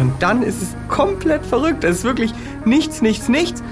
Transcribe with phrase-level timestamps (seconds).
[0.00, 1.84] Und dann ist es komplett verrückt.
[1.84, 2.32] Es ist wirklich
[2.64, 3.62] nichts, nichts, nichts.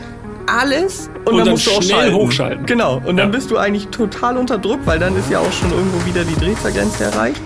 [0.47, 2.15] Alles und, Und dann, dann musst du auch schnell schalten.
[2.17, 2.67] hochschalten.
[2.67, 2.97] Genau.
[2.97, 3.27] Und dann Ja.
[3.27, 6.35] bist du eigentlich total unter Druck, weil dann ist ja auch schon irgendwo wieder die
[6.35, 7.41] Drehzahlgrenze erreicht.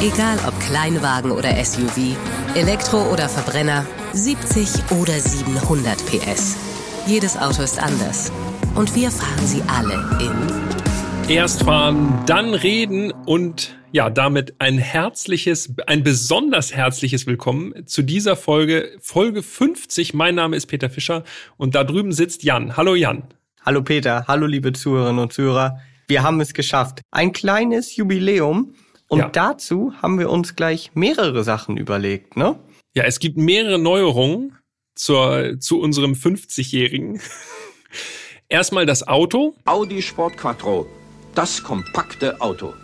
[0.00, 2.16] Egal ob Kleinwagen oder SUV,
[2.54, 4.68] Elektro oder Verbrenner, 70
[5.00, 6.56] oder 700 PS.
[7.06, 8.30] Jedes Auto ist anders.
[8.74, 10.32] Und wir fahren sie alle in
[11.34, 18.36] Erst fahren, dann reden und ja, damit ein herzliches, ein besonders herzliches Willkommen zu dieser
[18.36, 20.14] Folge, Folge 50.
[20.14, 21.24] Mein Name ist Peter Fischer
[21.56, 22.76] und da drüben sitzt Jan.
[22.76, 23.24] Hallo Jan.
[23.64, 25.80] Hallo Peter, hallo liebe Zuhörerinnen und Zuhörer.
[26.06, 27.00] Wir haben es geschafft.
[27.10, 28.74] Ein kleines Jubiläum.
[29.08, 29.28] Und Ja.
[29.30, 32.58] dazu haben wir uns gleich mehrere Sachen überlegt, ne?
[32.94, 34.58] Ja, es gibt mehrere Neuerungen
[34.94, 37.20] zur, zu unserem 50-Jährigen.
[38.50, 39.54] Erstmal das Auto.
[39.64, 40.86] Audi Sport Quattro,
[41.34, 42.74] das kompakte Auto.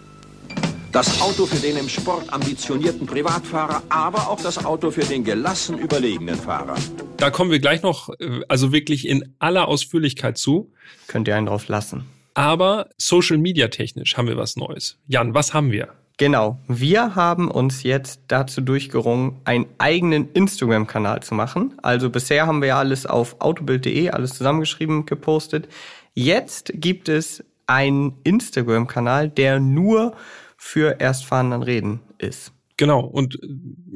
[0.94, 5.76] Das Auto für den im Sport ambitionierten Privatfahrer, aber auch das Auto für den gelassen
[5.76, 6.76] überlegenen Fahrer.
[7.16, 10.70] Da kommen wir gleich noch, äh, also wirklich in aller Ausführlichkeit zu.
[11.08, 12.04] Könnt ihr einen drauf lassen.
[12.34, 14.96] Aber Social Media technisch haben wir was Neues.
[15.08, 15.88] Jan, was haben wir?
[16.16, 16.60] Genau.
[16.68, 21.74] Wir haben uns jetzt dazu durchgerungen, einen eigenen Instagram-Kanal zu machen.
[21.82, 25.66] Also bisher haben wir ja alles auf autobild.de, alles zusammengeschrieben, gepostet.
[26.14, 30.14] Jetzt gibt es einen Instagram-Kanal, der nur
[30.64, 32.50] für Erstfahrenden reden ist.
[32.78, 33.48] Genau, und äh,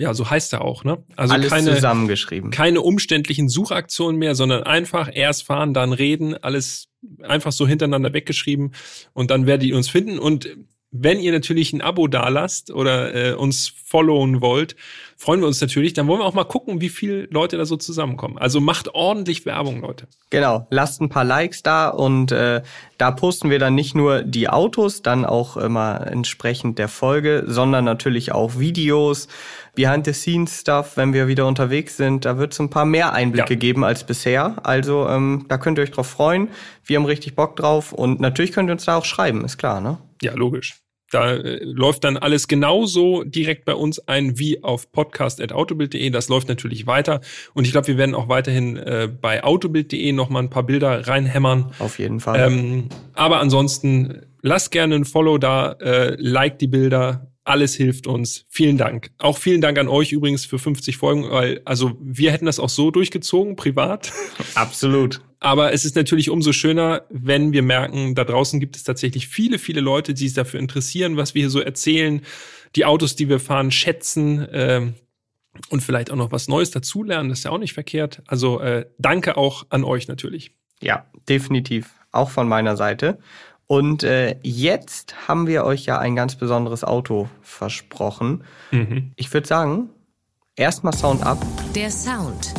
[0.02, 1.02] ja, so heißt er auch, ne?
[1.16, 2.50] Also alles keine, zusammengeschrieben.
[2.50, 6.88] keine umständlichen Suchaktionen mehr, sondern einfach erst fahren, dann reden, alles
[7.22, 8.74] einfach so hintereinander weggeschrieben
[9.14, 10.18] und dann werdet ihr uns finden.
[10.18, 10.58] Und
[10.90, 14.74] wenn ihr natürlich ein Abo dalasst oder äh, uns followen wollt,
[15.16, 15.92] freuen wir uns natürlich.
[15.92, 18.38] Dann wollen wir auch mal gucken, wie viele Leute da so zusammenkommen.
[18.38, 20.06] Also macht ordentlich Werbung, Leute.
[20.30, 22.62] Genau, lasst ein paar Likes da und äh,
[22.96, 27.84] da posten wir dann nicht nur die Autos, dann auch immer entsprechend der Folge, sondern
[27.84, 29.28] natürlich auch Videos,
[29.74, 32.24] Behind-the-Scenes-Stuff, wenn wir wieder unterwegs sind.
[32.24, 33.58] Da wird es ein paar mehr Einblicke Ja.
[33.58, 34.56] geben als bisher.
[34.64, 36.48] Also ähm, da könnt ihr euch drauf freuen.
[36.84, 39.80] Wir haben richtig Bock drauf und natürlich könnt ihr uns da auch schreiben, ist klar,
[39.80, 39.98] ne?
[40.22, 40.80] Ja, logisch.
[41.10, 46.10] Da äh, läuft dann alles genauso direkt bei uns ein wie auf podcast.autobild.de.
[46.10, 47.20] Das läuft natürlich weiter.
[47.54, 51.06] Und ich glaube, wir werden auch weiterhin äh, bei autobild.de noch mal ein paar Bilder
[51.06, 51.72] reinhämmern.
[51.78, 52.40] Auf jeden Fall.
[52.40, 57.32] Ähm, aber ansonsten lasst gerne ein Follow da, äh, like die Bilder.
[57.44, 58.44] Alles hilft uns.
[58.50, 59.10] Vielen Dank.
[59.16, 62.68] Auch vielen Dank an euch übrigens für 50 Folgen, weil also wir hätten das auch
[62.68, 64.12] so durchgezogen, privat.
[64.54, 65.22] Absolut.
[65.40, 69.58] Aber es ist natürlich umso schöner, wenn wir merken, da draußen gibt es tatsächlich viele,
[69.58, 72.22] viele Leute, die sich dafür interessieren, was wir hier so erzählen,
[72.76, 74.94] die Autos, die wir fahren, schätzen ähm,
[75.70, 77.28] und vielleicht auch noch was Neues dazulernen.
[77.28, 78.22] Das ist ja auch nicht verkehrt.
[78.26, 80.52] Also äh, danke auch an euch natürlich.
[80.80, 81.90] Ja, definitiv.
[82.10, 83.18] Auch von meiner Seite.
[83.66, 88.44] Und äh, jetzt haben wir euch ja ein ganz besonderes Auto versprochen.
[89.16, 89.90] Ich würde sagen,
[90.56, 91.38] erstmal Sound ab.
[91.74, 92.54] der Sound.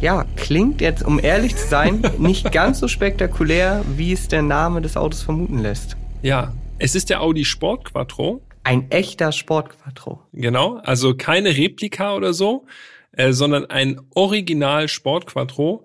[0.00, 4.80] Ja, klingt jetzt, um ehrlich zu sein, nicht ganz so spektakulär, wie es der Name
[4.80, 5.96] des Autos vermuten lässt.
[6.22, 8.40] Ja, es ist der Audi Sport Quattro.
[8.62, 10.20] Ein echter Sportquattro.
[10.32, 12.66] Genau, also keine Replika oder so,
[13.12, 15.84] äh, sondern ein Original Sport Quattro.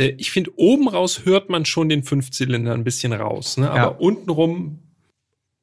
[0.00, 3.70] Äh, ich finde, oben raus hört man schon den Fünfzylinder ein bisschen raus, ne?
[3.70, 3.86] aber Ja.
[3.98, 4.78] untenrum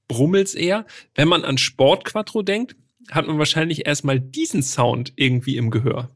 [0.07, 0.85] brummelt's eher.
[1.15, 2.75] Wenn man an Sport Quattro denkt,
[3.11, 6.09] hat man wahrscheinlich erstmal diesen Sound irgendwie im Gehör.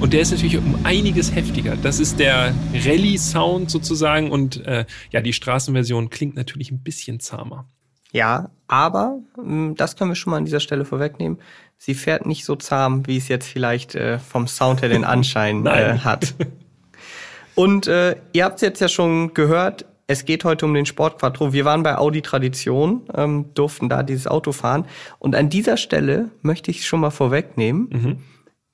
[0.00, 1.76] Und der ist natürlich um einiges heftiger.
[1.76, 7.68] Das ist der Rallye-Sound sozusagen und äh, ja, die Straßenversion klingt natürlich ein bisschen zahmer.
[8.12, 11.38] Ja, aber mh, das können wir schon mal an dieser Stelle vorwegnehmen.
[11.78, 15.66] Sie fährt nicht so zahm, wie es jetzt vielleicht äh, vom Sound her den Anschein
[15.66, 16.34] äh, hat.
[17.54, 21.18] Und äh, ihr habt es jetzt ja schon gehört, es geht heute um den Sport
[21.18, 21.52] Quattro.
[21.52, 24.86] Wir waren bei Audi Tradition, ähm, durften da dieses Auto fahren.
[25.18, 28.20] Und an dieser Stelle möchte ich schon mal vorwegnehmen.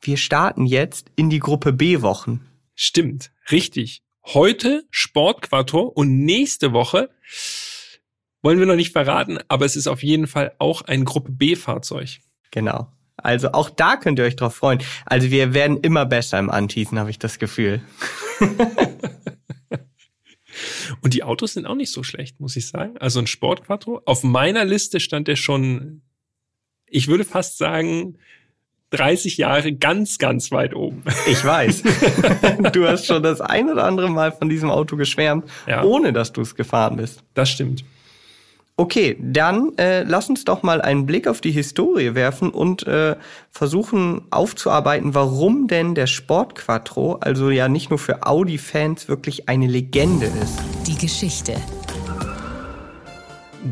[0.00, 2.44] Wir starten jetzt in die Gruppe B-Wochen.
[2.74, 4.02] Stimmt, richtig.
[4.26, 7.08] Heute Sport Quattro und nächste Woche
[8.42, 12.18] wollen wir noch nicht verraten, aber es ist auf jeden Fall auch ein Gruppe B-Fahrzeug.
[12.50, 12.88] Genau.
[13.16, 14.80] Also auch da könnt ihr euch drauf freuen.
[15.06, 17.80] Also wir werden immer besser im Anteasen, habe ich das Gefühl.
[21.00, 22.98] Und die Autos sind auch nicht so schlecht, muss ich sagen.
[22.98, 24.02] Also ein Sport Quattro.
[24.04, 26.02] Auf meiner Liste stand der schon,
[26.86, 28.18] ich würde fast sagen,
[28.90, 31.02] 30 Jahre ganz, ganz weit oben.
[31.26, 31.82] Ich weiß.
[32.72, 35.82] du hast schon das ein oder andere Mal von diesem Auto geschwärmt, ja.
[35.82, 37.22] ohne dass du es gefahren bist.
[37.34, 37.84] Das stimmt.
[38.76, 43.16] Okay, dann äh, lass uns doch mal einen Blick auf die Historie werfen und äh,
[43.50, 49.66] versuchen aufzuarbeiten, warum denn der Sport Quattro, also ja nicht nur für Audi-Fans, wirklich eine
[49.66, 50.58] Legende ist.
[50.86, 51.56] Die Geschichte.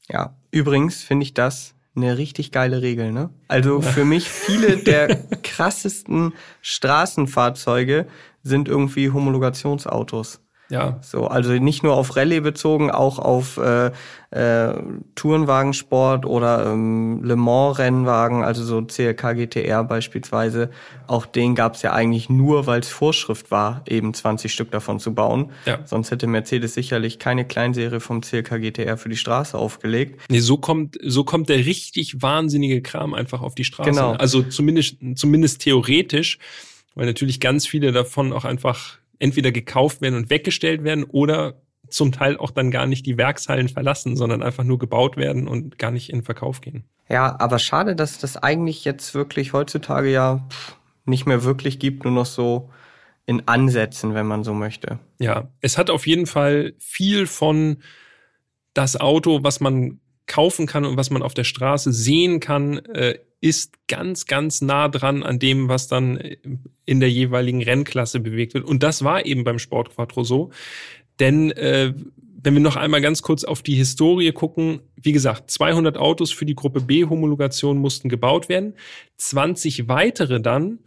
[0.09, 3.29] Ja, übrigens finde ich das eine richtig geile Regel, ne?
[3.47, 8.07] Also für mich viele der krassesten Straßenfahrzeuge
[8.43, 10.41] sind irgendwie Homologationsautos.
[10.71, 10.99] Ja.
[11.01, 13.91] So, also nicht nur auf Rallye bezogen, auch auf äh,
[14.31, 14.73] äh,
[15.15, 20.69] Tourenwagensport oder ähm, Le Mans Rennwagen, also so CLK GTR beispielsweise.
[21.07, 25.01] Auch den gab es ja eigentlich nur, weil es Vorschrift war, eben 20 Stück davon
[25.01, 25.51] zu bauen.
[25.65, 25.79] Ja.
[25.83, 30.21] Sonst hätte Mercedes sicherlich keine Kleinserie vom CLK GTR für die Straße aufgelegt.
[30.29, 33.89] Nee, so kommt so kommt der richtig wahnsinnige Kram einfach auf die Straße.
[33.89, 34.13] Genau.
[34.13, 36.39] Also zumindest zumindest theoretisch,
[36.95, 42.11] weil natürlich ganz viele davon auch einfach entweder gekauft werden und weggestellt werden oder zum
[42.11, 45.91] Teil auch dann gar nicht die Werkshallen verlassen, sondern einfach nur gebaut werden und gar
[45.91, 46.83] nicht in Verkauf gehen.
[47.09, 50.47] Ja, aber schade, dass das eigentlich jetzt wirklich heutzutage ja
[51.05, 52.69] nicht mehr wirklich gibt, nur noch so
[53.25, 54.99] in Ansätzen, wenn man so möchte.
[55.19, 57.77] Ja, es hat auf jeden Fall viel von
[58.73, 63.19] das Auto, was man kaufen kann und was man auf der Straße sehen kann, äh,
[63.41, 66.17] ist ganz, ganz nah dran an dem, was dann
[66.85, 68.65] in der jeweiligen Rennklasse bewegt wird.
[68.65, 70.51] Und das war eben beim Sport Quattro so.
[71.19, 71.93] Denn äh,
[72.43, 76.45] wenn wir noch einmal ganz kurz auf die Historie gucken, wie gesagt, 200 Autos für
[76.45, 78.75] die Gruppe B-Homologation mussten gebaut werden,
[79.17, 80.79] 20 weitere dann,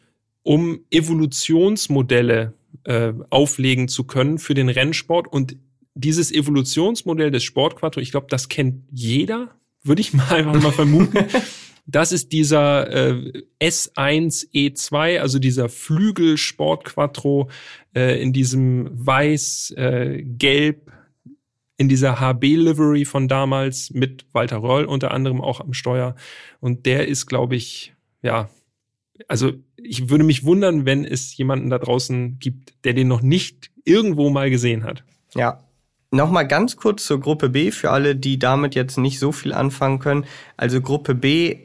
[0.42, 2.54] um Evolutionsmodelle
[2.84, 5.26] äh, auflegen zu können für den Rennsport.
[5.26, 5.56] Und
[5.94, 9.50] dieses Evolutionsmodell des Sportquattro, ich glaube, das kennt jeder,
[9.82, 11.18] würde ich mal einfach mal vermuten.
[11.86, 17.50] Das ist dieser äh, S1 E2, also dieser Flügel Sport Quattro
[17.94, 20.90] äh, in diesem weiß, äh, gelb,
[21.76, 26.14] in dieser HB-Livery von damals mit Walter Röll unter anderem auch am Steuer.
[26.60, 28.48] Und der ist, glaube ich, ja,
[29.28, 33.70] also ich würde mich wundern, wenn es jemanden da draußen gibt, der den noch nicht
[33.84, 35.04] irgendwo mal gesehen hat.
[35.34, 35.64] Ja,
[36.14, 39.98] Nochmal ganz kurz zur Gruppe B für alle, die damit jetzt nicht so viel anfangen
[39.98, 40.26] können.
[40.56, 41.58] Also Gruppe B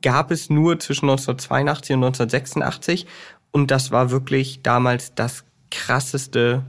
[0.00, 3.06] gab es nur zwischen 1982 und 1986
[3.50, 6.64] und das war wirklich damals das krasseste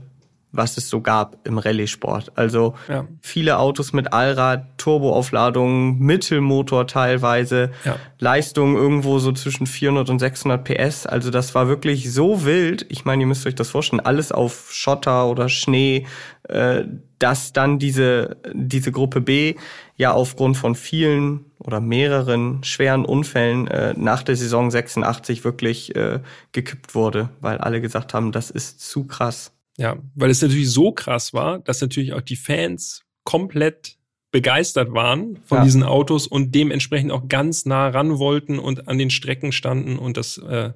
[0.56, 2.32] was es so gab im Rallye-Sport.
[2.34, 3.06] Also ja.
[3.20, 7.96] viele Autos mit Allrad, Turboaufladung, Mittelmotor teilweise, ja.
[8.18, 11.06] Leistung irgendwo so zwischen 400 und 600 PS.
[11.06, 12.86] Also das war wirklich so wild.
[12.88, 16.06] Ich meine, ihr müsst euch das vorstellen, alles auf Schotter oder Schnee,
[16.48, 16.84] äh,
[17.18, 19.54] dass dann diese, diese Gruppe B
[19.96, 26.20] ja aufgrund von vielen oder mehreren schweren Unfällen äh, nach der Saison 86 wirklich äh,
[26.52, 29.52] gekippt wurde, weil alle gesagt haben, das ist zu krass.
[29.78, 33.96] Ja, weil es natürlich so krass war, dass natürlich auch die Fans komplett
[34.30, 35.64] begeistert waren von ja.
[35.64, 40.16] diesen Autos und dementsprechend auch ganz nah ran wollten und an den Strecken standen und
[40.16, 40.72] das, äh,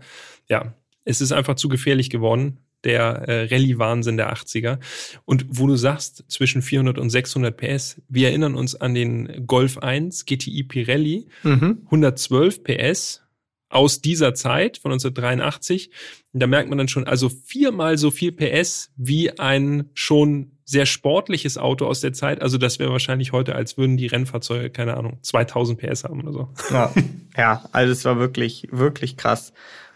[0.48, 4.78] ja, es ist einfach zu gefährlich geworden der äh, Rallye-Wahnsinn der 80er.
[5.24, 9.78] Und wo du sagst, zwischen 400 und 600 PS, wir erinnern uns an den Golf
[9.78, 11.82] 1 GTI Pirelli, mhm.
[11.86, 13.22] 112 PS
[13.68, 15.90] aus dieser Zeit von 1983.
[16.32, 20.86] Und da merkt man dann schon, also viermal so viel PS wie ein schon sehr
[20.86, 22.42] sportliches Auto aus der Zeit.
[22.42, 26.32] Also das wäre wahrscheinlich heute, als würden die Rennfahrzeuge, keine Ahnung, 2000 PS haben oder
[26.32, 26.48] so.
[26.70, 26.92] Ja,
[27.36, 29.52] ja also es war wirklich, wirklich krass.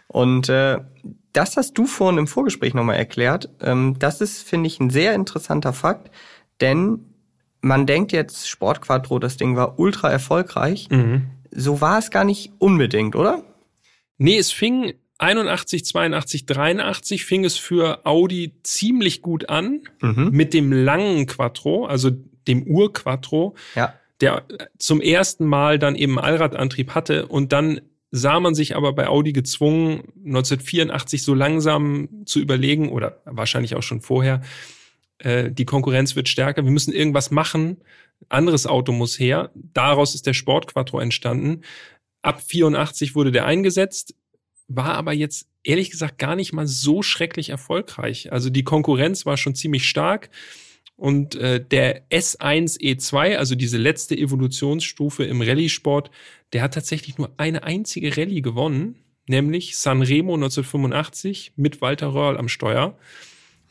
[0.07, 0.79] Und äh,
[1.35, 3.49] das hast du vorhin im Vorgespräch nochmal erklärt.
[3.61, 6.11] Ähm, das ist, finde ich, ein sehr interessanter Fakt,
[6.61, 7.05] denn
[7.61, 10.87] man denkt jetzt, Sportquattro, das Ding war ultra erfolgreich.
[10.89, 11.27] Mhm.
[11.51, 13.43] So war es gar nicht unbedingt, oder?
[14.17, 20.29] Nee, es fing 81, 82, 83 fing es für Audi ziemlich gut an mhm.
[20.31, 22.11] mit dem langen Quattro, also
[22.47, 23.93] dem Ur-Quattro, ja.
[24.21, 24.43] der
[24.77, 27.81] zum ersten Mal dann eben Allradantrieb hatte und dann
[28.15, 33.83] sah man sich aber bei Audi gezwungen, 1984 so langsam zu überlegen, oder wahrscheinlich auch
[33.83, 34.41] schon vorher,
[35.17, 37.77] äh, die Konkurrenz wird stärker, wir müssen irgendwas machen,
[38.29, 39.51] anderes Auto muss her.
[39.53, 41.61] Daraus ist der Sport Quattro entstanden.
[42.21, 44.15] Ab 84 wurde der eingesetzt,
[44.67, 48.31] war aber jetzt ehrlich gesagt gar nicht mal so schrecklich erfolgreich.
[48.31, 50.29] Also die Konkurrenz war schon ziemlich stark.
[50.97, 56.09] Und äh, der S1 E2, also diese letzte Evolutionsstufe im Rallye-Sport,
[56.53, 58.95] der hat tatsächlich nur eine einzige Rallye gewonnen,
[59.27, 62.97] nämlich Sanremo 1985 mit Walter Röhrl am Steuer.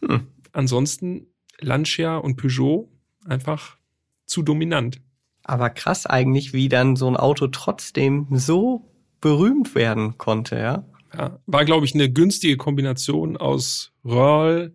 [0.07, 0.27] Hm.
[0.53, 1.27] Ansonsten
[1.61, 2.91] Lancia und Peugeot
[3.25, 3.79] einfach
[4.27, 5.01] zu dominant.
[5.43, 8.91] Aber krass eigentlich, wie dann so ein Auto trotzdem so
[9.21, 10.85] berühmt werden konnte, ja?
[11.17, 14.75] Ja, war, glaube ich, eine günstige Kombination aus Röhrl,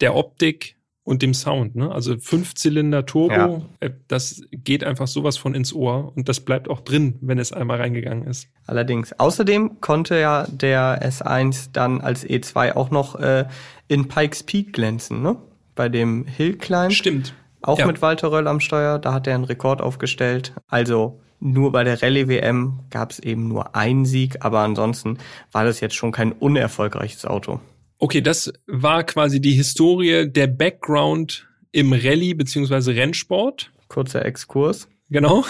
[0.00, 0.77] der Optik
[1.08, 1.74] und dem Sound.
[1.74, 1.90] Ne?
[1.90, 3.60] Also Fünfzylinder Turbo, ja.
[3.80, 7.50] Äh, das geht einfach sowas von ins Ohr und das bleibt auch drin, wenn es
[7.50, 8.48] einmal reingegangen ist.
[8.66, 9.18] Allerdings.
[9.18, 13.46] Außerdem konnte ja der S1 dann als E2 auch noch äh,
[13.88, 15.36] in Pikes Peak glänzen, ne?
[15.74, 16.92] Bei dem Hill Climb.
[16.92, 17.32] Stimmt.
[17.62, 17.86] Auch ja.
[17.86, 20.52] mit Walter Röll am Steuer, da hat er einen Rekord aufgestellt.
[20.66, 25.16] Also nur bei der Rallye WM gab es eben nur einen Sieg, aber ansonsten
[25.52, 27.60] war das jetzt schon kein unerfolgreiches Auto.
[28.00, 33.72] Okay, das war quasi die Historie, der Background im Rallye beziehungsweise Rennsport.
[33.88, 34.88] Kurzer Exkurs.
[35.10, 35.44] Genau.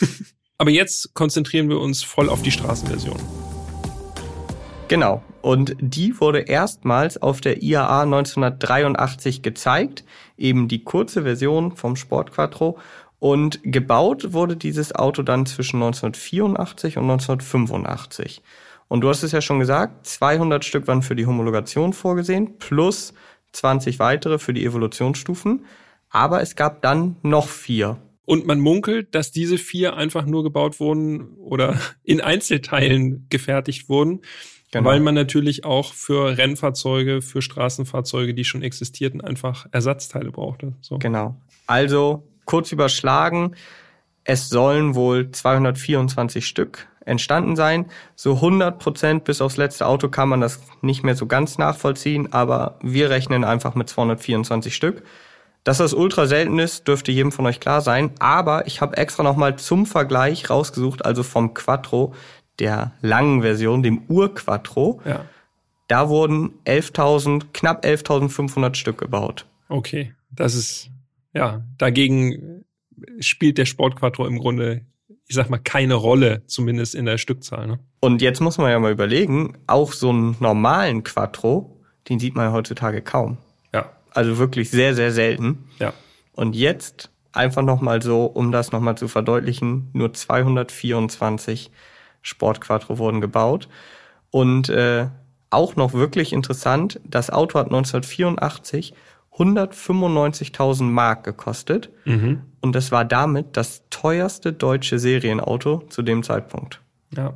[0.58, 3.16] Aber jetzt konzentrieren wir uns voll auf die Straßenversion.
[4.88, 5.22] Genau.
[5.40, 10.04] Und die wurde erstmals auf der IAA 1983 gezeigt.
[10.36, 12.76] Eben die kurze Version vom Sport Quattro.
[13.20, 18.42] Und gebaut wurde dieses Auto dann zwischen 1984 und 1985.
[18.88, 23.14] Und du hast es ja schon gesagt, 200 Stück waren für die Homologation vorgesehen, plus
[23.52, 25.64] 20 weitere für die Evolutionsstufen.
[26.10, 27.98] Aber es gab dann noch vier.
[28.24, 34.22] Und man munkelt, dass diese vier einfach nur gebaut wurden oder in Einzelteilen gefertigt wurden,
[34.70, 34.88] genau.
[34.88, 40.74] weil man natürlich auch für Rennfahrzeuge, für Straßenfahrzeuge, die schon existierten, einfach Ersatzteile brauchte.
[40.80, 40.98] So.
[40.98, 41.36] Genau.
[41.66, 43.54] Also kurz überschlagen,
[44.24, 47.86] es sollen wohl 224 Stück entstanden sein.
[48.14, 52.32] So 100 Prozent bis aufs letzte Auto kann man das nicht mehr so ganz nachvollziehen,
[52.32, 55.02] aber wir rechnen einfach mit 224 Stück.
[55.64, 58.10] Dass das ultra selten ist, dürfte jedem von euch klar sein.
[58.18, 62.14] Aber ich habe extra nochmal zum Vergleich rausgesucht, also vom Quattro,
[62.58, 65.00] der langen Version, dem Ur-Quattro.
[65.06, 65.24] Ja.
[65.88, 69.46] Da wurden 11.000, knapp 11.500 Stück gebaut.
[69.68, 70.90] Okay, das ist,
[71.32, 72.64] ja, dagegen
[73.18, 74.82] spielt der Sportquattro im Grunde
[75.26, 77.66] ich sag mal, keine Rolle, zumindest in der Stückzahl.
[77.66, 77.78] Ne?
[78.00, 82.52] Und jetzt muss man ja mal überlegen, auch so einen normalen Quattro, den sieht man
[82.52, 83.38] heutzutage kaum.
[83.72, 83.90] Ja.
[84.10, 85.70] Also wirklich sehr, sehr selten.
[85.78, 85.94] Ja.
[86.32, 91.70] Und jetzt einfach nochmal so, um das nochmal zu verdeutlichen, nur 224
[92.22, 93.68] Sportquattro wurden gebaut.
[94.30, 95.06] Und äh,
[95.50, 98.94] auch noch wirklich interessant, das Auto hat 1984
[99.36, 101.90] 195.000 Mark gekostet.
[102.04, 102.42] Mhm.
[102.60, 106.80] Und das war damit das teuerste deutsche Serienauto zu dem Zeitpunkt.
[107.16, 107.34] Ja.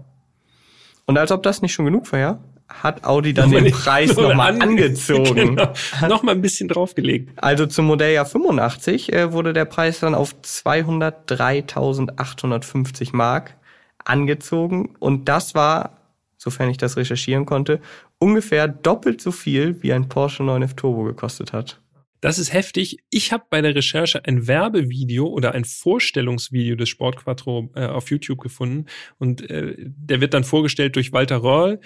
[1.07, 4.63] Und als ob das nicht schon genug war, hat Audi dann den Preis nochmal ange
[4.63, 5.35] angezogen.
[5.59, 5.73] Genau.
[6.07, 7.31] Nochmal ein bisschen draufgelegt.
[7.37, 13.57] Also zum Modelljahr 85 äh, wurde der Preis dann auf 203.850 Mark
[14.05, 14.95] angezogen.
[14.99, 15.97] Und das war,
[16.37, 17.81] sofern ich das recherchieren konnte,
[18.19, 21.81] ungefähr doppelt so viel, wie ein Porsche 911 Turbo gekostet hat.
[22.21, 22.99] Das ist heftig.
[23.11, 28.41] Ich habe bei der Recherche ein Werbevideo oder ein Vorstellungsvideo des Sportquattro äh, auf YouTube
[28.41, 28.87] gefunden
[29.19, 31.81] und äh, der wird dann vorgestellt durch Walter Röhrl.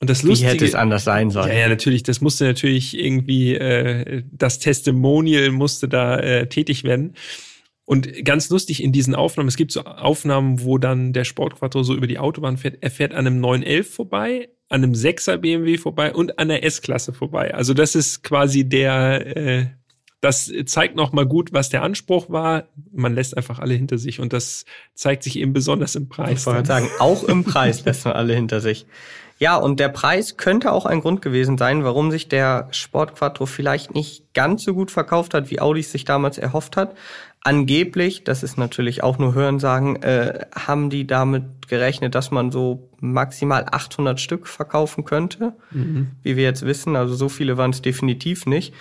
[0.00, 1.48] Und das Lustige, Wie hätte es anders sein sollen?
[1.48, 2.04] Ja, ja, natürlich.
[2.04, 7.14] Das musste natürlich irgendwie, äh, das Testimonial musste da äh, tätig werden.
[7.84, 11.94] Und ganz lustig in diesen Aufnahmen, es gibt so Aufnahmen, wo dann der Sportquattro so
[11.94, 12.76] über die Autobahn fährt.
[12.80, 17.12] Er fährt an einem 911 vorbei, an einem 6er BMW vorbei und an der S-Klasse
[17.12, 17.54] vorbei.
[17.54, 19.66] Also das ist quasi der, äh,
[20.20, 22.64] das zeigt nochmal gut, was der Anspruch war.
[22.92, 26.40] Man lässt einfach alle hinter sich und das zeigt sich eben besonders im Preis.
[26.40, 28.86] Ich wollte sagen, auch im Preis lässt man alle hinter sich.
[29.40, 33.46] Ja, und der Preis könnte auch ein Grund gewesen sein, warum sich der Sport Quattro
[33.46, 36.96] vielleicht nicht ganz so gut verkauft hat, wie Audi es sich damals erhofft hat.
[37.42, 42.90] Angeblich, das ist natürlich auch nur Hörensagen, äh, haben die damit gerechnet, dass man so
[43.00, 46.08] maximal 800 Stück verkaufen könnte, mhm.
[46.22, 46.96] wie wir jetzt wissen.
[46.96, 48.74] Also so viele waren es definitiv nicht.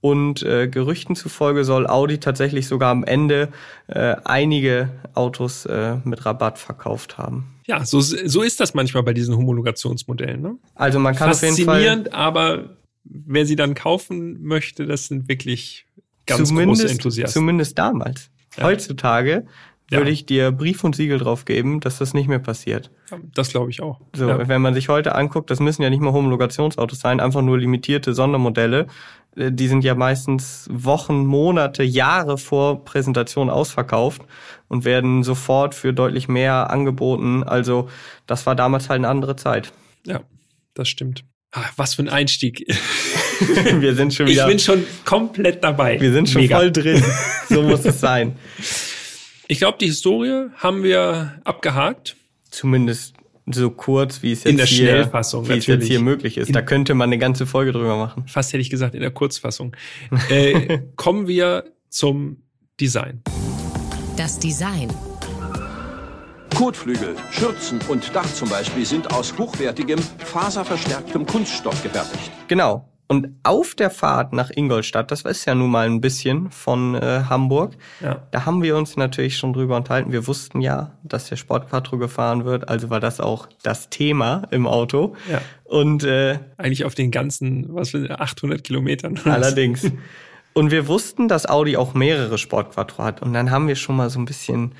[0.00, 3.48] Und äh, Gerüchten zufolge soll Audi tatsächlich sogar am Ende
[3.88, 7.56] äh, einige Autos äh, mit Rabatt verkauft haben.
[7.66, 10.40] Ja, so, so ist das manchmal bei diesen Homologationsmodellen.
[10.40, 10.58] Ne?
[10.74, 11.64] Also man kann auf jeden Fall.
[11.64, 15.85] Faszinierend, aber wer sie dann kaufen möchte, das sind wirklich
[16.26, 17.32] ganz zumindest, große Enthusiasten.
[17.40, 18.30] Zumindest damals.
[18.56, 18.64] Ja.
[18.64, 19.46] Heutzutage
[19.90, 19.98] Ja.
[19.98, 22.90] würde ich dir Brief und Siegel drauf geben, dass das nicht mehr passiert.
[23.34, 24.00] Das glaube ich auch.
[24.14, 24.48] So, ja.
[24.48, 28.12] wenn man sich heute anguckt, das müssen ja nicht mal Homologationsautos sein, einfach nur limitierte
[28.14, 28.86] Sondermodelle.
[29.36, 34.22] Äh, Die sind ja meistens Wochen, Monate, Jahre vor Präsentation ausverkauft
[34.68, 37.44] und werden sofort für deutlich mehr angeboten.
[37.44, 37.88] Also
[38.26, 39.72] das war damals halt eine andere Zeit.
[40.04, 40.20] ja,
[40.74, 41.24] das stimmt.
[41.58, 42.66] Ah, was für ein Einstieg.
[43.80, 45.98] Wir sind schon Ich wieder, bin schon komplett dabei.
[45.98, 46.58] wir sind schon Mega.
[46.58, 47.02] voll drin.
[47.48, 48.36] So muss es sein.
[49.48, 52.16] Ich glaube, die Historie haben wir abgehakt.
[52.50, 53.14] Zumindest
[53.50, 56.54] so kurz, wie es jetzt In der hier, Schnellfassung, wie es jetzt hier möglich ist.
[56.54, 58.26] Da könnte man eine ganze Folge drüber machen.
[58.26, 59.74] Fast hätte ich gesagt in der Kurzfassung.
[60.28, 62.42] Äh, kommen wir zum
[62.78, 63.22] Design.
[64.18, 64.88] Das Design.
[66.56, 72.30] Kotflügel, Schürzen und Dach zum Beispiel sind aus hochwertigem, faserverstärktem Kunststoff gefertigt.
[72.48, 72.88] Genau.
[73.08, 77.24] Und auf der Fahrt nach Ingolstadt, das ist ja nun mal ein bisschen von äh,
[77.28, 78.22] Hamburg, Ja.
[78.30, 80.12] da haben wir uns natürlich schon drüber unterhalten.
[80.12, 84.66] Wir wussten ja, dass der Sportquattro gefahren wird, also war das auch das Thema im
[84.66, 85.14] Auto.
[85.30, 85.42] Ja.
[85.64, 89.20] Und äh, Eigentlich auf den ganzen, was für 800 Kilometern.
[89.26, 89.88] allerdings.
[90.54, 93.20] Und wir wussten, dass Audi auch mehrere Sportquattro hat.
[93.20, 94.72] Und dann haben wir schon mal so ein bisschen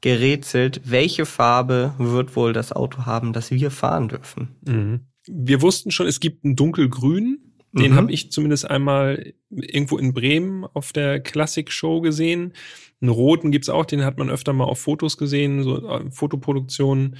[0.00, 4.56] gerätselt, welche Farbe wird wohl das Auto haben, das wir fahren dürfen.
[4.66, 5.00] Mhm.
[5.26, 7.40] Wir wussten schon, es gibt einen dunkelgrün.
[7.72, 7.96] Den Mhm.
[7.96, 12.54] habe ich zumindest einmal irgendwo in Bremen auf der Klassik-Show gesehen.
[13.00, 17.16] Einen roten gibt's auch, den hat man öfter mal auf Fotos gesehen, so äh, Fotoproduktionen.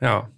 [0.00, 0.30] Ja.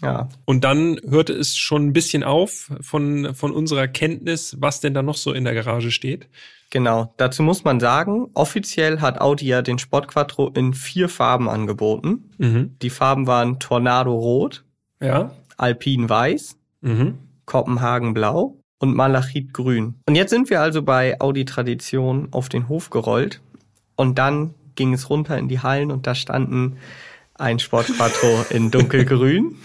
[0.00, 4.94] Ja, Und dann hörte es schon ein bisschen auf von, von unserer Kenntnis, was denn
[4.94, 6.28] da noch so in der Garage steht.
[6.70, 11.48] Genau, dazu muss man sagen, offiziell hat Audi ja den Sport Quattro in vier Farben
[11.48, 12.30] angeboten.
[12.38, 12.76] Mhm.
[12.82, 14.64] Die Farben waren Tornado Rot,
[15.00, 15.30] Ja.
[15.56, 17.18] Alpin Weiß, Mhm.
[17.46, 19.94] Kopenhagen Blau und Malachit Grün.
[20.06, 23.40] Und jetzt sind wir also bei Audi Tradition auf den Hof gerollt
[23.96, 26.76] und dann ging es runter in die Hallen und da standen
[27.34, 29.56] ein Sport Quattro in dunkelgrün,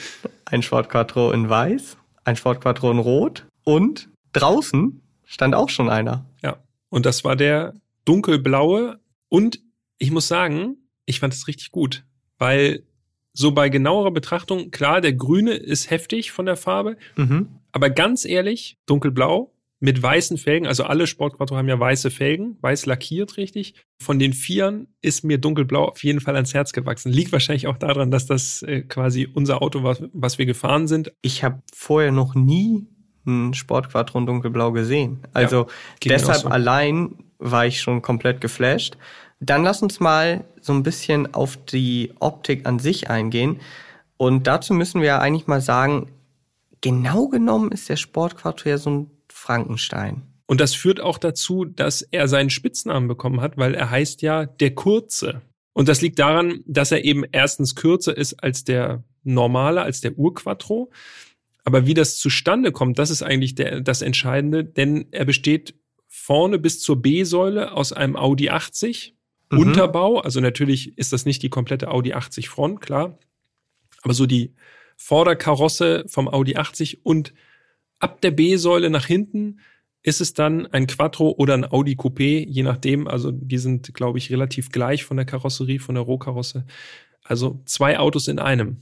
[0.46, 5.90] ein Sport Quattro in weiß, ein Sport Quattro in rot und draußen stand auch schon
[5.90, 6.26] einer.
[6.42, 6.56] Ja.
[6.94, 7.74] Und das war der
[8.06, 9.00] dunkelblaue.
[9.30, 9.60] Und
[9.98, 12.04] ich muss sagen, ich fand es richtig gut,
[12.38, 12.84] weil
[13.34, 17.48] so bei genauerer Betrachtung, klar, der grüne ist heftig von der Farbe, Mhm.
[17.72, 22.86] aber ganz ehrlich, dunkelblau mit weißen Felgen, also alle Sportquattro haben ja weiße Felgen, weiß
[22.86, 23.74] lackiert richtig.
[24.00, 27.12] Von den Vieren ist mir dunkelblau auf jeden Fall ans Herz gewachsen.
[27.12, 31.12] Liegt wahrscheinlich auch daran, dass das äh, quasi unser Auto war, was wir gefahren sind.
[31.24, 32.86] Ich habe vorher noch nie
[33.26, 35.20] einen Sportquattro in dunkelblau gesehen.
[35.34, 35.72] Also auch
[36.04, 36.48] deshalb so.
[36.50, 38.98] allein war ich schon komplett geflasht.
[39.40, 43.60] Dann lass uns mal so ein bisschen auf die Optik an sich eingehen.
[44.18, 46.08] Und dazu müssen wir ja eigentlich mal sagen,
[46.82, 50.24] genau genommen ist der Sportquattro ja so ein Frankenstein.
[50.46, 54.46] Und das führt auch dazu, dass er seinen Spitznamen bekommen hat, weil er heißt ja
[54.46, 55.42] der Kurze.
[55.74, 60.18] Und das liegt daran, dass er eben erstens kürzer ist als der normale, als der
[60.18, 60.92] Urquattro.
[61.64, 65.76] Aber wie das zustande kommt, das ist eigentlich der, das Entscheidende, denn er besteht
[66.08, 69.16] vorne bis zur B-Säule aus einem Audi 80
[69.54, 69.60] Mhm.
[69.60, 70.20] Unterbau.
[70.20, 73.18] Also natürlich ist das nicht die komplette Audi 80 Front, klar.
[74.02, 74.54] Aber so die
[74.98, 77.34] Vorderkarosse vom Audi 80 und
[78.00, 79.60] ab der B-Säule nach hinten
[80.02, 83.08] ist es dann ein Quattro oder ein Audi Coupé, je nachdem.
[83.08, 86.66] Also die sind, glaube ich, relativ gleich von der Karosserie, von der Rohkarosse.
[87.24, 88.78] Also zwei Autos in einem.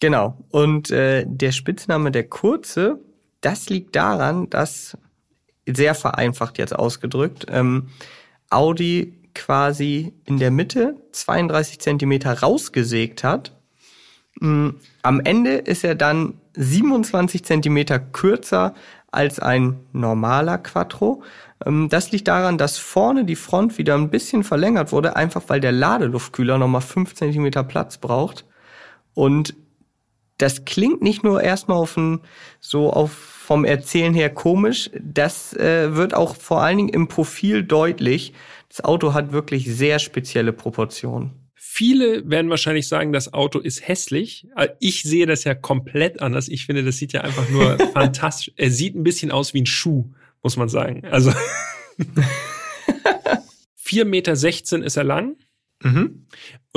[0.00, 0.38] Genau.
[0.50, 3.00] Und äh, der Spitzname der Kurze,
[3.40, 4.96] das liegt daran, dass,
[5.66, 7.88] sehr vereinfacht jetzt ausgedrückt, ähm,
[8.50, 13.56] Audi quasi in der Mitte 32 Zentimeter rausgesägt hat.
[14.40, 14.70] Mm,
[15.02, 18.74] Am Ende ist er dann 27 Zentimeter kürzer
[19.10, 21.22] als ein normaler Quattro.
[21.64, 25.60] Ähm, Das liegt daran, dass vorne die Front wieder ein bisschen verlängert wurde, einfach weil
[25.60, 28.44] der Ladeluftkühler nochmal 5 Zentimeter Platz braucht.
[29.14, 29.54] Und
[30.38, 32.20] das klingt nicht nur erstmal auf ein,
[32.60, 33.10] so auf
[33.48, 38.34] vom Erzählen her komisch, das äh, wird auch vor allen Dingen im Profil deutlich.
[38.68, 41.32] Das Auto hat wirklich sehr spezielle Proportionen.
[41.54, 44.46] Viele werden wahrscheinlich sagen, das Auto ist hässlich.
[44.54, 46.48] Äh, Ich sehe das ja komplett anders.
[46.48, 48.52] Ich finde, das sieht ja einfach nur fantastisch.
[48.56, 50.10] Er sieht ein bisschen aus wie ein Schuh,
[50.42, 51.06] muss man sagen.
[51.06, 51.32] Also
[53.82, 54.32] 4,16 Meter
[54.84, 55.36] ist er lang.
[55.82, 56.26] Mhm.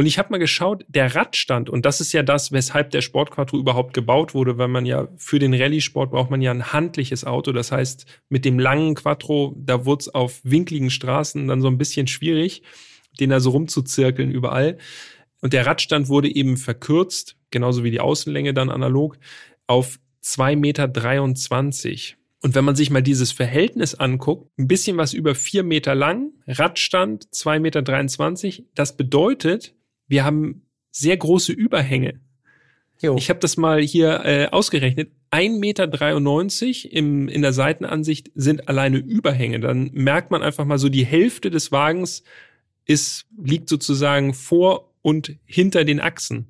[0.02, 3.56] Und ich habe mal geschaut, der Radstand, und das ist ja das, weshalb der Sportquattro
[3.56, 7.52] überhaupt gebaut wurde, weil man ja für den Rallye-Sport braucht man ja ein handliches Auto.
[7.52, 11.78] Das heißt, mit dem langen Quattro, da wurde es auf winkligen Straßen dann so ein
[11.78, 12.64] bisschen schwierig,
[13.20, 14.80] den da so rumzuzirkeln überall.
[15.40, 19.20] Und der Radstand wurde eben verkürzt, genauso wie die Außenlänge dann analog,
[19.68, 22.18] auf 2,23 Meter.
[22.42, 26.32] Und wenn man sich mal dieses Verhältnis anguckt, ein bisschen was über vier Meter lang,
[26.48, 29.76] Radstand 2,23 Meter, das bedeutet,
[30.12, 32.20] wir haben sehr große Überhänge.
[33.02, 33.16] Jo.
[33.16, 35.10] Ich habe das mal hier äh, ausgerechnet.
[35.32, 39.62] 1,93 Meter im, in der Seitenansicht sind alleine Überhänge.
[39.62, 42.24] Dann merkt man einfach mal so, die Hälfte des Wagens
[42.86, 46.48] ist, liegt sozusagen vor und hinter den Achsen.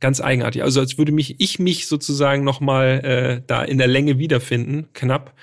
[0.00, 0.62] Ganz eigenartig.
[0.62, 5.34] Also als würde mich ich mich sozusagen nochmal äh, da in der Länge wiederfinden, knapp.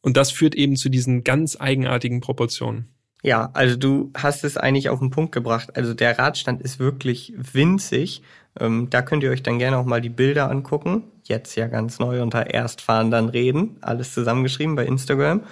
[0.00, 2.88] Und das führt eben zu diesen ganz eigenartigen Proportionen.
[3.22, 5.76] Ja, also du hast es eigentlich auf den Punkt gebracht.
[5.76, 8.22] Also der Radstand ist wirklich winzig.
[8.60, 11.04] Ähm, da könnt ihr euch dann gerne auch mal die Bilder angucken.
[11.24, 13.76] Jetzt ja ganz neu unter Erstfahren dann reden.
[13.80, 15.42] Alles zusammengeschrieben bei Instagram.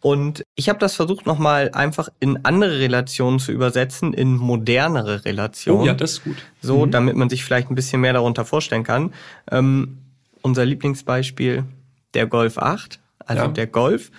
[0.00, 5.80] Und ich habe das versucht nochmal einfach in andere Relationen zu übersetzen, in modernere Relationen.
[5.80, 6.36] Oh ja, das ist gut.
[6.60, 6.92] So, mhm.
[6.92, 9.12] damit man sich vielleicht ein bisschen mehr darunter vorstellen kann.
[9.50, 9.98] Ähm,
[10.40, 11.64] unser Lieblingsbeispiel,
[12.14, 13.48] der Golf 8, also ja.
[13.48, 14.12] der Golf.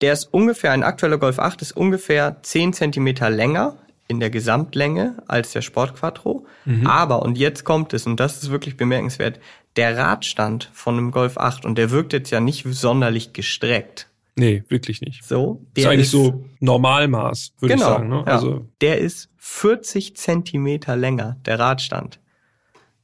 [0.00, 5.16] Der ist ungefähr, ein aktueller Golf 8 ist ungefähr 10 Zentimeter länger in der Gesamtlänge
[5.26, 6.46] als der Sport Quattro.
[6.64, 6.86] Mhm.
[6.86, 9.38] Aber, und jetzt kommt es, und das ist wirklich bemerkenswert,
[9.76, 14.08] der Radstand von einem Golf 8, und der wirkt jetzt ja nicht sonderlich gestreckt.
[14.34, 15.24] Nee, wirklich nicht.
[15.24, 18.08] So, der ist eigentlich ist, so Normalmaß, würde genau, ich sagen.
[18.08, 18.24] Ne?
[18.26, 22.20] Ja, also der ist 40 Zentimeter länger, der Radstand.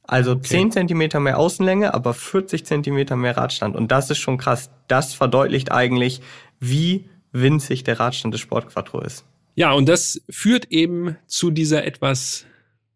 [0.03, 0.43] Also okay.
[0.43, 3.75] 10 Zentimeter mehr Außenlänge, aber 40 Zentimeter mehr Radstand.
[3.75, 4.69] Und das ist schon krass.
[4.87, 6.21] Das verdeutlicht eigentlich,
[6.59, 9.25] wie winzig der Radstand des Sportquattro ist.
[9.55, 12.45] Ja, und das führt eben zu dieser etwas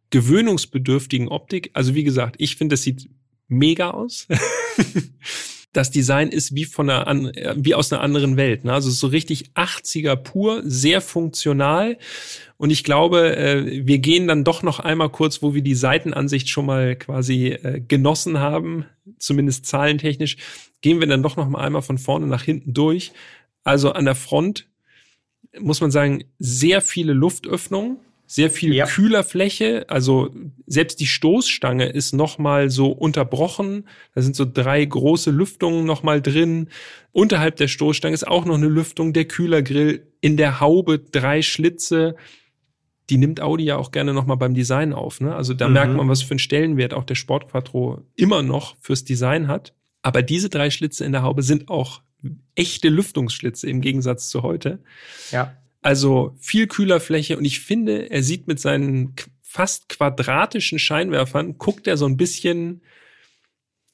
[0.10, 1.72] gewöhnungsbedürftigen Optik.
[1.74, 3.10] Also wie gesagt, ich finde, das sieht
[3.48, 4.28] mega aus.
[5.74, 8.65] das Design ist wie von einer, wie aus einer anderen Welt.
[8.65, 8.74] Ne?
[8.74, 11.98] Also so richtig 80er pur, sehr funktional.
[12.58, 16.50] Und ich glaube, äh, wir gehen dann doch noch einmal kurz, wo wir die Seitenansicht
[16.50, 18.86] schon mal quasi äh, genossen haben,
[19.19, 20.38] zumindest zahlentechnisch,
[20.82, 23.12] gehen wir dann doch noch mal einmal von vorne nach hinten durch.
[23.69, 24.67] Also an der Front
[25.60, 27.97] muss man sagen, sehr viele Luftöffnungen
[28.32, 28.86] sehr viel ja.
[28.86, 29.89] Kühlerfläche.
[29.89, 30.29] Also
[30.67, 33.88] selbst die Stoßstange ist nochmal so unterbrochen.
[34.13, 36.69] Da sind so drei große Lüftungen nochmal drin.
[37.12, 39.13] Unterhalb der Stoßstange ist auch noch eine Lüftung.
[39.13, 42.15] Der Kühlergrill in der Haube drei Schlitze.
[43.10, 45.21] Die nimmt Audi ja auch gerne nochmal beim Design auf.
[45.21, 45.36] Ne?
[45.36, 45.73] Also da mhm.
[45.73, 49.73] merkt man, was für einen Stellenwert auch der Sportquattro immer noch fürs Design hat.
[50.03, 52.03] Aber diese drei Schlitze in der Haube sind auch
[52.55, 54.79] echte Lüftungsschlitze im Gegensatz zu heute.
[55.32, 55.55] Ja.
[55.82, 61.97] Also viel Kühlerfläche und ich finde, er sieht mit seinen fast quadratischen Scheinwerfern, guckt er
[61.97, 62.82] so ein bisschen,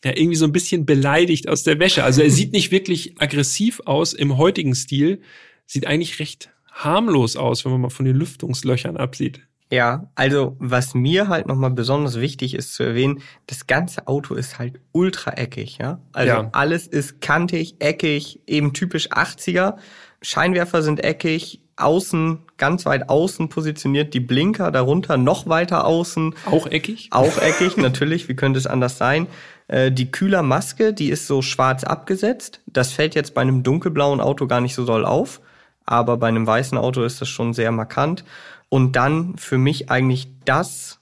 [0.04, 2.04] ja, irgendwie so ein bisschen beleidigt aus der Wäsche.
[2.04, 5.22] Also er sieht nicht wirklich aggressiv aus im heutigen Stil,
[5.66, 9.42] sieht eigentlich recht harmlos aus, wenn man mal von den Lüftungslöchern absieht.
[9.72, 14.60] Ja, also was mir halt nochmal besonders wichtig ist zu erwähnen, das ganze Auto ist
[14.60, 16.00] halt ultra eckig, ja.
[16.14, 16.50] Also ja.
[16.52, 19.78] alles ist kantig, eckig, eben typisch 80er.
[20.22, 26.36] Scheinwerfer sind eckig, außen, ganz weit außen positioniert, die Blinker darunter noch weiter außen.
[26.46, 27.10] Auch eckig?
[27.12, 29.28] Auch eckig, natürlich, wie könnte es anders sein?
[29.68, 32.62] Äh, die Kühlermaske, die ist so schwarz abgesetzt.
[32.68, 35.42] Das fällt jetzt bei einem dunkelblauen Auto gar nicht so doll auf,
[35.86, 38.24] aber bei einem weißen Auto ist das schon sehr markant.
[38.70, 41.00] Und dann für mich eigentlich das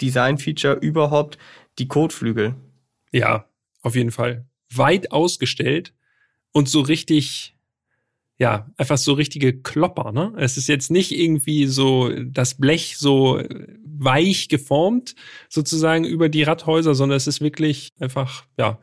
[0.00, 1.38] Design-Feature überhaupt,
[1.78, 2.54] die Kotflügel.
[3.12, 3.46] Ja,
[3.82, 4.46] auf jeden Fall.
[4.72, 5.94] Weit ausgestellt
[6.52, 7.54] und so richtig
[8.40, 10.32] ja, einfach so richtige Klopper, ne?
[10.38, 13.42] Es ist jetzt nicht irgendwie so das Blech so
[13.84, 15.14] weich geformt
[15.50, 18.78] sozusagen über die Radhäuser, sondern es ist wirklich einfach, ja,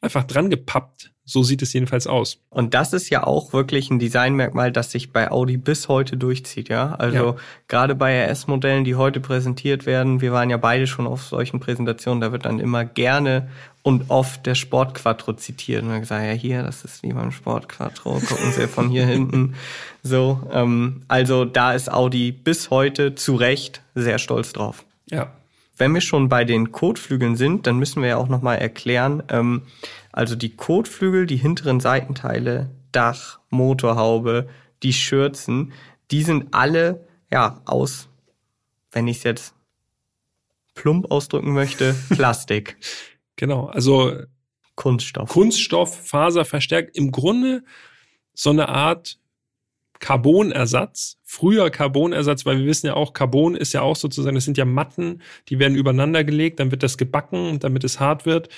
[0.00, 1.10] einfach dran gepappt.
[1.24, 2.38] So sieht es jedenfalls aus.
[2.48, 6.68] Und das ist ja auch wirklich ein Designmerkmal, das sich bei Audi bis heute durchzieht,
[6.68, 6.96] ja.
[6.96, 7.36] Also ja.
[7.68, 12.20] gerade bei RS-Modellen, die heute präsentiert werden, wir waren ja beide schon auf solchen Präsentationen,
[12.20, 13.48] da wird dann immer gerne
[13.82, 15.84] und oft der Sportquattro zitiert.
[15.84, 19.54] Und dann gesagt, ja hier, das ist wie beim Sportquattro, gucken Sie von hier hinten.
[20.02, 24.86] So, ähm, also da ist Audi bis heute zu Recht sehr stolz drauf.
[25.10, 25.30] Ja.
[25.80, 29.62] Wenn wir schon bei den Kotflügeln sind, dann müssen wir ja auch nochmal erklären, ähm,
[30.12, 34.50] also die Kotflügel, die hinteren Seitenteile, Dach, Motorhaube,
[34.82, 35.72] die Schürzen,
[36.10, 38.08] die sind alle ja aus,
[38.92, 39.54] wenn ich es jetzt
[40.74, 42.76] plump ausdrücken möchte, Plastik.
[43.36, 44.12] genau, also
[44.74, 45.30] Kunststoff.
[45.30, 46.96] Kunststoff, Faser verstärkt.
[46.96, 47.64] Im Grunde
[48.34, 49.18] so eine Art
[50.00, 54.58] Carbonersatz, früher Carbonersatz, weil wir wissen ja auch, Carbon ist ja auch sozusagen, das sind
[54.58, 58.48] ja Matten, die werden übereinander gelegt, dann wird das gebacken, damit es hart wird.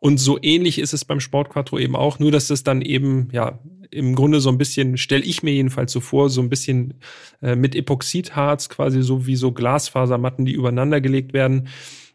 [0.00, 3.60] Und so ähnlich ist es beim Sportquattro eben auch, nur dass es dann eben, ja,
[3.92, 6.94] im Grunde so ein bisschen, stelle ich mir jedenfalls so vor, so ein bisschen
[7.40, 11.68] äh, mit Epoxidharz, quasi so wie so Glasfasermatten, die übereinander gelegt werden.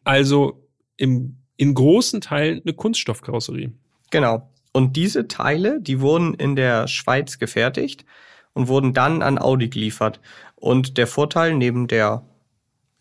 [0.04, 3.72] Also im, in großen Teilen eine Kunststoffkarosserie.
[4.12, 4.50] Genau.
[4.74, 8.06] Und diese Teile, die wurden in der Schweiz gefertigt
[8.58, 10.20] und wurden dann an Audi geliefert.
[10.56, 12.26] Und der Vorteil neben der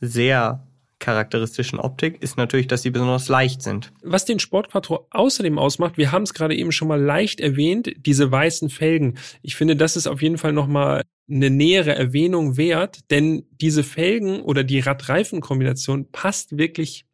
[0.00, 0.66] sehr
[0.98, 3.92] charakteristischen Optik ist natürlich, dass sie besonders leicht sind.
[4.02, 8.30] Was den Sportquattro außerdem ausmacht, wir haben es gerade eben schon mal leicht erwähnt, diese
[8.30, 9.18] weißen Felgen.
[9.42, 14.42] Ich finde, das ist auf jeden Fall nochmal eine nähere Erwähnung wert, denn diese Felgen
[14.42, 17.04] oder die Radreifenkombination passt wirklich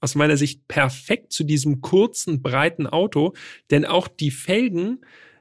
[0.00, 3.34] aus meiner Sicht perfekt zu diesem kurzen, breiten Auto,
[3.70, 5.00] denn auch die Felgen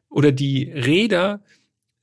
[0.10, 1.42] oder die Räder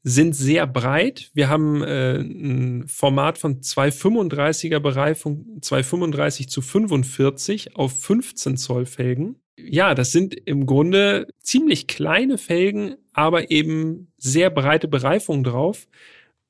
[0.02, 1.30] sind sehr breit.
[1.34, 9.36] Wir haben äh, ein Format von 235er Bereifung, 235 zu 45 auf 15 Zoll Felgen.
[9.58, 15.88] Ja, das sind im Grunde ziemlich kleine Felgen, aber eben sehr breite Bereifung drauf.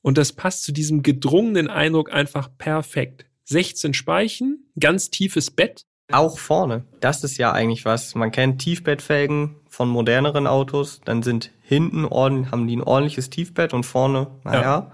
[0.03, 3.25] Und das passt zu diesem gedrungenen Eindruck einfach perfekt.
[3.45, 5.87] 16 Speichen, ganz tiefes Bett.
[6.11, 6.85] Auch vorne.
[7.01, 8.15] Das ist ja eigentlich was.
[8.15, 11.01] Man kennt Tiefbettfelgen von moderneren Autos.
[11.05, 14.93] Dann sind hinten ordentlich, haben die ein ordentliches Tiefbett und vorne, naja, ja.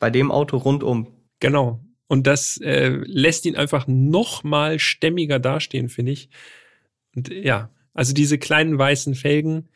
[0.00, 1.08] bei dem Auto rundum.
[1.40, 1.80] Genau.
[2.08, 6.30] Und das äh, lässt ihn einfach noch mal stämmiger dastehen, finde ich.
[7.14, 9.68] Und ja, also diese kleinen weißen Felgen,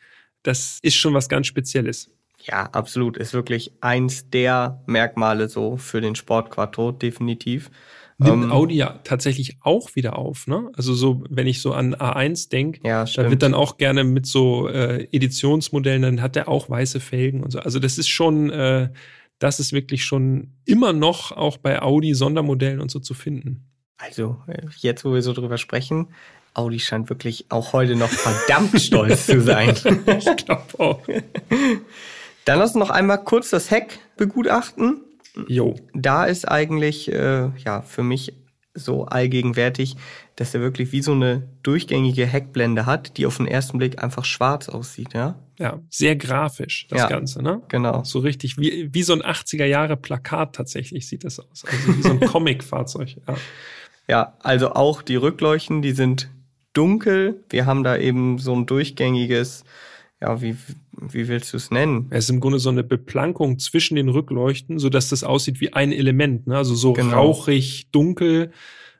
[0.43, 2.09] das ist schon was ganz Spezielles.
[2.43, 3.17] Ja, absolut.
[3.17, 7.69] Ist wirklich eins der Merkmale so für den Sport Quattro, definitiv.
[8.23, 10.69] Nimmt ähm, Audi ja tatsächlich auch wieder auf, ne?
[10.73, 14.27] Also so, wenn ich so an A1 denke, ja, da wird dann auch gerne mit
[14.27, 17.59] so äh, Editionsmodellen, dann hat er auch weiße Felgen und so.
[17.59, 18.89] Also das ist schon, äh,
[19.39, 23.65] das ist wirklich schon immer noch auch bei Audi Sondermodellen und so zu finden.
[23.97, 26.09] Also äh, jetzt, wo wir so drüber sprechen,
[26.53, 29.69] Audi scheint wirklich auch heute noch verdammt stolz zu sein.
[29.69, 31.01] ich glaube auch.
[32.45, 35.01] Dann lass uns noch einmal kurz das Heck begutachten.
[35.47, 35.75] Jo.
[35.93, 38.33] Da ist eigentlich äh, ja für mich
[38.73, 39.95] so allgegenwärtig,
[40.35, 44.25] dass er wirklich wie so eine durchgängige Heckblende hat, die auf den ersten Blick einfach
[44.25, 45.39] schwarz aussieht, ja?
[45.59, 47.61] Ja, sehr grafisch, das ja, Ganze, ne?
[47.67, 48.03] Genau.
[48.03, 51.65] So richtig, wie, wie so ein 80er Jahre Plakat tatsächlich sieht das aus.
[51.65, 53.35] Also wie so ein Comic-Fahrzeug, ja.
[54.07, 56.29] Ja, also auch die Rückleuchten, die sind
[56.73, 57.43] dunkel.
[57.49, 59.63] Wir haben da eben so ein durchgängiges
[60.21, 60.55] ja, wie,
[60.99, 62.07] wie willst du es nennen?
[62.11, 65.73] Es ist im Grunde so eine Beplankung zwischen den Rückleuchten, so dass das aussieht wie
[65.73, 66.57] ein Element, ne?
[66.57, 67.15] also so genau.
[67.15, 68.51] rauchig, dunkel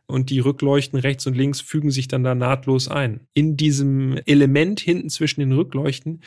[0.07, 3.21] und die Rückleuchten rechts und links fügen sich dann da nahtlos ein.
[3.33, 6.21] In diesem Element hinten zwischen den Rückleuchten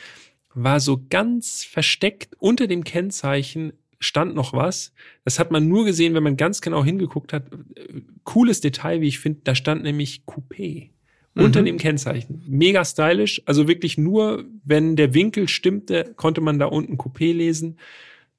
[0.53, 4.93] war so ganz versteckt unter dem Kennzeichen stand noch was.
[5.25, 7.47] Das hat man nur gesehen, wenn man ganz genau hingeguckt hat.
[8.23, 10.91] Cooles Detail, wie ich finde, da stand nämlich Coupé
[11.35, 11.65] unter mhm.
[11.65, 12.43] dem Kennzeichen.
[12.47, 17.77] Mega stylisch, also wirklich nur, wenn der Winkel stimmte, konnte man da unten Coupé lesen.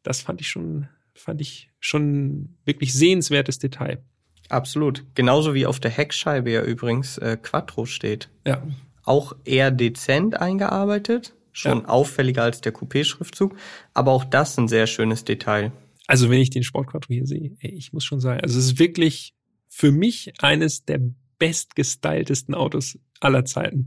[0.02, 4.02] Das fand ich schon, fand ich schon wirklich sehenswertes Detail.
[4.48, 5.04] Absolut.
[5.14, 8.28] Genauso wie auf der Heckscheibe ja übrigens äh, Quattro steht.
[8.46, 8.62] Ja.
[9.04, 11.88] Auch eher dezent eingearbeitet, schon ja.
[11.88, 13.56] auffälliger als der Coupé-Schriftzug,
[13.92, 15.72] aber auch das ein sehr schönes Detail.
[16.06, 18.66] Also wenn ich den Sport Quattro hier sehe, ey, ich muss schon sagen, also es
[18.66, 19.34] ist wirklich
[19.68, 21.00] für mich eines der
[21.38, 23.86] bestgestyltesten Autos aller Zeiten.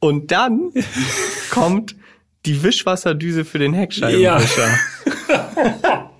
[0.00, 0.72] Und dann
[1.50, 1.96] kommt
[2.44, 4.68] die Wischwasserdüse für den Heckscheibenwischer.
[4.68, 6.08] Ja.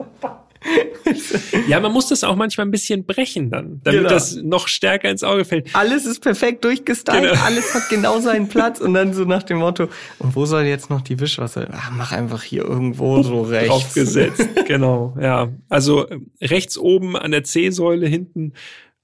[1.68, 4.10] ja, man muss das auch manchmal ein bisschen brechen dann, damit genau.
[4.10, 5.74] das noch stärker ins Auge fällt.
[5.74, 7.40] Alles ist perfekt durchgestylt, genau.
[7.44, 9.88] alles hat genau seinen Platz und dann so nach dem Motto,
[10.18, 11.68] und wo soll jetzt noch die Wischwasser?
[11.72, 13.68] Ach, mach einfach hier irgendwo so rechts.
[13.68, 15.48] Draufgesetzt, genau, ja.
[15.68, 16.06] Also
[16.40, 18.52] rechts oben an der C-Säule hinten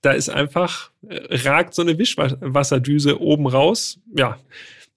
[0.09, 4.01] da ist einfach, äh, ragt so eine Wischwasserdüse oben raus.
[4.17, 4.39] Ja,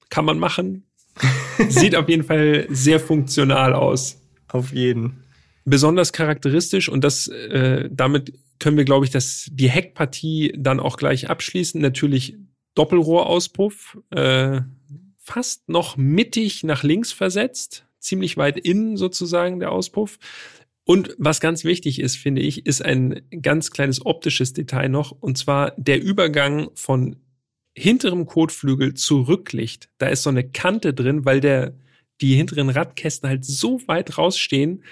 [0.10, 0.86] kann man machen.
[1.68, 4.22] Sieht auf jeden Fall sehr funktional aus.
[4.48, 5.26] Auf jeden.
[5.66, 10.96] Besonders charakteristisch und das, äh, damit können wir, glaube ich, das, die Heckpartie dann auch
[10.96, 11.82] gleich abschließen.
[11.82, 12.38] Natürlich
[12.76, 14.62] Doppelrohrauspuff, äh,
[15.18, 20.20] fast noch mittig nach links versetzt, ziemlich weit innen sozusagen der Auspuff.
[20.84, 25.38] Und was ganz wichtig ist, finde ich, ist ein ganz kleines optisches Detail noch, und
[25.38, 27.18] zwar der Übergang von
[27.74, 29.90] hinterem Kotflügel zu Rücklicht.
[29.98, 31.76] Da ist so eine Kante drin, weil der,
[32.20, 34.84] die hinteren Radkästen halt so weit rausstehen,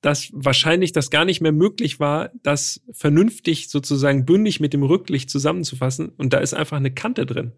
[0.00, 5.28] dass wahrscheinlich das gar nicht mehr möglich war, das vernünftig sozusagen bündig mit dem Rücklicht
[5.28, 6.10] zusammenzufassen.
[6.10, 7.52] Und da ist einfach eine Kante drin.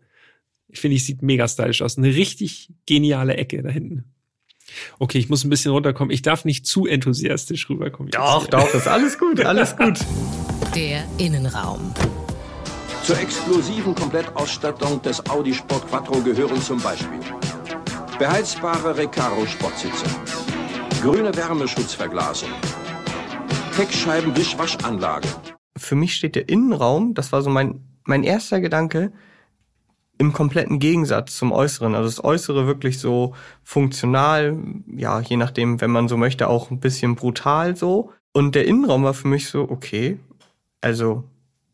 [0.69, 1.99] Ich finde, ich sieht mega stylisch aus.
[1.99, 4.13] Eine richtig geniale Ecke da hinten.
[4.99, 6.13] Okay, ich muss ein bisschen runterkommen.
[6.13, 8.11] Ich darf nicht zu enthusiastisch rüberkommen.
[8.11, 9.99] Doch, doch, ist alles gut, alles gut.
[10.75, 11.93] Der Innenraum.
[13.05, 17.19] Zur exklusiven Komplettausstattung des Audi Sport Quattro gehören zum Beispiel
[18.23, 20.05] beheizbare Recaro-Sportsitze,
[21.03, 22.51] grüne Wärmeschutzverglasung,
[23.77, 25.27] Heckscheibenwischwaschanlage.
[25.77, 29.13] Für mich steht der Innenraum, das war so mein, mein erster Gedanke,
[30.19, 31.95] im kompletten Gegensatz zum Äußeren.
[31.95, 34.57] Also das Äußere wirklich so funktional,
[34.95, 38.13] ja, je nachdem, wenn man so möchte, auch ein bisschen brutal so.
[38.33, 40.19] Und der Innenraum war für mich so, okay,
[40.81, 41.25] also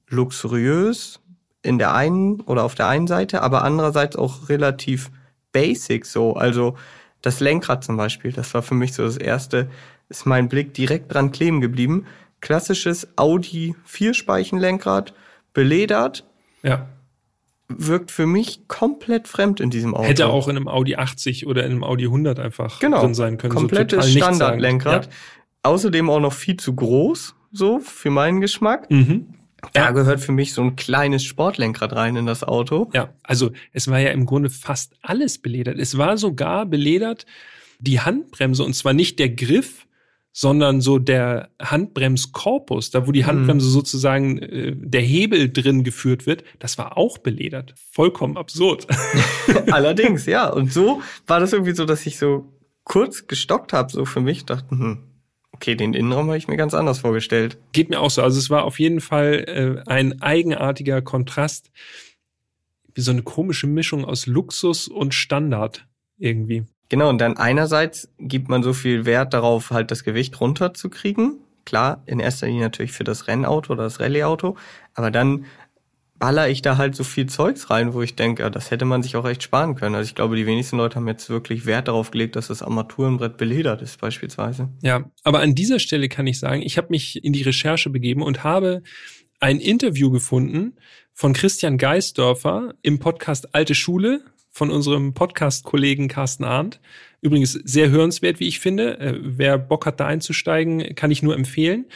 [0.09, 1.21] luxuriös
[1.63, 5.11] in der einen oder auf der einen Seite, aber andererseits auch relativ
[5.53, 6.35] basic so.
[6.35, 6.77] Also
[7.23, 9.69] das Lenkrad zum Beispiel, das war für mich so das erste,
[10.09, 12.07] ist mein Blick direkt dran kleben geblieben.
[12.41, 15.13] Klassisches Audi Vierspeichenlenkrad,
[15.53, 16.25] beledert.
[16.63, 16.87] Ja.
[17.69, 20.09] Wirkt für mich komplett fremd in diesem Auto.
[20.09, 23.03] Hätte auch in einem Audi 80 oder in einem Audi 100 einfach genau.
[23.03, 23.55] drin sein können.
[23.55, 25.07] Komplettes so Standardlenkrad.
[25.07, 25.13] Ja.
[25.65, 28.91] Außerdem auch noch viel zu groß, so für meinen Geschmack.
[28.91, 29.35] Mhm.
[29.73, 29.91] Da ja.
[29.91, 32.91] gehört für mich so ein kleines Sportlenkrad rein in das Auto.
[32.95, 35.79] Ja, also es war ja im Grunde fast alles beledert.
[35.79, 37.27] Es war sogar beledert
[37.81, 39.87] die Handbremse und zwar nicht der Griff,
[40.33, 43.27] sondern so der Handbremskorpus, da wo die mhm.
[43.27, 43.73] Handbremse mhm.
[43.73, 47.75] sozusagen äh, der Hebel drin geführt wird, das war auch beledert.
[47.93, 48.87] Vollkommen absurd.
[49.71, 50.49] Allerdings, ja.
[50.53, 52.53] Und so war das irgendwie so, dass ich so
[52.85, 55.09] kurz gestockt habe, so für mich, dachte, hm,
[55.59, 57.59] Okay, den Innenraum habe ich mir ganz anders vorgestellt.
[57.73, 58.23] Geht mir auch so.
[58.23, 61.73] Also es war auf jeden Fall äh, ein eigenartiger Kontrast.
[62.95, 66.65] Wie so eine komische Mischung aus Luxus und Standard irgendwie.
[66.89, 71.39] Genau, und dann einerseits gibt man so viel Wert darauf, halt das Gewicht runterzukriegen.
[71.67, 74.57] Klar, in erster Linie natürlich für das Rennauto oder das Rallyeauto.
[74.95, 75.45] Aber dann
[76.19, 79.17] baller ich da halt so viel Zeugs rein, wo ich denke, das hätte man sich
[79.17, 79.95] auch echt sparen können.
[79.95, 83.37] Also ich glaube, die wenigsten Leute haben jetzt wirklich Wert darauf gelegt, dass das Armaturenbrett
[83.37, 84.69] beledert ist beispielsweise.
[84.83, 88.23] Ja, aber an dieser Stelle kann ich sagen, ich habe mich in die Recherche begeben
[88.23, 88.83] und habe
[89.41, 90.77] ein Interview gefunden
[91.13, 94.23] von Christian Geisdorfer im Podcast Alte Schule
[94.59, 96.81] von unserem Podcast-Kollegen Carsten Arndt.
[97.21, 98.99] Übrigens sehr hörenswert, wie ich finde.
[98.99, 101.87] Äh, wer Bock hat, da einzusteigen, kann ich nur empfehlen.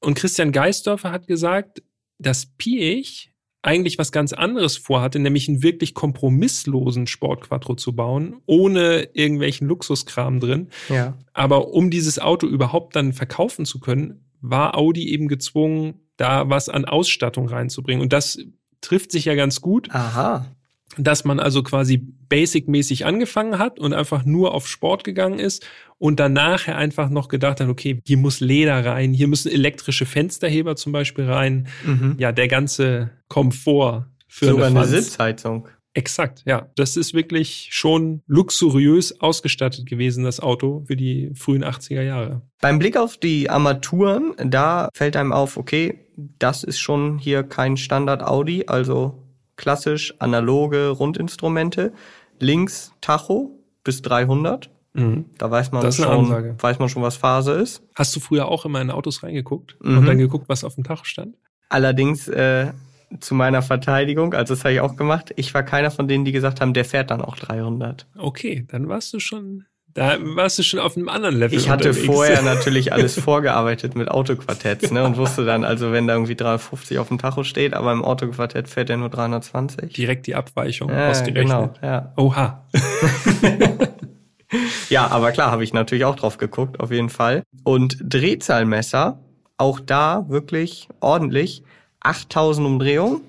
[0.00, 1.82] Und Christian Geisdorfer hat gesagt,
[2.18, 9.08] dass Piech eigentlich was ganz anderes vorhatte, nämlich einen wirklich kompromisslosen Sportquattro zu bauen, ohne
[9.12, 10.68] irgendwelchen Luxuskram drin.
[10.88, 11.18] Ja.
[11.32, 16.68] Aber um dieses Auto überhaupt dann verkaufen zu können, war Audi eben gezwungen, da was
[16.68, 18.02] an Ausstattung reinzubringen.
[18.02, 18.38] Und das
[18.80, 19.88] trifft sich ja ganz gut.
[19.90, 20.46] Aha
[20.98, 25.66] dass man also quasi basic-mäßig angefangen hat und einfach nur auf Sport gegangen ist
[25.98, 30.76] und danach einfach noch gedacht hat, okay, hier muss Leder rein, hier müssen elektrische Fensterheber
[30.76, 31.68] zum Beispiel rein.
[31.84, 32.16] Mhm.
[32.18, 35.68] Ja, der ganze Komfort für Sogar eine, eine Sitzheizung.
[35.94, 36.70] Exakt, ja.
[36.76, 42.42] Das ist wirklich schon luxuriös ausgestattet gewesen, das Auto für die frühen 80er Jahre.
[42.60, 46.06] Beim Blick auf die Armaturen, da fällt einem auf, okay,
[46.38, 49.21] das ist schon hier kein Standard Audi, also
[49.56, 51.92] klassisch analoge Rundinstrumente.
[52.38, 54.70] Links Tacho bis 300.
[54.94, 55.26] Mhm.
[55.38, 57.82] Da weiß man schon, weiß man schon, was Phase ist.
[57.94, 59.98] Hast du früher auch immer in Autos reingeguckt mhm.
[59.98, 61.36] und dann geguckt, was auf dem Tacho stand?
[61.68, 62.72] Allerdings äh,
[63.20, 65.32] zu meiner Verteidigung, also das habe ich auch gemacht.
[65.36, 68.06] Ich war keiner von denen, die gesagt haben, der fährt dann auch 300.
[68.18, 71.58] Okay, dann warst du schon da warst du schon auf einem anderen Level.
[71.58, 72.06] Ich hatte unterwegs.
[72.06, 75.04] vorher natürlich alles vorgearbeitet mit Autoquartetts, ne?
[75.04, 78.68] Und wusste dann, also wenn da irgendwie 350 auf dem Tacho steht, aber im Autoquartett
[78.68, 79.92] fährt er nur 320.
[79.92, 81.46] Direkt die Abweichung ja, ausgerechnet.
[81.46, 82.12] Genau, ja.
[82.16, 82.64] Oha.
[84.88, 87.42] ja, aber klar, habe ich natürlich auch drauf geguckt, auf jeden Fall.
[87.64, 89.18] Und Drehzahlmesser,
[89.58, 91.62] auch da wirklich ordentlich.
[92.00, 93.20] 8000 Umdrehungen.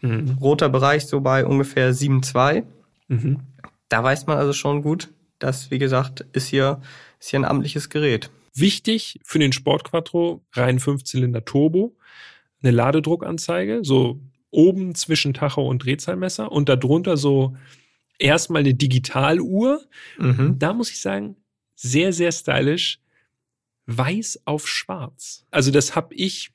[0.00, 0.38] Mhm.
[0.40, 2.64] Roter Bereich so bei ungefähr 7,2.
[3.08, 3.40] Mhm.
[3.88, 5.10] Da weiß man also schon gut,
[5.46, 6.80] das, wie gesagt, ist hier,
[7.20, 8.30] ist hier ein amtliches Gerät.
[8.54, 11.96] Wichtig für den Sportquattro, rein Fünfzylinder Turbo,
[12.62, 17.56] eine Ladedruckanzeige, so oben zwischen Tacho und Drehzahlmesser und darunter so
[18.18, 19.82] erstmal eine Digitaluhr.
[20.18, 20.58] Mhm.
[20.58, 21.36] Da muss ich sagen,
[21.74, 23.00] sehr, sehr stylisch.
[23.86, 25.46] Weiß auf schwarz.
[25.52, 26.50] Also das habe ich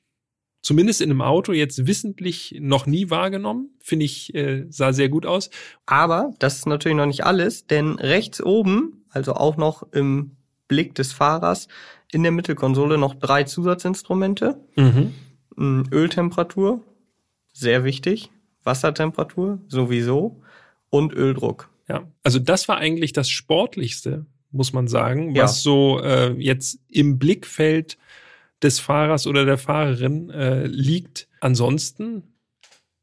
[0.62, 3.70] zumindest in einem Auto jetzt wissentlich noch nie wahrgenommen.
[3.80, 5.50] Finde ich, äh, sah sehr gut aus.
[5.84, 10.32] Aber das ist natürlich noch nicht alles, denn rechts oben, also auch noch im
[10.68, 11.68] Blick des Fahrers,
[12.10, 14.60] in der Mittelkonsole noch drei Zusatzinstrumente.
[14.76, 15.12] Mhm.
[15.92, 16.82] Öltemperatur,
[17.52, 18.30] sehr wichtig.
[18.64, 20.40] Wassertemperatur, sowieso.
[20.88, 21.70] Und Öldruck.
[21.88, 25.62] Ja, also das war eigentlich das Sportlichste, muss man sagen, was ja.
[25.62, 27.96] so äh, jetzt im Blickfeld
[28.62, 31.28] des Fahrers oder der Fahrerin äh, liegt.
[31.40, 32.22] Ansonsten,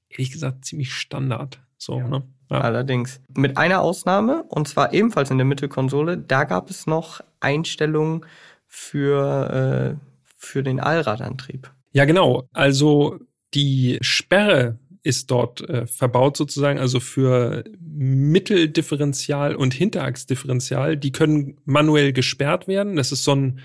[0.10, 1.60] ehrlich gesagt, ziemlich Standard.
[1.78, 2.08] So, ja.
[2.08, 2.24] ne?
[2.50, 2.62] Ja.
[2.62, 3.22] Allerdings.
[3.36, 8.26] Mit einer Ausnahme, und zwar ebenfalls in der Mittelkonsole, da gab es noch Einstellungen
[8.66, 11.72] für, äh, für den Allradantrieb.
[11.92, 12.48] Ja, genau.
[12.54, 13.20] Also
[13.54, 20.98] die Sperre ist dort äh, verbaut sozusagen, also für Mitteldifferential und Hinterachsdifferential.
[20.98, 22.96] Die können manuell gesperrt werden.
[22.96, 23.60] Das ist so ein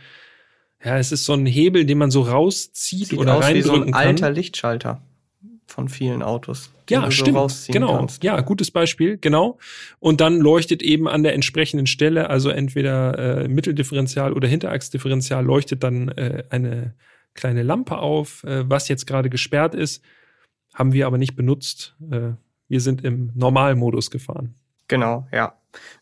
[0.85, 3.76] ja, es ist so ein Hebel, den man so rauszieht Sieht oder aus reindrücken wie
[3.76, 5.01] so ein alter Lichtschalter
[5.66, 6.70] von vielen Autos.
[6.91, 7.37] Ja, du so stimmt.
[7.37, 7.97] rausziehen genau.
[7.97, 8.22] kannst.
[8.22, 9.59] Ja, gutes Beispiel, genau.
[9.99, 15.82] Und dann leuchtet eben an der entsprechenden Stelle, also entweder äh, Mitteldifferential oder Hinterachsdifferential, leuchtet
[15.82, 16.95] dann äh, eine
[17.35, 20.03] kleine Lampe auf, äh, was jetzt gerade gesperrt ist.
[20.74, 21.97] Haben wir aber nicht benutzt.
[22.11, 22.32] Äh,
[22.68, 24.55] wir sind im Normalmodus gefahren.
[24.89, 25.55] Genau, ja.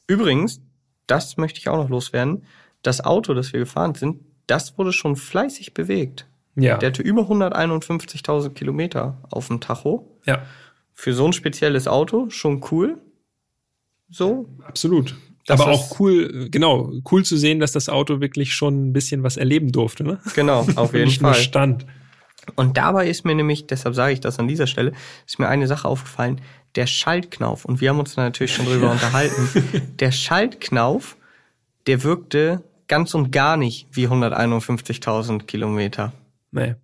[0.07, 0.61] Übrigens,
[1.07, 2.45] das möchte ich auch noch loswerden.
[2.83, 6.27] Das Auto, das wir gefahren sind, das wurde schon fleißig bewegt.
[6.55, 6.77] Ja.
[6.77, 10.07] Der hatte über 151.000 Kilometer auf dem Tacho.
[10.27, 10.43] ja,
[10.93, 12.99] Für so ein spezielles Auto schon cool.
[14.11, 15.15] So, absolut.
[15.47, 19.23] Das aber auch cool, genau, cool zu sehen, dass das Auto wirklich schon ein bisschen
[19.23, 20.21] was erleben durfte, ne?
[20.35, 21.43] genau, auf jeden Nicht nur Fall.
[21.43, 21.87] stand.
[22.55, 24.93] Und dabei ist mir nämlich, deshalb sage ich das an dieser Stelle,
[25.27, 26.41] ist mir eine Sache aufgefallen,
[26.75, 27.65] der Schaltknauf.
[27.65, 29.49] Und wir haben uns da natürlich schon drüber unterhalten.
[29.99, 31.17] Der Schaltknauf,
[31.87, 32.63] der wirkte
[32.93, 36.13] ganz und gar nicht wie 151.000 Kilometer.
[36.51, 36.75] Nee.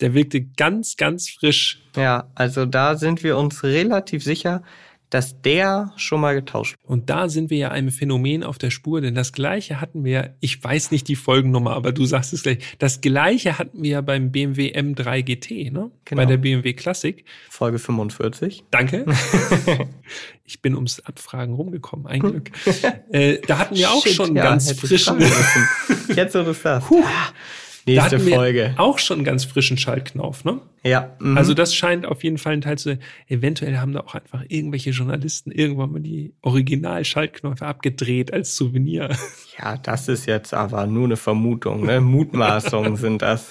[0.00, 1.84] Der wirkte ganz, ganz frisch.
[1.94, 4.64] Ja, also da sind wir uns relativ sicher,
[5.10, 6.92] dass der schon mal getauscht wurde.
[6.92, 10.12] Und da sind wir ja einem Phänomen auf der Spur, denn das Gleiche hatten wir,
[10.12, 13.90] ja- ich weiß nicht die Folgennummer, aber du sagst es gleich, das Gleiche hatten wir
[13.90, 15.90] ja beim BMW M3 GT, ne?
[16.04, 16.20] Genau.
[16.22, 17.24] Bei der BMW Classic.
[17.48, 18.64] Folge 45.
[18.70, 19.06] Danke.
[20.44, 22.50] ich bin ums Abfragen rumgekommen, ein Glück.
[23.10, 25.18] äh, da hatten wir auch Shit, schon ja, ganz frischen.
[26.16, 26.88] Jetzt, wo du sagst.
[27.86, 28.74] Nächste Folge.
[28.78, 30.60] auch schon ganz frischen Schaltknauf, ne?
[30.82, 31.16] Ja.
[31.20, 31.36] mhm.
[31.36, 33.00] Also das scheint auf jeden Fall ein Teil zu sein.
[33.28, 39.16] Eventuell haben da auch einfach irgendwelche Journalisten irgendwann mal die Original-Schaltknöpfe abgedreht als Souvenir.
[39.58, 42.00] Ja, das ist jetzt aber nur eine Vermutung, ne?
[42.00, 43.50] Mutmaßungen sind das.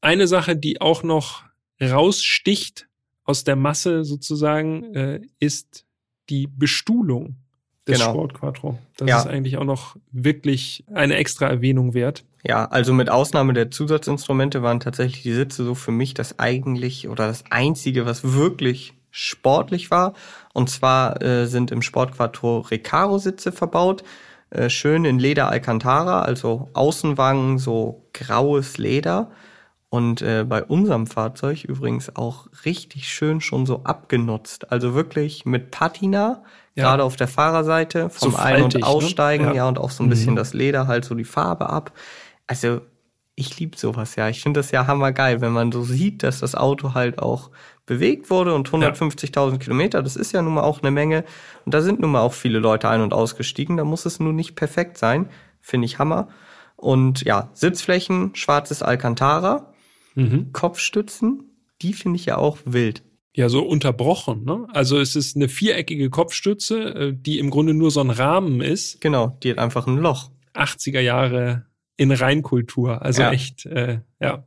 [0.00, 1.42] Eine Sache, die auch noch
[1.80, 2.88] raussticht
[3.24, 5.84] aus der Masse sozusagen, äh, ist
[6.30, 7.36] die Bestuhlung
[7.88, 8.10] des Genau.
[8.12, 8.78] Sport Quattro.
[8.96, 9.18] Das Ja.
[9.18, 12.24] ist eigentlich auch noch wirklich eine extra Erwähnung wert.
[12.44, 17.08] Ja, also mit Ausnahme der Zusatzinstrumente waren tatsächlich die Sitze so für mich das eigentlich
[17.08, 20.12] oder das einzige, was wirklich sportlich war.
[20.54, 24.04] Und zwar äh, sind im Sportquattro Recaro-Sitze verbaut.
[24.50, 29.30] Äh, schön in Leder Alcantara, also Außenwangen, so graues Leder.
[29.90, 34.70] Und äh, bei unserem Fahrzeug übrigens auch richtig schön schon so abgenutzt.
[34.70, 36.42] Also wirklich mit Patina,
[36.74, 36.84] Ja.
[36.90, 38.84] gerade auf der Fahrerseite, vom So Ein- und ne?
[38.86, 39.52] Aussteigen, Ja.
[39.54, 39.68] ja.
[39.68, 41.92] und auch so ein bisschen das Leder, halt so die Farbe ab.
[42.46, 42.82] Also
[43.34, 44.28] ich lieb sowas ja.
[44.28, 47.50] Ich finde das ja hammergeil, wenn man so sieht, dass das Auto halt auch
[47.86, 51.24] bewegt wurde und 150.000 Kilometer, das ist ja nun mal auch eine Menge.
[51.64, 53.78] Und da sind nun mal auch viele Leute ein- und ausgestiegen.
[53.78, 55.30] Da muss es nun nicht perfekt sein.
[55.62, 56.28] Finde ich Hammer.
[56.76, 59.72] Und ja, Sitzflächen, schwarzes Alcantara,
[60.18, 60.52] Mhm.
[60.52, 61.44] Kopfstützen,
[61.82, 63.02] die finde ich ja auch wild.
[63.36, 64.44] Ja, so unterbrochen.
[64.44, 64.66] Ne?
[64.72, 69.00] Also es ist eine viereckige Kopfstütze, äh, die im Grunde nur so ein Rahmen ist.
[69.00, 70.30] Genau, die hat einfach ein Loch.
[70.54, 71.66] 80er Jahre
[71.96, 73.00] in Reinkultur.
[73.02, 73.32] Also Ja.
[73.32, 74.44] echt, äh, ja,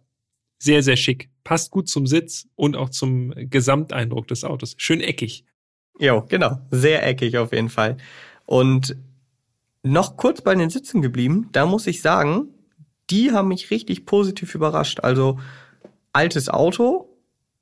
[0.59, 1.29] sehr, sehr schick.
[1.45, 4.75] Passt gut zum Sitz und auch zum Gesamteindruck des Autos.
[4.77, 5.45] Schön eckig.
[5.99, 6.59] Jo, genau.
[6.71, 7.95] Sehr eckig auf jeden Fall.
[8.45, 8.97] Und
[9.83, 12.49] noch kurz bei den Sitzen geblieben, da muss ich sagen,
[13.09, 14.99] die haben mich richtig positiv überrascht.
[14.99, 15.39] Also
[16.13, 17.17] altes Auto,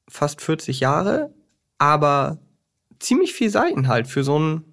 [0.07, 1.33] fast 40 Jahre,
[1.77, 2.39] aber
[2.99, 4.63] ziemlich viel Seitenhalt für so ein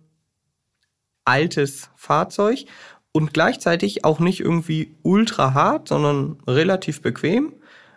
[1.24, 2.64] altes Fahrzeug
[3.12, 7.54] und gleichzeitig auch nicht irgendwie ultra hart, sondern relativ bequem.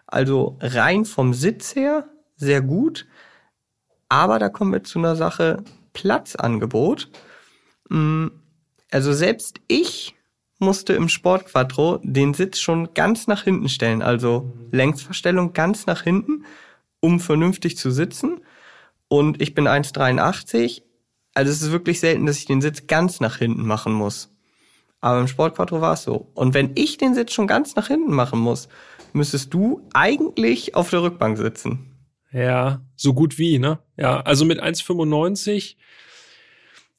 [0.08, 3.06] Also rein vom Sitz her sehr gut.
[4.08, 5.64] Aber da kommen wir zu einer Sache
[5.94, 7.10] Platzangebot.
[7.90, 8.28] Mm,
[8.92, 10.16] Also selbst ich
[10.60, 16.46] musste im Sportquattro den Sitz schon ganz nach hinten stellen, also Längsverstellung ganz nach hinten,
[17.00, 18.42] um vernünftig zu sitzen.
[19.08, 20.84] Und ich bin 1,83.
[21.34, 24.32] Also es ist wirklich selten, dass ich den Sitz ganz nach hinten machen muss.
[25.02, 26.30] Aber im Sportquattro war es so.
[26.34, 28.68] Und wenn ich den Sitz schon ganz nach hinten machen muss,
[29.14, 31.86] müsstest du eigentlich auf der Rückbank sitzen.
[32.32, 33.80] Ja, so gut wie, ne?
[33.98, 35.78] Ja, also mit 1,95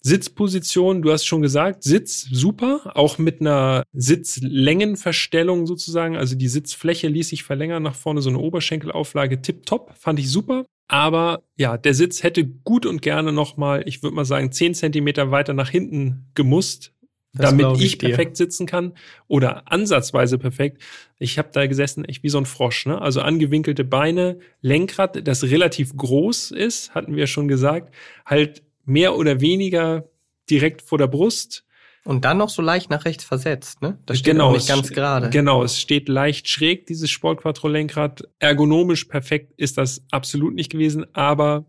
[0.03, 6.17] Sitzposition, du hast schon gesagt, Sitz super, auch mit einer Sitzlängenverstellung sozusagen.
[6.17, 10.65] Also die Sitzfläche ließ sich verlängern nach vorne, so eine Oberschenkelauflage tipptopp, fand ich super.
[10.89, 15.31] Aber ja, der Sitz hätte gut und gerne nochmal, ich würde mal sagen, 10 Zentimeter
[15.31, 16.93] weiter nach hinten gemusst,
[17.33, 18.95] Das damit ich, ich perfekt sitzen kann
[19.29, 20.83] oder ansatzweise perfekt.
[21.19, 22.87] Ich habe da gesessen, echt wie so ein Frosch.
[22.87, 23.01] Ne?
[23.01, 27.95] Also angewinkelte Beine, Lenkrad, das relativ groß ist, hatten wir schon gesagt,
[28.25, 30.09] halt mehr oder weniger
[30.49, 31.65] direkt vor der Brust.
[32.03, 33.99] Und dann noch so leicht nach rechts versetzt, ne?
[34.07, 35.29] Das steht auch nicht ganz gerade.
[35.29, 38.27] Genau, es steht leicht schräg, dieses Sportquattro-Lenkrad.
[38.39, 41.67] Ergonomisch perfekt ist das absolut nicht gewesen, aber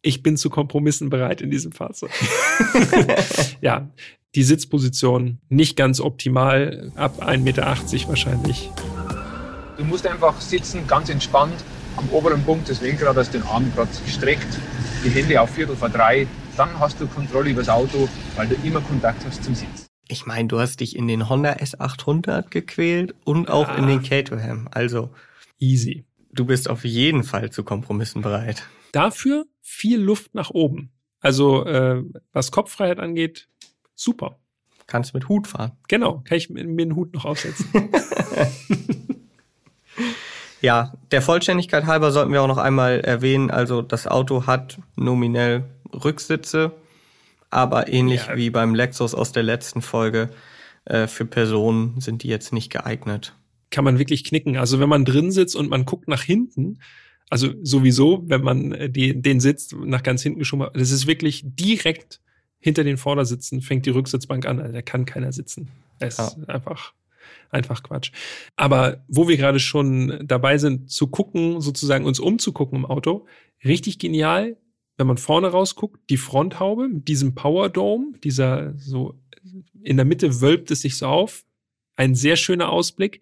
[0.00, 2.10] ich bin zu Kompromissen bereit in diesem Fahrzeug.
[3.60, 3.90] ja,
[4.36, 7.66] die Sitzposition nicht ganz optimal, ab 1,80 Meter
[8.08, 8.70] wahrscheinlich.
[9.76, 11.64] Du musst einfach sitzen, ganz entspannt
[11.96, 14.46] am oberen Punkt des Lenkrads den Arm gerade gestreckt,
[15.04, 16.26] die Hände auf Viertel vor drei,
[16.56, 19.86] dann hast du Kontrolle über das Auto, weil du immer Kontakt hast zum Sitz.
[20.08, 23.76] Ich meine, du hast dich in den Honda S800 gequält und auch Ah.
[23.76, 24.68] in den Caterham.
[24.70, 25.10] Also,
[25.58, 26.04] Easy.
[26.32, 28.64] du bist auf jeden Fall zu Kompromissen bereit.
[28.92, 30.90] Dafür viel Luft nach oben.
[31.20, 32.02] Also äh,
[32.32, 33.48] was Kopffreiheit angeht,
[33.94, 34.38] super.
[34.86, 35.72] Kannst mit Hut fahren.
[35.88, 37.66] Genau, kann ich mir mir den Hut noch aufsetzen.
[40.60, 45.64] Ja, der Vollständigkeit halber sollten wir auch noch einmal erwähnen, also das Auto hat nominell
[46.04, 46.72] Rücksitze,
[47.50, 48.36] aber ähnlich Ja.
[48.36, 50.30] wie beim Lexus aus der letzten Folge,
[50.86, 53.34] äh, für Personen sind die jetzt nicht geeignet.
[53.70, 54.56] kann man wirklich knicken.
[54.56, 56.78] Also wenn man drin sitzt und man guckt nach hinten,
[57.28, 61.08] also sowieso, wenn man äh, die, den Sitz nach ganz hinten geschoben hat, das ist
[61.08, 62.20] wirklich direkt
[62.60, 64.60] hinter den Vordersitzen fängt die Rücksitzbank an.
[64.60, 65.70] Also da kann keiner sitzen.
[65.98, 66.26] Es Ja.
[66.28, 66.92] ist einfach,
[67.50, 68.12] einfach Quatsch.
[68.54, 73.26] Aber wo wir gerade schon dabei sind, zu gucken, sozusagen uns umzugucken im Auto,
[73.64, 74.56] richtig genial,
[74.96, 79.18] wenn man vorne rausguckt, die Fronthaube mit diesem Power Dome, dieser so
[79.82, 81.44] in der Mitte wölbt es sich so auf.
[81.96, 83.20] Ein sehr schöner Ausblick.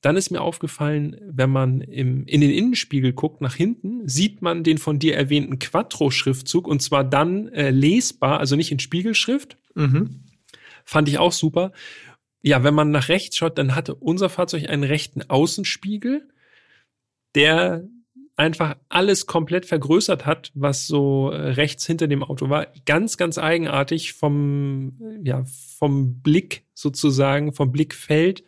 [0.00, 4.64] Dann ist mir aufgefallen, wenn man im, in den Innenspiegel guckt, nach hinten, sieht man
[4.64, 9.58] den von dir erwähnten Quattro-Schriftzug und zwar dann äh, lesbar, also nicht in Spiegelschrift.
[9.74, 10.24] Mhm.
[10.84, 11.72] Fand ich auch super.
[12.42, 16.28] Ja, wenn man nach rechts schaut, dann hatte unser Fahrzeug einen rechten Außenspiegel,
[17.34, 17.88] der
[18.36, 22.66] einfach alles komplett vergrößert hat, was so äh, rechts hinter dem Auto war.
[22.86, 25.44] Ganz, ganz eigenartig vom, äh, ja,
[25.78, 28.44] vom Blick sozusagen, vom Blickfeld.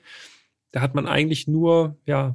[0.73, 2.35] Da hat man eigentlich nur, ja,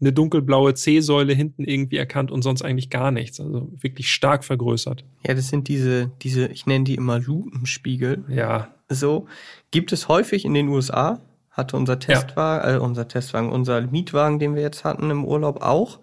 [0.00, 3.40] eine dunkelblaue C-Säule hinten irgendwie erkannt und sonst eigentlich gar nichts.
[3.40, 5.04] Also wirklich stark vergrößert.
[5.26, 8.24] Ja, das sind diese, diese, ich nenne die immer Lupenspiegel.
[8.28, 9.26] Ja, So
[9.70, 11.20] gibt es häufig in den USA.
[11.50, 15.98] Hatte unser Testwagen, äh, unser Testwagen, unser Mietwagen, den wir jetzt hatten im Urlaub auch.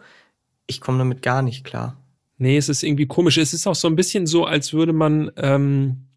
[0.67, 2.01] Ich komme damit gar nicht klar.
[2.37, 3.37] Nee, es ist irgendwie komisch.
[3.37, 6.07] Es ist auch so ein bisschen so, als würde man, ähm,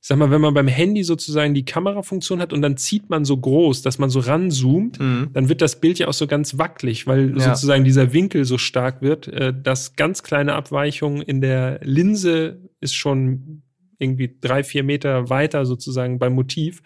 [0.00, 3.36] sag mal, wenn man beim Handy sozusagen die Kamerafunktion hat und dann zieht man so
[3.36, 5.30] groß, dass man so ranzoomt, Mhm.
[5.32, 7.54] dann wird das Bild ja auch so ganz wackelig, weil Ja.
[7.54, 12.94] sozusagen dieser Winkel so stark wird, äh, dass ganz kleine Abweichungen in der Linse ist
[12.94, 13.62] schon
[13.98, 16.80] irgendwie drei, vier Meter weiter sozusagen beim Motiv.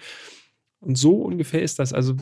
[0.81, 1.93] Und so ungefähr ist das.
[1.93, 2.15] Also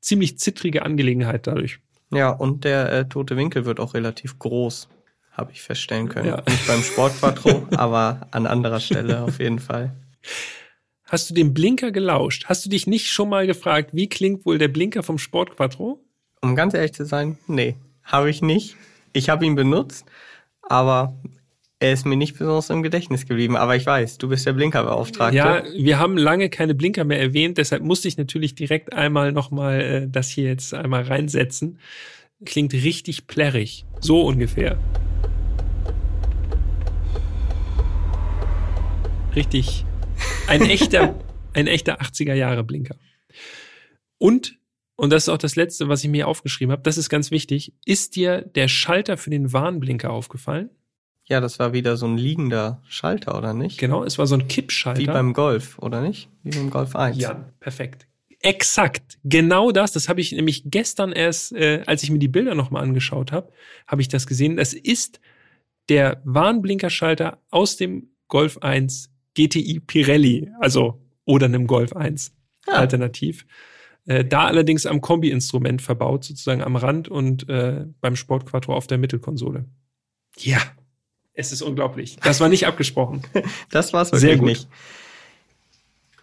[0.00, 1.78] ziemlich zittrige Angelegenheit dadurch.
[2.10, 4.88] Ja, und der äh, tote Winkel wird auch relativ groß,
[5.32, 6.28] habe ich feststellen können.
[6.28, 6.42] Ja.
[6.48, 9.92] Nicht beim Sportquattro, aber an anderer Stelle auf jeden Fall.
[11.04, 12.44] Hast du den Blinker gelauscht?
[12.46, 16.04] Hast du dich nicht schon mal gefragt, wie klingt wohl der Blinker vom Sport Quattro?
[16.40, 18.76] Um ganz ehrlich zu sein, nee, habe ich nicht.
[19.12, 20.06] Ich habe ihn benutzt,
[20.62, 21.14] aber
[21.82, 23.56] er ist mir nicht besonders im Gedächtnis geblieben.
[23.56, 25.36] Aber ich weiß, du bist der Blinkerbeauftragte.
[25.36, 29.80] Ja, wir haben lange keine Blinker mehr erwähnt, deshalb musste ich natürlich direkt einmal nochmal
[29.80, 31.78] äh, das hier jetzt einmal reinsetzen.
[32.44, 33.86] Klingt richtig plärrig.
[34.00, 34.78] So ungefähr.
[39.34, 39.86] Richtig.
[40.48, 41.18] Ein echter,
[41.54, 42.96] ein echter 80er Jahre Blinker.
[44.18, 44.58] Und,
[44.96, 47.72] und das ist auch das letzte, was ich mir aufgeschrieben habe, das ist ganz wichtig,
[47.86, 50.68] ist dir der Schalter für den Warnblinker aufgefallen?
[51.30, 53.78] Ja, das war wieder so ein liegender Schalter, oder nicht?
[53.78, 55.00] Genau, es war so ein Kippschalter.
[55.00, 56.28] Wie beim Golf, oder nicht?
[56.42, 57.18] Wie beim Golf 1.
[57.18, 58.06] Ja, perfekt.
[58.40, 59.92] Exakt, genau das.
[59.92, 63.52] Das habe ich nämlich gestern erst, äh, als ich mir die Bilder nochmal angeschaut habe,
[63.86, 64.56] habe ich das gesehen.
[64.56, 65.20] Das ist
[65.88, 72.32] der Warnblinkerschalter aus dem Golf 1 GTI Pirelli, also oder einem Golf 1
[72.66, 72.72] Ah.
[72.78, 73.46] alternativ.
[74.06, 78.86] Äh, da allerdings am Kombi-Instrument verbaut, sozusagen am Rand und äh, beim Sport Quattro auf
[78.86, 79.64] der Mittelkonsole.
[80.38, 80.58] Ja,
[81.34, 82.16] es ist unglaublich.
[82.22, 83.22] Das war nicht abgesprochen.
[83.70, 84.48] Das war's wirklich Sehr gut.
[84.48, 84.68] nicht.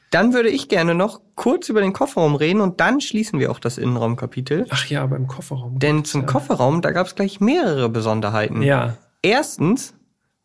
[0.10, 3.60] Dann würde ich gerne noch kurz über den Kofferraum reden und dann schließen wir auch
[3.60, 4.66] das Innenraumkapitel.
[4.70, 5.80] Ach ja, beim Kofferraum.
[5.80, 6.28] Denn zum Ja.
[6.28, 8.62] Kofferraum, da gab es gleich mehrere Besonderheiten.
[8.62, 9.94] Ja, Erstens,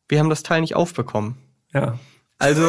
[0.08, 1.36] wir haben das Teil nicht aufbekommen.
[1.72, 1.98] ja.
[2.38, 2.66] Also,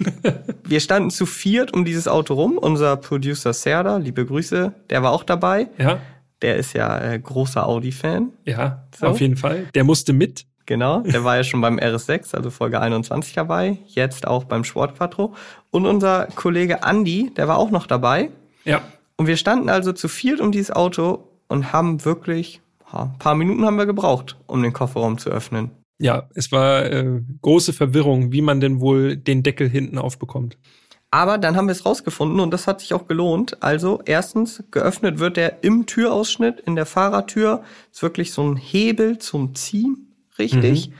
[0.64, 2.58] wir standen zu viert um dieses Auto rum.
[2.58, 5.68] Unser Producer Serda, liebe Grüße, der war auch dabei.
[5.78, 5.98] Ja,
[6.42, 8.32] Der ist ja äh, großer Audi-Fan.
[8.44, 9.06] ja, So.
[9.06, 9.64] auf jeden Fall.
[9.74, 10.44] Der musste mit.
[10.66, 15.34] Genau, der war ja schon beim RS6, also Folge 21 dabei, jetzt auch beim Sportquattro.
[15.70, 18.30] Und unser Kollege Andy, der war auch noch dabei.
[18.64, 18.82] Ja,
[19.16, 22.62] Und wir standen also zu viert um dieses Auto und haben wirklich,
[22.92, 25.70] ja, ein paar Minuten haben wir gebraucht, um den Kofferraum zu öffnen.
[25.98, 30.56] ja, es war äh, große Verwirrung, wie man denn wohl den Deckel hinten aufbekommt.
[31.10, 33.62] Aber dann haben wir es rausgefunden und das hat sich auch gelohnt.
[33.62, 37.62] Also erstens, geöffnet wird der im Türausschnitt, in der Fahrertür.
[37.92, 40.90] Ist wirklich so ein Hebel zum Ziehen, richtig.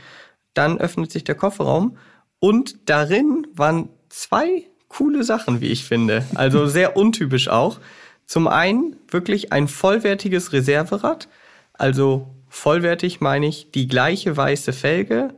[0.55, 1.97] Dann öffnet sich der Kofferraum
[2.39, 6.25] und darin waren zwei coole Sachen, wie ich finde.
[6.35, 7.81] Also sehr untypisch auch.
[8.27, 11.29] Zum einen wirklich ein vollwertiges Reserverad,
[11.73, 15.35] also vollwertig meine ich die gleiche weiße Felge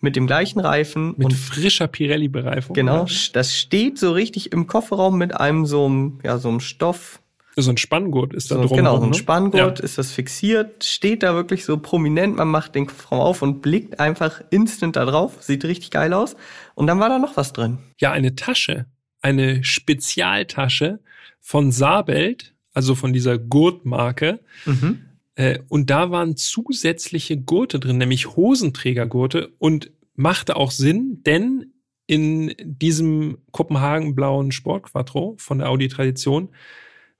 [0.00, 2.74] mit dem gleichen Reifen Mit und frischer Pirelli-Bereifung.
[2.74, 3.14] genau, Ja.
[3.34, 7.20] das steht so richtig im Kofferraum mit einem so einem, ja, so einem Stoff,
[7.62, 8.76] So ein Spanngurt ist da so, drum.
[8.76, 9.14] genau, so ein ne?
[9.14, 9.84] Spanngurt Ja.
[9.84, 14.00] ist das fixiert, steht da wirklich so prominent, man macht den Kofferraum auf und blickt
[14.00, 16.36] einfach instant da drauf, sieht richtig geil aus
[16.74, 17.78] und dann war da noch was drin.
[17.98, 18.86] ja, eine Tasche,
[19.22, 21.00] eine Spezialtasche
[21.40, 24.40] von Sabelt, also von dieser Gurtmarke.
[24.66, 25.00] Mhm.
[25.34, 31.72] Äh, und da waren zusätzliche Gurte drin, nämlich Hosenträgergurte und machte auch Sinn, denn
[32.06, 36.48] in diesem Kopenhagen-blauen Sportquattro von der Audi-Tradition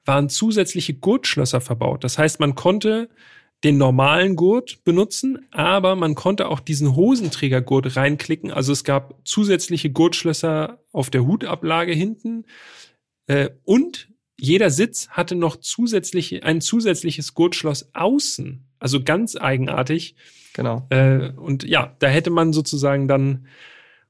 [0.04, 2.04] waren zusätzliche Gurtschlösser verbaut.
[2.04, 3.08] Das heißt, man konnte
[3.62, 8.50] den normalen Gurt benutzen, aber man konnte auch diesen Hosenträgergurt reinklicken.
[8.50, 12.46] Also es gab zusätzliche Gurtschlösser auf der Hutablage hinten
[13.26, 18.64] äh, und jeder Sitz hatte noch zusätzliche, ein zusätzliches Gurtschloss außen.
[18.78, 20.16] Also ganz eigenartig.
[20.54, 20.86] Genau.
[20.88, 23.46] Äh, und ja, da hätte man sozusagen dann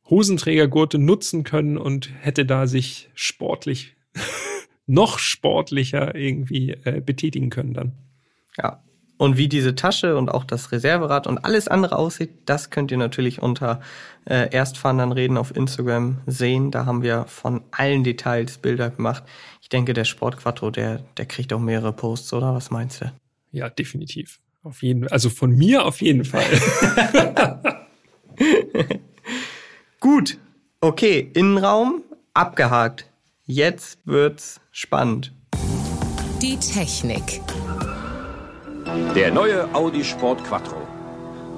[0.09, 3.97] Hosenträgergurte nutzen können und hätte da sich sportlich,
[4.91, 7.93] noch sportlicher irgendwie äh, betätigen können dann.
[8.59, 8.83] Ja.
[9.17, 12.97] Und wie diese Tasche und auch das Reserverad und alles andere aussieht, das könnt ihr
[12.97, 13.81] natürlich unter
[14.25, 16.71] äh, Erstfahndern reden auf Instagram sehen.
[16.71, 19.23] Da haben wir von allen Details Bilder gemacht.
[19.61, 22.55] Ich denke, der Sportquattro, der, der kriegt auch mehrere Posts, oder?
[22.55, 23.13] Was meinst du?
[23.53, 24.41] Ja, definitiv.
[24.63, 26.45] Auf jeden, also von mir auf jeden Fall.
[30.01, 30.39] Gut.
[30.81, 33.10] Okay, Innenraum abgehakt.
[33.53, 35.33] Jetzt wird's spannend.
[36.41, 37.41] Die Technik.
[39.17, 40.77] Der neue Audi Sport Quattro.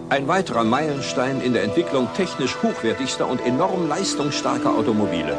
[0.08, 5.36] Ein weiterer Meilenstein in der Entwicklung technisch hochwertigster und enorm leistungsstarker Automobile.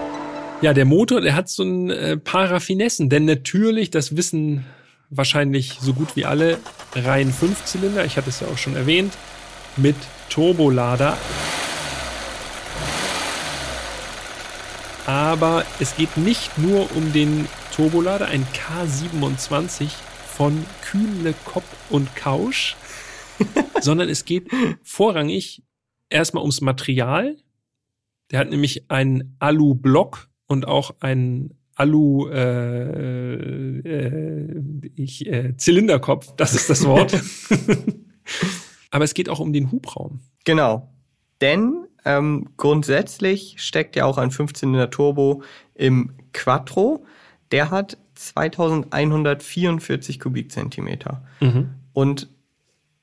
[0.61, 4.63] Ja, der Motor, der hat so ein äh, paar Raffinessen, denn natürlich, das wissen
[5.09, 6.59] wahrscheinlich so gut wie alle,
[6.93, 9.13] rein Fünfzylinder, ich hatte es ja auch schon erwähnt,
[9.75, 9.95] mit
[10.29, 11.17] Turbolader.
[15.05, 19.89] Aber es geht nicht nur um den Turbolader, ein K27
[20.35, 22.77] von Kühnle Kopp und Kausch,
[23.81, 24.49] sondern es geht
[24.81, 25.63] vorrangig
[26.09, 27.35] erstmal ums Material.
[28.31, 34.63] Der hat nämlich einen Alu-Block und auch einen Alu äh, äh,
[34.95, 37.19] ich, äh, Zylinderkopf, das ist das Wort.
[38.91, 40.21] Aber es geht auch um den Hubraum.
[40.45, 40.93] Genau.
[41.41, 45.43] Denn ähm, grundsätzlich steckt ja auch ein 15er Turbo
[45.73, 47.05] im Quattro.
[47.51, 51.23] Der hat 2144 Kubikzentimeter.
[51.93, 52.27] Und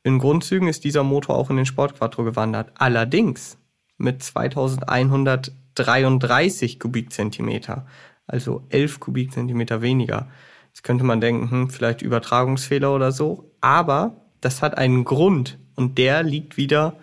[0.02, 2.72] in Grundzügen ist dieser Motor auch in den Sportquattro gewandert.
[2.74, 3.58] Allerdings
[3.98, 7.86] mit 2133 Kubikzentimeter.
[8.26, 10.30] Also 11 Kubikzentimeter weniger.
[10.68, 13.50] Jetzt könnte man denken, hm, vielleicht Übertragungsfehler oder so.
[13.60, 15.58] Aber das hat einen Grund.
[15.74, 16.96] Und der liegt wieder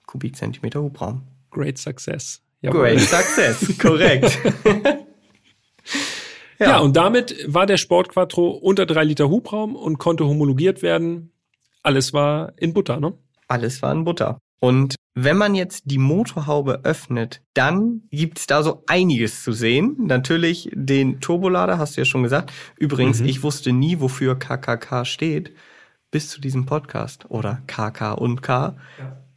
[0.06, 1.22] Kubikzentimeter Hubraum.
[1.54, 2.40] Great success.
[2.62, 4.38] Great success, korrekt.
[6.60, 6.78] Ja.
[6.78, 11.32] und damit war der Sport Quattro unter drei Liter Hubraum und konnte homologiert werden.
[11.82, 13.12] Alles war in Butter, ne?
[13.48, 14.38] Alles war in Butter.
[14.60, 19.96] Und wenn man jetzt die Motorhaube öffnet, dann gibt's da so einiges zu sehen.
[19.98, 22.52] Natürlich den Turbolader, hast du ja schon gesagt.
[22.78, 23.26] Übrigens, Mhm.
[23.26, 25.52] ich wusste nie, wofür KKK steht,
[26.10, 27.26] bis zu diesem Podcast.
[27.28, 28.76] Oder KK und K.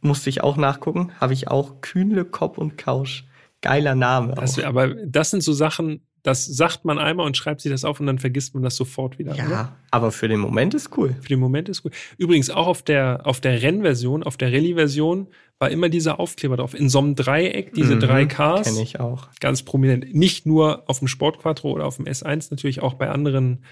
[0.00, 1.12] Musste ich auch nachgucken.
[1.20, 3.24] Habe ich auch Kühnle, Kopp und Kausch.
[3.60, 4.34] Geiler Name.
[4.34, 7.98] Das, aber das sind so Sachen, das sagt man einmal und schreibt sich das auf
[8.00, 9.32] und dann vergisst man das sofort wieder.
[9.32, 9.50] oder?
[9.50, 11.16] ja, aber für den Moment ist cool.
[11.20, 11.92] Für den Moment ist gut.
[12.18, 15.28] Übrigens auch auf der, auf der Rennversion, auf der Rallye-Version
[15.58, 16.74] war immer dieser Aufkleber drauf.
[16.74, 18.62] In so einem Dreieck, diese Mhm, drei Ks.
[18.62, 19.28] Kenne ich auch.
[19.40, 20.14] Ganz prominent.
[20.14, 23.64] Nicht nur auf dem Sportquattro oder auf dem S1, natürlich auch bei anderen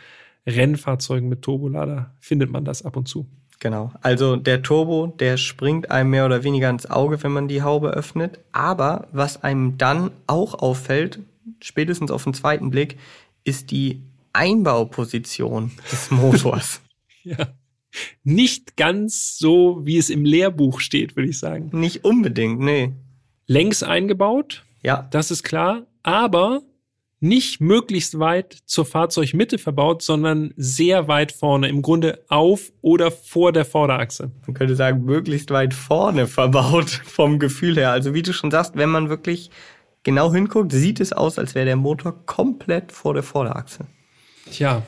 [0.47, 3.27] Rennfahrzeugen mit Turbolader findet man das ab und zu.
[3.59, 3.93] Genau.
[4.03, 7.91] Also der Turbo, der springt einem mehr oder weniger ins Auge, wenn man die Haube
[7.91, 8.39] öffnet.
[8.53, 11.21] Aber was einem dann auch auffällt,
[11.61, 12.99] spätestens auf den zweiten Blick,
[13.45, 14.03] ist die
[14.33, 16.81] Einbauposition des Motors.
[17.25, 17.49] Ja.
[18.23, 21.71] Nicht ganz so, wie es im Lehrbuch steht, würde ich sagen.
[21.73, 22.93] Nicht unbedingt, nee.
[23.47, 26.63] Längs eingebaut, Ja, das ist klar, aber
[27.29, 33.53] nicht möglichst weit zur Fahrzeugmitte verbaut, sondern sehr weit vorne, im Grunde auf oder vor
[33.53, 34.31] der Vorderachse.
[34.47, 37.91] man könnte sagen, möglichst weit vorne verbaut vom Gefühl her.
[37.91, 39.51] Also wie du schon sagst, wenn man wirklich
[40.03, 43.87] genau hinguckt, sieht es aus, als wäre der Motor komplett vor der Vorderachse.
[44.51, 44.83] Tja,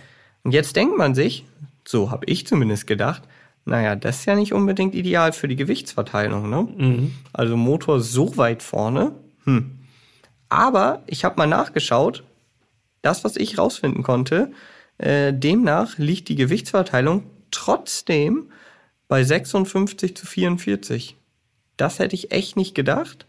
[0.45, 1.45] Und jetzt denkt man sich,
[1.87, 3.23] so habe ich zumindest gedacht,
[3.65, 6.69] naja, das ist ja nicht unbedingt ideal für die Gewichtsverteilung, ne?
[6.77, 7.13] mhm.
[7.33, 9.13] Also Motor so weit vorne.
[9.45, 9.79] Hm.
[10.49, 12.25] Aber ich habe mal nachgeschaut,
[13.03, 14.53] das, was ich rausfinden konnte,
[14.99, 18.51] äh, demnach liegt die Gewichtsverteilung trotzdem
[19.07, 21.17] bei 56 zu 44.
[21.77, 23.27] Das hätte ich echt nicht gedacht.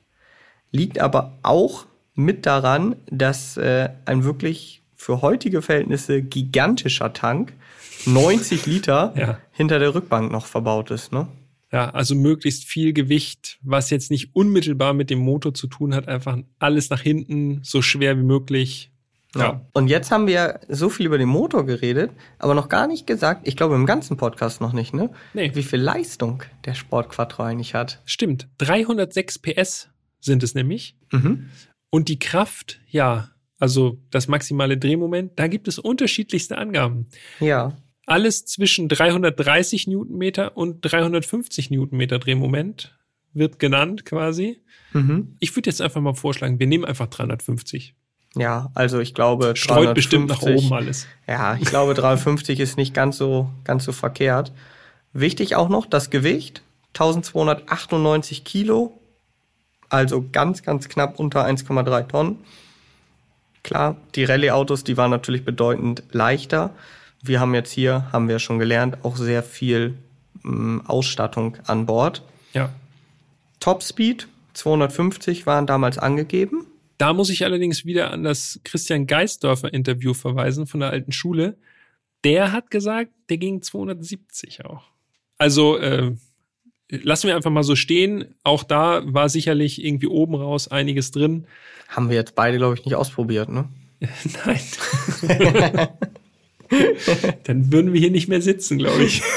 [0.71, 7.53] Liegt aber auch mit daran, dass äh, ein wirklich für heutige Verhältnisse gigantischer Tank,
[8.05, 9.39] 90 Liter, Ja.
[9.51, 11.11] hinter der Rückbank noch verbaut ist.
[11.13, 11.27] Ne?
[11.71, 16.07] Ja, also möglichst viel Gewicht, was jetzt nicht unmittelbar mit dem Motor zu tun hat,
[16.07, 18.91] einfach alles nach hinten, so schwer wie möglich.
[19.35, 19.65] Ja.
[19.73, 23.47] Und jetzt haben wir so viel über den Motor geredet, aber noch gar nicht gesagt,
[23.47, 25.11] ich glaube im ganzen Podcast noch nicht, ne?
[25.33, 25.51] Nee.
[25.53, 28.01] Wie viel Leistung der Sport Quattro eigentlich hat.
[28.05, 28.47] Stimmt.
[28.57, 30.97] 306 PS sind es nämlich.
[31.11, 31.49] Mhm.
[31.91, 37.07] Und die Kraft, ja, also das maximale Drehmoment, da gibt es unterschiedlichste Angaben.
[37.39, 37.77] Ja.
[38.05, 42.97] Alles zwischen 330 Newtonmeter und 350 Newtonmeter Drehmoment
[43.33, 44.63] wird genannt quasi.
[44.93, 45.35] Mhm.
[45.39, 47.95] Ich würde jetzt einfach mal vorschlagen, wir nehmen einfach 350.
[48.35, 51.07] Ja, also ich glaube, Streut bestimmt nach 350 oben alles.
[51.27, 54.51] Ja, ich glaube 350 ist nicht ganz so, ganz so verkehrt.
[55.13, 56.61] Wichtig auch noch das Gewicht,
[56.93, 58.99] 1298 Kilo,
[59.89, 62.37] also ganz, ganz knapp unter 1,3 Tonnen.
[63.63, 66.71] Klar, die Rallye-Autos, die waren natürlich bedeutend leichter.
[67.21, 69.95] Wir haben jetzt hier, haben wir schon gelernt, auch sehr viel
[70.45, 72.21] ähm, Ausstattung an Bord.
[72.53, 72.69] Ja.
[73.59, 76.65] Topspeed 250 waren damals angegeben.
[76.99, 81.57] Da muss ich allerdings wieder an das Christian Geisdorfer Interview verweisen von der alten Schule.
[82.25, 84.83] Der hat gesagt, der ging 270 auch.
[85.37, 86.11] Also äh,
[86.89, 88.35] lassen wir einfach mal so stehen.
[88.43, 91.47] Auch da war sicherlich irgendwie oben raus einiges drin.
[91.87, 93.69] Haben wir jetzt beide, glaube ich, nicht ausprobiert, ne?
[94.45, 94.59] Nein.
[97.45, 99.23] Dann würden wir hier nicht mehr sitzen, glaube ich.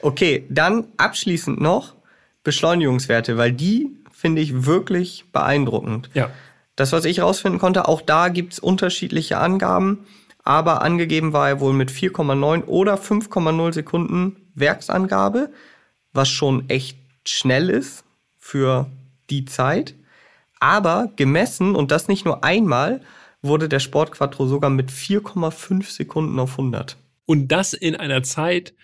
[0.00, 1.96] Okay, dann abschließend noch
[2.44, 6.10] Beschleunigungswerte, weil die finde ich wirklich beeindruckend.
[6.12, 6.30] Ja.
[6.74, 10.04] Das, was ich rausfinden konnte, auch da gibt's unterschiedliche Angaben,
[10.42, 15.52] aber angegeben war er wohl mit 4,9 oder 5,0 Sekunden Werksangabe,
[16.12, 18.02] was schon echt schnell ist
[18.36, 18.90] für
[19.30, 19.94] die Zeit.
[20.58, 23.02] Aber gemessen, und das nicht nur einmal,
[23.42, 26.96] wurde der Sport Quattro sogar mit 4,5 Sekunden auf 100.
[27.26, 28.74] Und das in einer Zeit,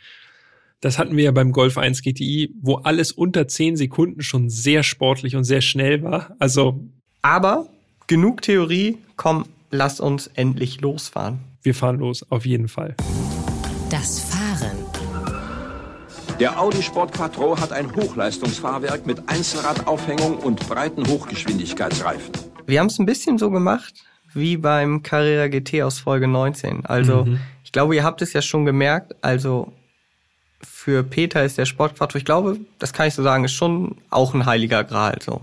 [0.83, 4.83] das hatten wir ja beim Golf 1 GTI, wo alles unter 10 Sekunden schon sehr
[4.83, 6.35] sportlich und sehr schnell war.
[6.41, 6.81] Also
[7.23, 7.69] Aber
[8.09, 11.39] genug Theorie, komm, lass uns endlich losfahren.
[11.63, 12.97] wir fahren los, auf jeden Fall.
[13.91, 14.77] Das Fahren.
[16.41, 22.33] Der Audi Sport Quattro hat ein Hochleistungsfahrwerk mit Einzelradaufhängung und breiten Hochgeschwindigkeitsreifen.
[22.67, 24.05] Wir haben es ein bisschen so gemacht
[24.35, 26.87] wie beim Carrera GT aus Folge 19.
[26.87, 27.29] Also
[27.63, 29.15] ich glaube, ihr habt es ja schon gemerkt.
[29.21, 29.73] Also
[30.83, 33.99] für Peter ist der Sport Quattro, ich glaube, das kann ich so sagen, ist schon
[34.11, 35.17] auch ein heiliger Gral.
[35.23, 35.41] So.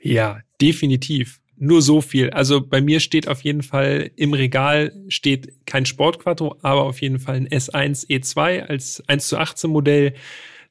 [0.00, 1.38] Ja, definitiv.
[1.56, 2.30] Nur so viel.
[2.30, 7.20] Also bei mir steht auf jeden Fall im Regal steht kein Sportquattro, aber auf jeden
[7.20, 10.14] Fall ein S1 E2 als 1 zu 18 Modell.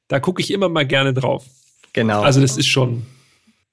[0.09, 1.45] Da gucke ich immer mal gerne drauf.
[1.93, 2.21] Genau.
[2.21, 3.05] Also das ist schon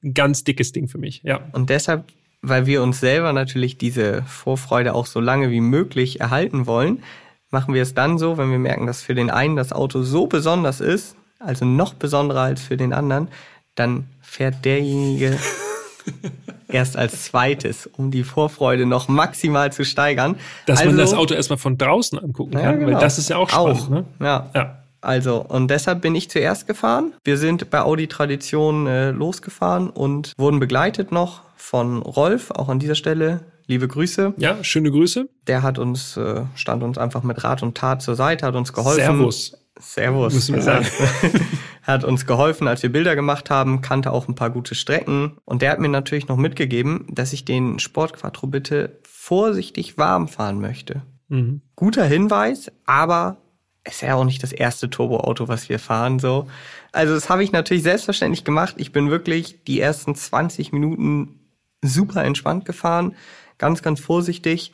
[0.05, 1.23] ein ganz dickes Ding für mich.
[1.25, 1.49] Ja.
[1.53, 2.05] Und deshalb
[2.41, 7.03] weil wir uns selber natürlich diese Vorfreude auch so lange wie möglich erhalten wollen,
[7.51, 10.27] machen wir es dann so, wenn wir merken, dass für den einen das Auto so
[10.27, 13.29] besonders ist, also noch besonderer als für den anderen,
[13.75, 15.39] dann fährt derjenige
[16.69, 20.37] erst als zweites, um die Vorfreude noch maximal zu steigern.
[20.67, 22.93] Dass also, man das Auto erstmal von draußen angucken kann, Ja, genau.
[22.93, 23.81] weil das ist ja auch spannend.
[23.83, 24.05] Auch, Ne?
[24.21, 24.51] ja.
[24.55, 24.75] Ja.
[25.01, 27.13] Also, und deshalb bin ich zuerst gefahren.
[27.23, 32.81] Wir sind bei Audi Tradition äh, losgefahren und wurden begleitet noch von Rolf, auch an
[32.81, 33.41] dieser Stelle.
[33.69, 34.33] Liebe Grüße.
[34.39, 35.29] ja, schöne Grüße.
[35.47, 38.73] Der hat uns, äh, stand uns einfach mit Rat und Tat zur Seite, hat uns
[38.73, 39.19] geholfen.
[39.19, 39.53] Servus.
[39.79, 40.35] Servus.
[40.35, 40.87] Müssen wir sagen.
[41.83, 45.37] hat uns geholfen, als wir Bilder gemacht haben, kannte auch ein paar gute Strecken.
[45.45, 50.61] Und der hat mir natürlich noch mitgegeben, dass ich den Sportquattro bitte vorsichtig warm fahren
[50.61, 51.03] möchte.
[51.29, 51.61] Mhm.
[51.77, 53.37] Guter Hinweis, aber
[53.85, 56.49] es ist ja auch nicht das erste Turboauto, was wir fahren, so.
[56.93, 58.77] Also, das habe ich natürlich selbstverständlich gemacht.
[58.79, 61.39] Ich bin wirklich die ersten 20 Minuten
[61.83, 63.15] super entspannt gefahren,
[63.59, 64.73] ganz, ganz vorsichtig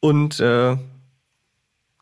[0.00, 0.76] und äh,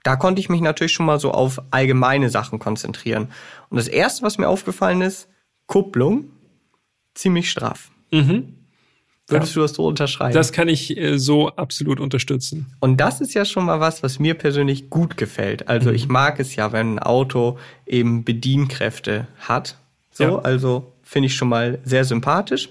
[0.03, 3.29] da konnte ich mich natürlich schon mal so auf allgemeine Sachen konzentrieren.
[3.71, 5.29] Und das erste, was mir aufgefallen ist,
[5.67, 6.27] Kupplung,
[7.15, 7.91] ziemlich straff.
[8.11, 8.55] Mhm.
[9.27, 10.35] Würdest du das so unterschreiben?
[10.35, 12.67] Das kann ich äh, so absolut unterstützen.
[12.81, 15.69] Und das ist ja schon mal was, was mir persönlich gut gefällt.
[15.69, 15.95] Also Mhm.
[15.97, 19.79] ich mag es ja, wenn ein Auto eben Bedienkräfte hat.
[20.13, 20.39] So, Ja.
[20.41, 22.69] also finde ich schon mal sehr sympathisch.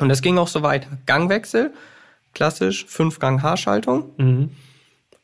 [0.00, 0.88] Und das ging auch so weiter.
[1.06, 1.72] Gangwechsel,
[2.38, 4.10] klassisch, Fünf-Gang-Haarschaltung.
[4.16, 4.50] Mhm.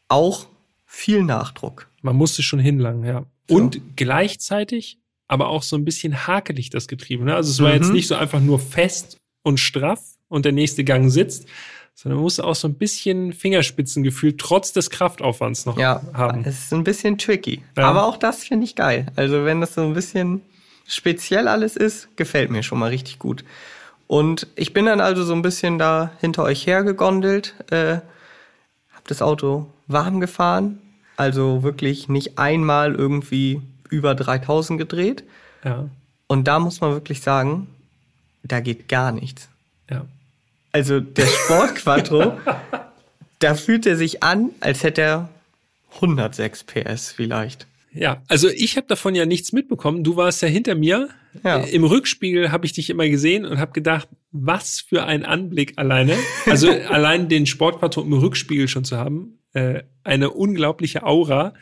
[0.08, 0.46] Auch
[0.84, 1.88] viel Nachdruck.
[2.02, 3.24] Man musste schon hinlangen, ja.
[3.48, 3.56] So.
[3.56, 4.98] Und gleichzeitig
[5.28, 7.24] aber auch so ein bisschen hakelig das Getriebe.
[7.24, 7.34] Ne?
[7.34, 7.74] Also es war Mhm.
[7.76, 11.46] jetzt nicht so einfach nur fest und straff und der nächste Gang sitzt,
[11.94, 16.42] sondern man musste auch so ein bisschen Fingerspitzengefühl trotz des Kraftaufwands noch Ja, haben.
[16.44, 17.62] es ist ein bisschen tricky.
[17.76, 17.84] Ja.
[17.84, 19.06] Aber auch das finde ich geil.
[19.16, 20.42] Also wenn das so ein bisschen
[20.86, 23.44] speziell alles ist, gefällt mir schon mal richtig gut.
[24.06, 27.96] Und ich bin dann also so ein bisschen da hinter euch hergegondelt, äh,
[28.94, 30.80] hab das Auto warm gefahren,
[31.16, 35.24] also wirklich nicht einmal irgendwie über 3000 gedreht.
[35.64, 35.88] Ja,
[36.26, 37.68] Und da muss man wirklich sagen,
[38.42, 39.48] da geht gar nichts.
[39.90, 40.04] ja.
[40.72, 42.36] Also der Sportquattro,
[43.38, 45.28] da fühlt er sich an, als hätte er
[45.94, 47.68] 106 PS vielleicht.
[47.94, 50.02] Ja, also ich habe davon ja nichts mitbekommen.
[50.02, 51.08] Du warst ja hinter mir.
[51.44, 51.60] Ja.
[51.60, 55.74] Äh, Im Rückspiegel habe ich dich immer gesehen und habe gedacht, was für ein Anblick
[55.76, 56.16] alleine.
[56.46, 61.54] Also allein den Sportquattro im Rückspiegel schon zu haben, äh, eine unglaubliche Aura.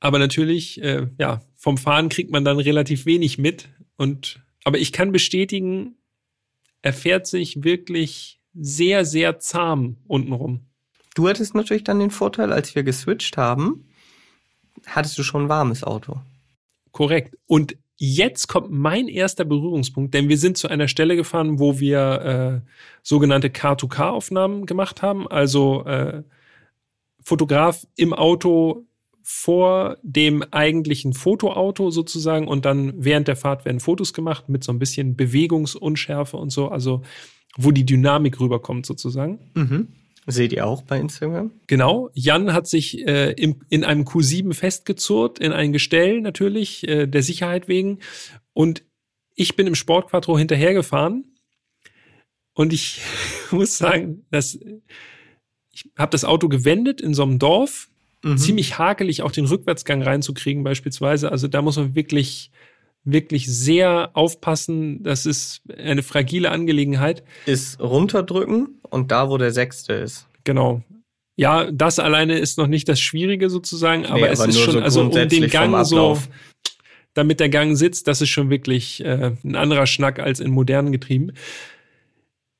[0.00, 3.68] Aber natürlich, äh, ja, vom Fahren kriegt man dann relativ wenig mit.
[3.96, 5.96] Und aber ich kann bestätigen,
[6.82, 10.66] er fährt sich wirklich sehr, sehr zahm untenrum.
[11.14, 13.85] Du hattest natürlich dann den Vorteil, als wir geswitcht haben,
[14.86, 16.20] hattest du schon ein warmes Auto.
[16.92, 17.36] Korrekt.
[17.46, 22.62] Und jetzt kommt mein erster Berührungspunkt, denn wir sind zu einer Stelle gefahren, wo wir
[22.64, 22.70] äh,
[23.02, 25.26] sogenannte Car-to-Car-Aufnahmen gemacht haben.
[25.28, 26.22] Also äh,
[27.22, 28.86] Fotograf im Auto
[29.28, 34.70] vor dem eigentlichen Fotoauto sozusagen und dann während der Fahrt werden Fotos gemacht mit so
[34.70, 37.02] ein bisschen Bewegungsunschärfe und so, also
[37.56, 39.40] wo die Dynamik rüberkommt sozusagen.
[39.54, 39.88] Mhm.
[40.26, 41.52] Seht ihr auch bei Instagram?
[41.66, 47.06] Genau, Jan hat sich äh, im, in einem Q7 festgezurrt, in ein Gestell natürlich, äh,
[47.06, 48.00] der Sicherheit wegen.
[48.52, 48.82] Und
[49.34, 51.36] ich bin im Sportquattro hinterhergefahren.
[52.54, 53.00] Und ich
[53.52, 54.58] muss sagen, dass
[55.70, 57.88] ich habe das Auto gewendet in so einem Dorf,
[58.26, 58.38] Mhm.
[58.38, 61.30] ziemlich hakelig auch den Rückwärtsgang reinzukriegen beispielsweise.
[61.30, 62.50] Also da muss man wirklich,
[63.06, 65.02] wirklich sehr aufpassen.
[65.02, 67.22] Das ist eine fragile Angelegenheit.
[67.46, 70.28] Ist runterdrücken und da, wo der sechste ist.
[70.44, 70.82] Genau.
[71.36, 74.64] Ja, das alleine ist noch nicht das Schwierige sozusagen, aber Nee, es aber ist nur
[74.64, 76.18] schon, so also um den Gang so,
[77.14, 80.92] damit der Gang sitzt, das ist schon wirklich äh, ein anderer Schnack als in modernen
[80.92, 81.32] Getrieben.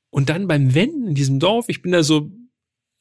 [0.09, 2.31] Und dann beim Wenden in diesem Dorf, ich bin da so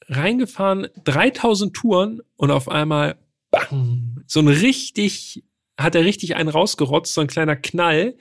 [0.09, 3.17] reingefahren, 3000 Touren und auf einmal
[3.51, 5.45] bang, so ein richtig,
[5.79, 8.15] hat er richtig einen rausgerotzt, so ein kleiner Knall.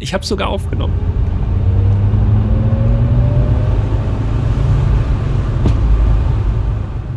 [0.00, 0.94] Ich habe sogar aufgenommen.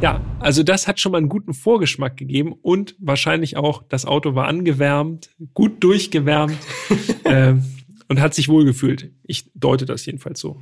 [0.02, 4.34] Ja, also das hat schon mal einen guten Vorgeschmack gegeben und wahrscheinlich auch, das Auto
[4.34, 6.58] war angewärmt, gut durchgewärmt
[7.26, 7.64] ähm,
[8.08, 9.12] und hat sich wohlgefühlt.
[9.24, 10.60] Ich deute das jedenfalls so.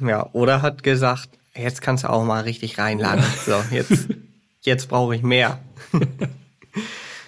[0.00, 3.24] Ja, oder hat gesagt, jetzt kannst du auch mal richtig reinlangen.
[3.46, 4.08] So, jetzt,
[4.60, 5.60] jetzt brauche ich mehr.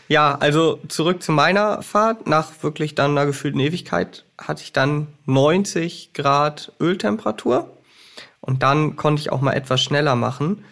[0.09, 2.27] ja, also zurück zu meiner Fahrt.
[2.27, 7.71] Nach wirklich dann einer gefühlten Ewigkeit hatte ich dann 90 Grad Öltemperatur.
[8.41, 10.65] Und dann konnte ich auch mal etwas schneller machen.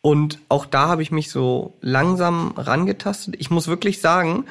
[0.00, 3.36] Und auch da habe ich mich so langsam rangetastet.
[3.38, 4.46] Ich muss wirklich sagen,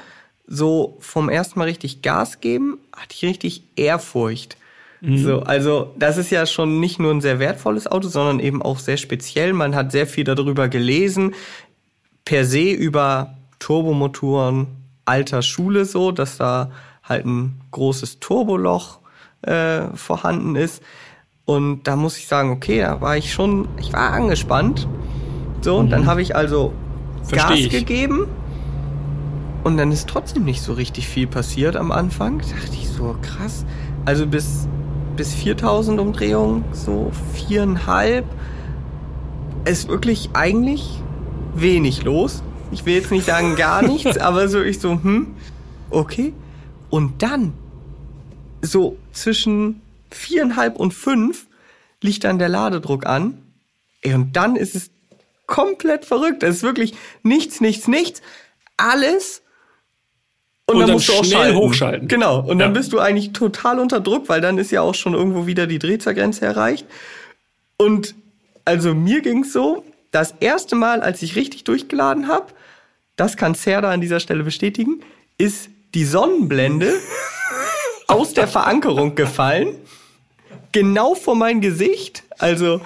[0.46, 4.58] so vom ersten Mal richtig Gas geben, hatte ich richtig Ehrfurcht
[5.02, 5.18] Mhm.
[5.18, 8.80] So, also das ist ja schon nicht nur ein sehr wertvolles Auto, sondern eben auch
[8.80, 9.54] sehr speziell.
[9.54, 11.36] Man hat sehr viel darüber gelesen,
[12.26, 14.68] per se über Turbomotoren
[15.06, 16.72] alter Schule so, dass da
[17.04, 19.00] halt ein großes Turboloch
[19.42, 20.84] äh, vorhanden ist.
[21.46, 24.88] Und da muss ich sagen, okay, da war ich schon, ich war angespannt.
[25.62, 25.90] So, und mhm.
[25.90, 26.74] dann habe ich also
[27.24, 27.70] Versteh Gas ich.
[27.70, 28.28] gegeben.
[29.64, 32.40] Und dann ist trotzdem nicht so richtig viel passiert am Anfang.
[32.40, 33.66] Da dachte ich so, krass.
[34.06, 34.68] Also bis,
[35.16, 38.26] bis 4000 Umdrehungen, so viereinhalb.
[39.66, 41.02] Ist wirklich eigentlich
[41.56, 42.42] wenig los.
[42.72, 45.36] Ich will jetzt nicht sagen gar nichts, aber so ich so, hm,
[45.90, 46.34] okay.
[46.90, 47.54] Und dann,
[48.62, 51.48] so zwischen viereinhalb und fünf,
[52.02, 53.38] liegt dann der Ladedruck an.
[54.02, 54.92] Ey, und dann ist es
[55.46, 56.44] komplett verrückt.
[56.44, 56.94] Es ist wirklich
[57.24, 58.22] nichts, nichts, nichts.
[58.78, 59.42] Alles.
[60.66, 61.58] Und, und dann, dann musst du auch schnell schalten.
[61.58, 62.08] hochschalten.
[62.08, 62.40] Genau.
[62.40, 62.66] Und ja.
[62.66, 65.68] dann bist du eigentlich total unter Druck, weil dann ist ja auch schon irgendwo wieder
[65.68, 66.86] die Drehzahlgrenze erreicht.
[67.78, 68.16] Und
[68.66, 72.54] also mir ging's so, das erste Mal, als ich richtig durchgeladen habe,
[73.20, 75.02] das kann Serda an dieser Stelle bestätigen,
[75.38, 76.94] ist die Sonnenblende
[78.08, 79.76] aus der Verankerung gefallen.
[80.72, 82.24] Genau vor mein Gesicht.
[82.38, 82.82] Also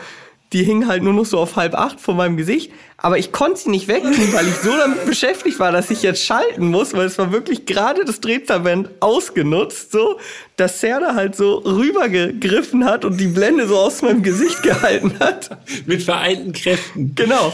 [0.53, 2.71] die hing halt nur noch so auf halb acht vor meinem Gesicht.
[2.97, 6.23] Aber ich konnte sie nicht wegtun, weil ich so damit beschäftigt war, dass ich jetzt
[6.23, 10.19] schalten muss, weil es war wirklich gerade das Drehtabend ausgenutzt, so,
[10.55, 15.57] dass Serda halt so rübergegriffen hat und die Blende so aus meinem Gesicht gehalten hat.
[15.85, 17.13] Mit vereinten Kräften.
[17.15, 17.51] Genau.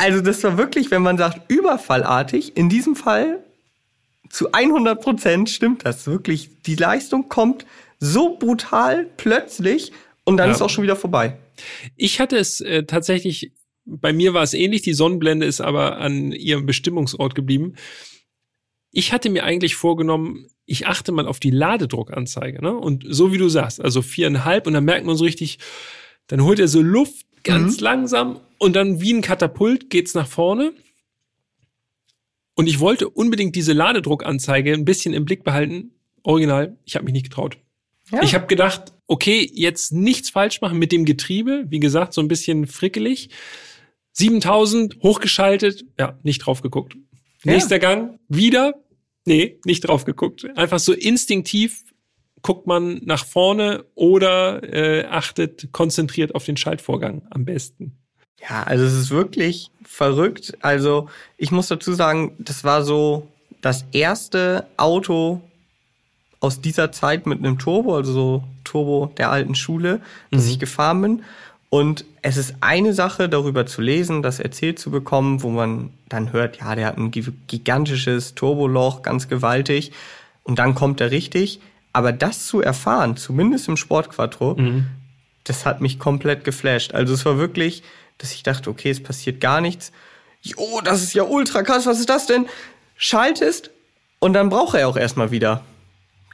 [0.00, 3.44] Also das war wirklich, wenn man sagt, überfallartig, in diesem Fall
[4.30, 6.62] zu 100 Prozent stimmt das wirklich.
[6.62, 7.66] Die Leistung kommt
[7.98, 9.92] so brutal plötzlich
[10.24, 10.54] und dann ja.
[10.54, 11.36] ist auch schon wieder vorbei.
[11.96, 13.52] Ich hatte es äh, tatsächlich,
[13.84, 17.74] bei mir war es ähnlich, die Sonnenblende ist aber an ihrem Bestimmungsort geblieben.
[18.92, 22.74] Ich hatte mir eigentlich vorgenommen, ich achte mal auf die Ladedruckanzeige, ne?
[22.74, 25.58] Und so wie du sagst, also viereinhalb und dann merkt man so richtig,
[26.28, 27.84] dann holt er so Luft ganz mhm.
[27.84, 30.72] langsam und dann wie ein Katapult geht's nach vorne
[32.54, 35.92] und ich wollte unbedingt diese Ladedruckanzeige ein bisschen im Blick behalten.
[36.22, 37.56] Original, ich habe mich nicht getraut.
[38.12, 38.22] Ja.
[38.22, 41.64] Ich habe gedacht, okay, jetzt nichts falsch machen mit dem Getriebe.
[41.68, 43.30] Wie gesagt, so ein bisschen frickelig.
[44.12, 46.96] 7000 hochgeschaltet, ja, nicht drauf geguckt.
[47.44, 47.52] Ja.
[47.52, 48.74] Nächster Gang, wieder,
[49.24, 50.46] nee, nicht drauf geguckt.
[50.56, 51.84] Einfach so instinktiv
[52.42, 57.96] guckt man nach vorne oder äh, achtet konzentriert auf den Schaltvorgang am besten.
[58.48, 60.54] Ja, also es ist wirklich verrückt.
[60.60, 63.28] Also ich muss dazu sagen, das war so
[63.60, 65.42] das erste Auto
[66.40, 70.50] aus dieser Zeit mit einem Turbo, also so Turbo der alten Schule, das mhm.
[70.50, 71.22] ich gefahren bin.
[71.68, 76.32] Und es ist eine Sache, darüber zu lesen, das erzählt zu bekommen, wo man dann
[76.32, 79.92] hört, ja, der hat ein gigantisches Turboloch, ganz gewaltig.
[80.42, 81.60] Und dann kommt er richtig.
[81.92, 84.86] Aber das zu erfahren, zumindest im Sportquattro, mhm.
[85.44, 86.92] das hat mich komplett geflasht.
[86.92, 87.82] Also es war wirklich,
[88.20, 89.92] dass ich dachte, okay, es passiert gar nichts.
[90.42, 92.46] Jo, das ist ja ultra krass, was ist das denn?
[92.96, 93.70] Schaltest
[94.18, 95.64] und dann braucht er auch erstmal wieder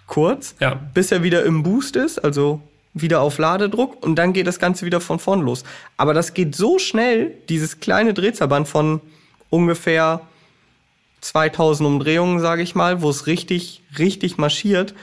[0.06, 0.74] kurz, ja.
[0.94, 2.60] bis er wieder im Boost ist, also
[2.94, 5.64] wieder auf Ladedruck und dann geht das Ganze wieder von vorn los.
[5.96, 9.00] Aber das geht so schnell, dieses kleine Drehzahlband von
[9.50, 10.22] ungefähr
[11.20, 14.94] 2000 Umdrehungen, sage ich mal, wo es richtig, richtig marschiert,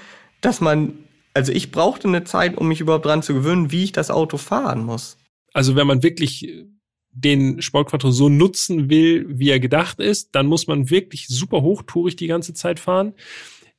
[0.41, 0.93] dass man,
[1.33, 4.37] also ich brauchte eine Zeit, um mich überhaupt dran zu gewöhnen, wie ich das Auto
[4.37, 5.17] fahren muss.
[5.53, 6.65] Also wenn man wirklich
[7.11, 12.15] den Sportquattro so nutzen will, wie er gedacht ist, dann muss man wirklich super hochtourig
[12.15, 13.13] die ganze Zeit fahren.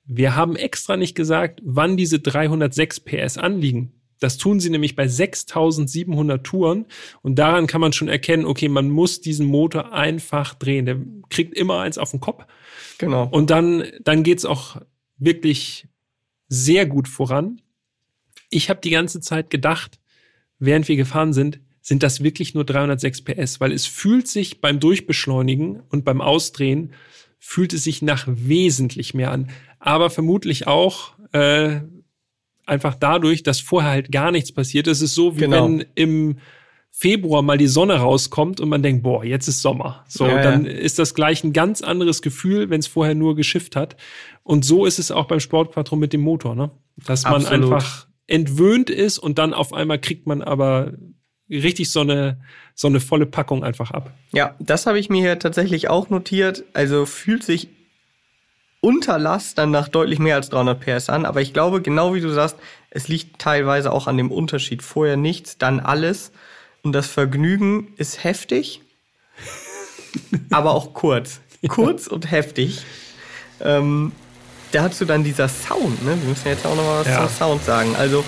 [0.05, 3.93] Wir haben extra nicht gesagt, wann diese 306 PS anliegen.
[4.21, 6.87] Das tun sie nämlich bei 6700 Touren
[7.23, 10.87] und daran kann man schon erkennen, okay, man muss diesen Motor einfach drehen.
[10.87, 10.99] Der
[11.29, 12.47] kriegt immer eins auf den Kopf.
[12.99, 13.29] Genau.
[13.31, 14.81] Und dann, dann geht's auch
[15.19, 15.89] wirklich
[16.49, 17.61] sehr gut voran.
[18.51, 19.99] Ich habe die ganze Zeit gedacht,
[20.59, 24.81] während wir gefahren sind, sind das wirklich nur 306 PS, weil es fühlt sich beim
[24.81, 26.93] Durchbeschleunigen und beim Ausdrehen
[27.39, 29.51] fühlt es sich nach wesentlich mehr an.
[29.79, 31.81] Aber vermutlich auch äh,
[32.65, 34.87] einfach dadurch, dass vorher halt gar nichts passiert.
[34.87, 35.67] Es ist so, wie genau.
[35.67, 36.39] wenn im
[36.91, 40.05] Februar mal die Sonne rauskommt und man denkt, boah, jetzt ist Sommer.
[40.09, 40.71] So, ja, dann ja.
[40.71, 43.97] ist das gleich ein ganz anderes Gefühl, wenn es vorher nur geschifft hat.
[44.43, 46.71] Und so ist es auch beim Sportquattro mit dem Motor, ne?
[46.97, 47.73] Dass man Absolut.
[47.73, 50.93] einfach entwöhnt ist und dann auf einmal kriegt man aber
[51.51, 52.41] richtig so eine,
[52.75, 54.13] so eine volle Packung einfach ab.
[54.33, 56.65] Ja, das habe ich mir hier tatsächlich auch notiert.
[56.73, 57.69] Also fühlt sich
[58.81, 61.25] unter Last dann nach deutlich mehr als 300 PS an.
[61.27, 62.57] Aber ich glaube, genau wie du sagst,
[62.91, 64.83] es liegt teilweise auch an dem Unterschied.
[64.83, 66.33] Vorher nichts, dann alles.
[66.83, 68.83] Und das Vergnügen ist heftig,
[70.51, 71.41] aber auch kurz.
[71.67, 72.85] Kurz und heftig.
[73.61, 74.13] Ähm,
[74.75, 76.17] dazu dann dieser Sound, ne?
[76.21, 77.27] Wir müssen jetzt auch noch mal was ja.
[77.27, 77.95] zum Sound sagen.
[77.97, 78.25] Also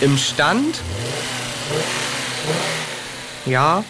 [0.00, 0.80] Im Stand,
[3.46, 3.84] ja,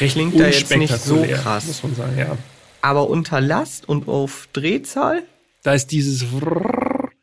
[0.00, 1.66] Recht Klingt da jetzt nicht so krass.
[1.66, 2.36] Muss man sagen, ja.
[2.80, 5.22] aber unter Last und auf Drehzahl,
[5.62, 6.24] Da ist dieses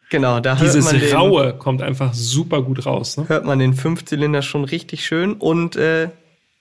[0.09, 3.17] genau, da hört dieses man den, Raue kommt einfach super gut raus.
[3.17, 3.27] Ne?
[3.27, 5.33] hört man den Fünfzylinder schon richtig schön.
[5.33, 6.09] Und äh,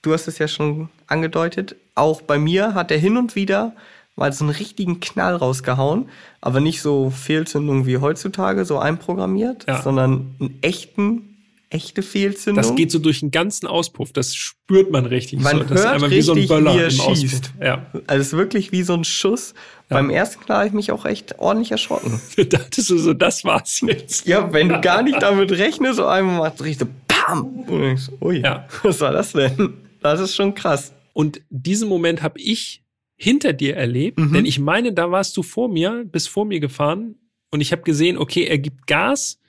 [0.01, 3.73] du hast es ja schon angedeutet, auch bei mir hat er hin und wieder
[4.15, 6.09] mal so einen richtigen Knall rausgehauen,
[6.41, 9.81] aber nicht so Fehlzündung wie heutzutage, so einprogrammiert, Ja.
[9.81, 11.27] sondern einen echten,
[11.69, 12.61] echte Fehlzündung.
[12.61, 14.11] Das geht so durch den ganzen Auspuff.
[14.11, 15.39] Das spürt man richtig.
[15.39, 15.63] Man so.
[15.63, 17.05] Das ist hört einmal wie so ein richtig, Böller wie er schießt.
[17.35, 17.51] Auspuff.
[17.61, 17.85] Ja.
[18.07, 19.53] also es ist wirklich wie so ein Schuss.
[19.87, 22.19] Beim ersten Knall habe ich mich auch echt ordentlich erschrocken.
[22.37, 24.27] Da dachtest du so, das war's jetzt.
[24.27, 27.45] Ja, wenn du gar nicht damit rechnest, so einmal macht richtig so PAM!
[27.67, 28.67] Und so, ui, Ja.
[28.83, 29.73] was war das denn?
[30.01, 30.91] Das ist schon krass.
[31.13, 32.83] Und diesen Moment habe ich
[33.21, 34.33] hinter dir erlebt, Mhm.
[34.33, 37.15] denn ich meine, da warst du vor mir, bist vor mir gefahren
[37.51, 39.39] und ich habe gesehen, okay, er gibt Gas,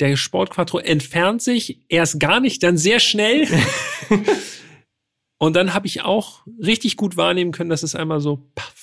[0.00, 3.46] der Sportquattro entfernt sich, erst gar nicht, dann sehr schnell.
[5.38, 8.74] und dann habe ich auch richtig gut wahrnehmen können, dass es einmal so paff,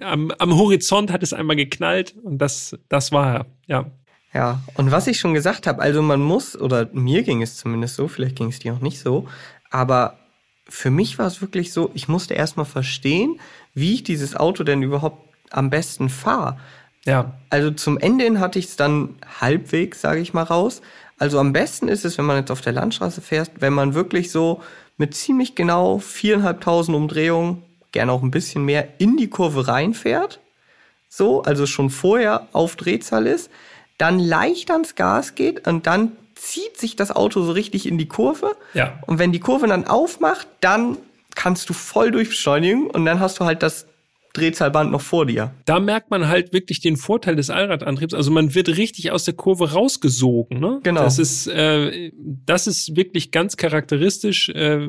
[0.00, 3.46] am, am Horizont hat es einmal geknallt und das, das war er.
[3.66, 3.90] Ja,
[4.32, 7.96] Ja, und was ich schon gesagt habe, also man muss, oder mir ging es zumindest
[7.96, 9.28] so, vielleicht ging es dir auch nicht so,
[9.70, 10.18] aber
[10.68, 13.40] für mich war es wirklich so, ich musste erstmal verstehen,
[13.74, 16.58] wie ich dieses Auto denn überhaupt am besten fahre.
[17.04, 20.82] ja, Also zum Ende hin hatte ich es dann halbwegs, sage ich mal, raus.
[21.18, 24.30] Also am besten ist es, wenn man jetzt auf der Landstraße fährt, wenn man wirklich
[24.30, 24.62] so
[24.98, 27.62] mit ziemlich genau viereinhalbtausend Umdrehungen,
[27.92, 30.40] gerne auch ein bisschen mehr, in die Kurve reinfährt.
[31.08, 33.50] So, also schon vorher auf Drehzahl ist,
[33.98, 38.06] dann leicht ans Gas geht und dann zieht sich das Auto so richtig in die
[38.06, 38.56] Kurve.
[38.74, 38.98] ja.
[39.06, 40.98] Und wenn die Kurve dann aufmacht, dann
[41.34, 43.86] kannst du voll durchbeschleunigen und dann hast du halt das
[44.32, 45.54] Drehzahlband noch vor dir.
[45.64, 48.12] da merkt man halt wirklich den Vorteil des Allradantriebs.
[48.12, 50.60] Also man wird richtig aus der Kurve rausgesogen.
[50.60, 50.80] Ne?
[50.82, 51.02] Genau.
[51.02, 54.50] Das ist, äh, das ist wirklich ganz charakteristisch.
[54.50, 54.88] Äh,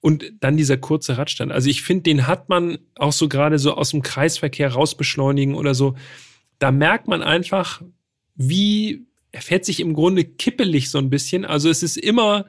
[0.00, 1.50] und dann dieser kurze Radstand.
[1.50, 5.74] Also ich finde, den hat man auch so gerade so aus dem Kreisverkehr rausbeschleunigen oder
[5.74, 5.96] so.
[6.60, 7.82] Da merkt man einfach,
[8.36, 9.07] wie
[9.38, 11.44] er fährt sich im Grunde kippelig so ein bisschen.
[11.44, 12.46] Also es ist immer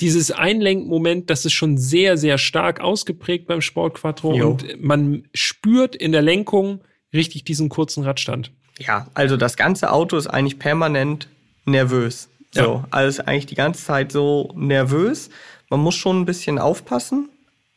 [0.00, 4.48] dieses Einlenkmoment, das ist schon sehr, sehr stark ausgeprägt beim Sportquattro Jo.
[4.52, 6.80] und man spürt in der Lenkung
[7.12, 8.52] richtig diesen kurzen Radstand.
[8.78, 11.28] Ja, also das ganze Auto ist eigentlich permanent
[11.66, 12.30] nervös.
[12.52, 12.88] So, Ja.
[12.90, 15.28] also ist eigentlich die ganze Zeit so nervös.
[15.68, 17.28] Man muss schon ein bisschen aufpassen,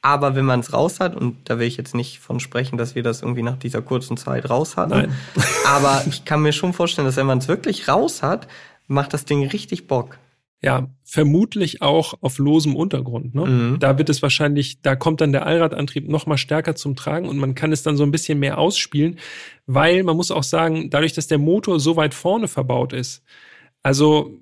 [0.01, 2.95] aber wenn man es raus hat, und da will ich jetzt nicht von sprechen, dass
[2.95, 5.15] wir das irgendwie nach dieser kurzen Zeit raus hatten, Nein.
[5.65, 8.47] aber ich kann mir schon vorstellen, dass wenn man es wirklich raus hat,
[8.87, 10.17] macht das Ding richtig Bock.
[10.61, 13.33] Ja, vermutlich auch auf losem Untergrund.
[13.33, 13.45] Ne?
[13.45, 13.79] Mhm.
[13.79, 17.37] Da wird es wahrscheinlich, da kommt dann der Allradantrieb noch mal stärker zum Tragen und
[17.37, 19.19] man kann es dann so ein bisschen mehr ausspielen,
[19.67, 23.23] weil man muss auch sagen, dadurch, dass der Motor so weit vorne verbaut ist,
[23.83, 24.33] also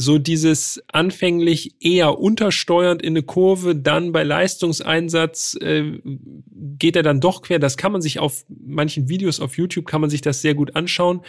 [0.00, 7.20] so dieses anfänglich eher untersteuernd in eine Kurve, dann bei Leistungseinsatz äh, geht er dann
[7.20, 7.58] doch quer.
[7.58, 10.76] Das kann man sich auf manchen Videos auf YouTube kann man sich das sehr gut
[10.76, 11.22] anschauen.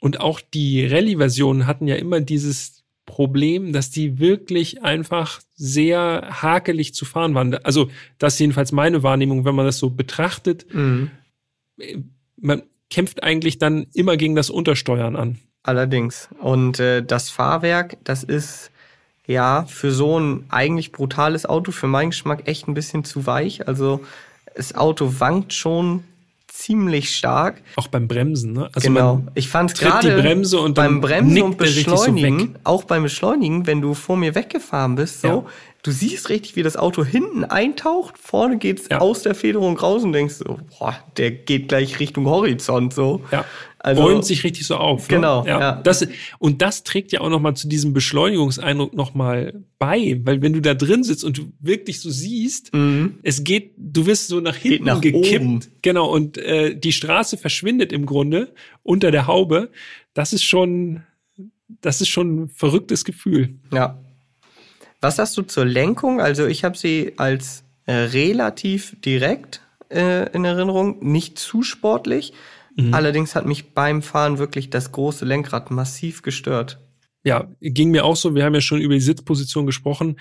[0.00, 6.92] Und auch die Rallye-Versionen hatten ja immer dieses Problem, dass die wirklich einfach sehr hakelig
[6.92, 7.54] zu fahren waren.
[7.54, 10.66] Also das ist jedenfalls meine Wahrnehmung, wenn man das so betrachtet.
[10.74, 11.10] Mhm.
[12.36, 15.38] Man kämpft eigentlich dann immer gegen das Untersteuern an.
[15.62, 16.28] Allerdings.
[16.40, 18.70] Und äh, das Fahrwerk, das ist
[19.26, 23.68] ja für so ein eigentlich brutales Auto für meinen Geschmack echt ein bisschen zu weich.
[23.68, 24.00] Also
[24.56, 26.04] das Auto wankt schon
[26.46, 27.60] ziemlich stark.
[27.76, 28.54] Auch beim Bremsen.
[28.54, 28.70] Ne?
[28.74, 29.22] Also genau.
[29.34, 32.60] Ich fand gerade die Bremse und beim Bremsen und so Beschleunigen, weg.
[32.64, 35.44] auch beim Beschleunigen, wenn du vor mir weggefahren bist, so, Ja.
[35.84, 38.98] du siehst richtig, wie das Auto hinten eintaucht, vorne geht's Ja.
[38.98, 43.22] aus der Federung raus und denkst so, boah, der geht gleich Richtung Horizont so.
[43.30, 43.44] Ja.
[43.80, 45.08] Also- bäumt sich richtig so auf.
[45.08, 45.16] Ne?
[45.16, 45.60] Genau, Ja.
[45.60, 45.72] ja.
[45.82, 46.06] Das,
[46.38, 50.52] und das trägt ja auch noch mal zu diesem Beschleunigungseindruck noch mal bei, weil wenn
[50.52, 52.72] du da drin sitzt und du wirklich so siehst,
[53.22, 55.42] es geht, du wirst so nach hinten nach gekippt.
[55.42, 55.60] oben.
[55.82, 58.52] Genau, und äh, die Straße verschwindet im Grunde
[58.82, 59.70] unter der Haube.
[60.14, 61.02] Das ist schon,
[61.80, 63.54] das ist schon ein verrücktes Gefühl.
[63.72, 63.98] Ja.
[65.00, 66.20] Was sagst du zur Lenkung?
[66.20, 72.32] Also ich habe sie als äh, relativ direkt äh, in Erinnerung, nicht zu sportlich.
[72.92, 76.80] Allerdings hat mich beim Fahren wirklich das große Lenkrad massiv gestört.
[77.24, 78.34] Ja, ging mir auch so.
[78.34, 80.20] Wir haben ja schon über die Sitzposition gesprochen.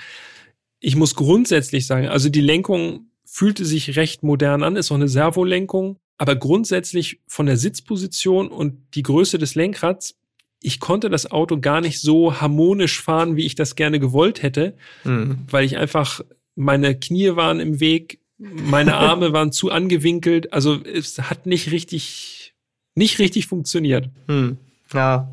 [0.79, 5.07] Ich muss grundsätzlich sagen, also die Lenkung fühlte sich recht modern an, ist auch eine
[5.07, 10.15] Servolenkung, aber grundsätzlich von der Sitzposition und die Größe des Lenkrads,
[10.61, 14.75] ich konnte das Auto gar nicht so harmonisch fahren, wie ich das gerne gewollt hätte,
[15.03, 15.39] Hm.
[15.49, 16.21] weil ich einfach,
[16.55, 22.53] meine Knie waren im Weg, meine Arme waren zu angewinkelt, also es hat nicht richtig,
[22.95, 24.09] nicht richtig funktioniert.
[24.27, 24.57] Hm.
[24.93, 25.29] Ja.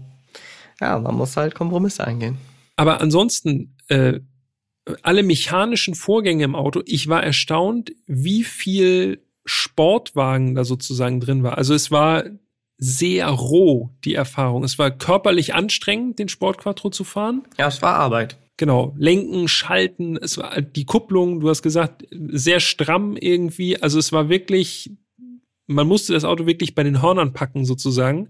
[0.81, 2.39] ja, man muss halt Kompromisse eingehen.
[2.77, 4.21] Aber ansonsten, äh,
[5.03, 11.57] alle mechanischen Vorgänge im Auto, ich war erstaunt, wie viel Sportwagen da sozusagen drin war.
[11.59, 12.25] Also es war
[12.77, 14.65] sehr roh, die Erfahrung.
[14.65, 17.45] Es war körperlich anstrengend, den Sport Quattro zu fahren.
[17.59, 18.37] Ja, es war Arbeit.
[18.57, 23.83] Genau, lenken, schalten, es war die Kupplung, du hast gesagt, sehr stramm irgendwie.
[23.83, 24.93] Also es war wirklich,
[25.67, 28.29] man musste das Auto wirklich bei den Hörnern packen sozusagen.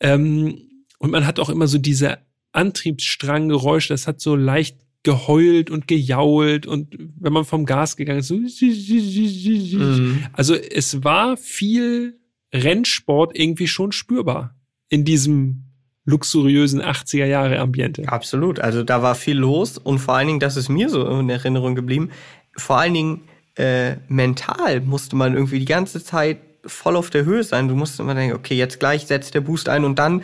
[0.00, 0.68] Ähm,
[0.98, 2.18] und man hat auch immer so diese
[2.52, 8.28] Antriebsstranggeräusche, das hat so leicht geheult und gejault und wenn man vom Gas gegangen ist,
[8.28, 10.24] so mhm.
[10.32, 12.20] also es war viel
[12.54, 14.56] Rennsport irgendwie schon spürbar
[14.88, 15.71] in diesem
[16.04, 18.08] luxuriösen 80er Jahre Ambiente.
[18.08, 21.30] Absolut, also da war viel los und vor allen Dingen, das ist mir so in
[21.30, 22.10] Erinnerung geblieben,
[22.56, 23.20] vor allen Dingen
[23.54, 27.68] äh, mental musste man irgendwie die ganze Zeit voll auf der Höhe sein.
[27.68, 30.22] Du musst immer denken, okay, jetzt gleich setzt der Boost ein und dann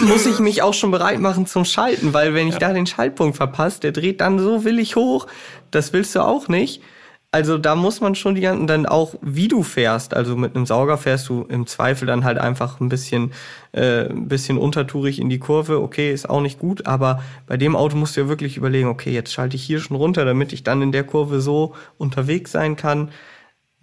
[0.00, 2.60] muss ich mich auch schon bereit machen zum Schalten, weil wenn ich ja.
[2.60, 5.26] da den Schaltpunkt verpasse, der dreht dann so willig hoch,
[5.70, 6.82] das willst du auch nicht.
[7.30, 10.64] Also da muss man schon die ganzen, dann auch wie du fährst, also mit einem
[10.64, 13.32] Sauger fährst du im Zweifel dann halt einfach ein bisschen,
[13.72, 17.76] äh, ein bisschen untertourig in die Kurve, okay, ist auch nicht gut, aber bei dem
[17.76, 20.62] Auto musst du ja wirklich überlegen, okay, jetzt schalte ich hier schon runter, damit ich
[20.64, 23.10] dann in der Kurve so unterwegs sein kann.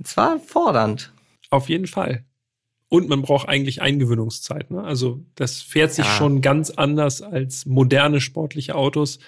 [0.04, 1.14] Es war fordernd.
[1.52, 2.26] Auf jeden Fall.
[2.90, 4.72] Und man braucht eigentlich Eingewöhnungszeit.
[4.72, 4.84] Ne?
[4.84, 6.12] Also das fährt sich ja.
[6.12, 9.20] schon ganz anders als moderne sportliche Autos.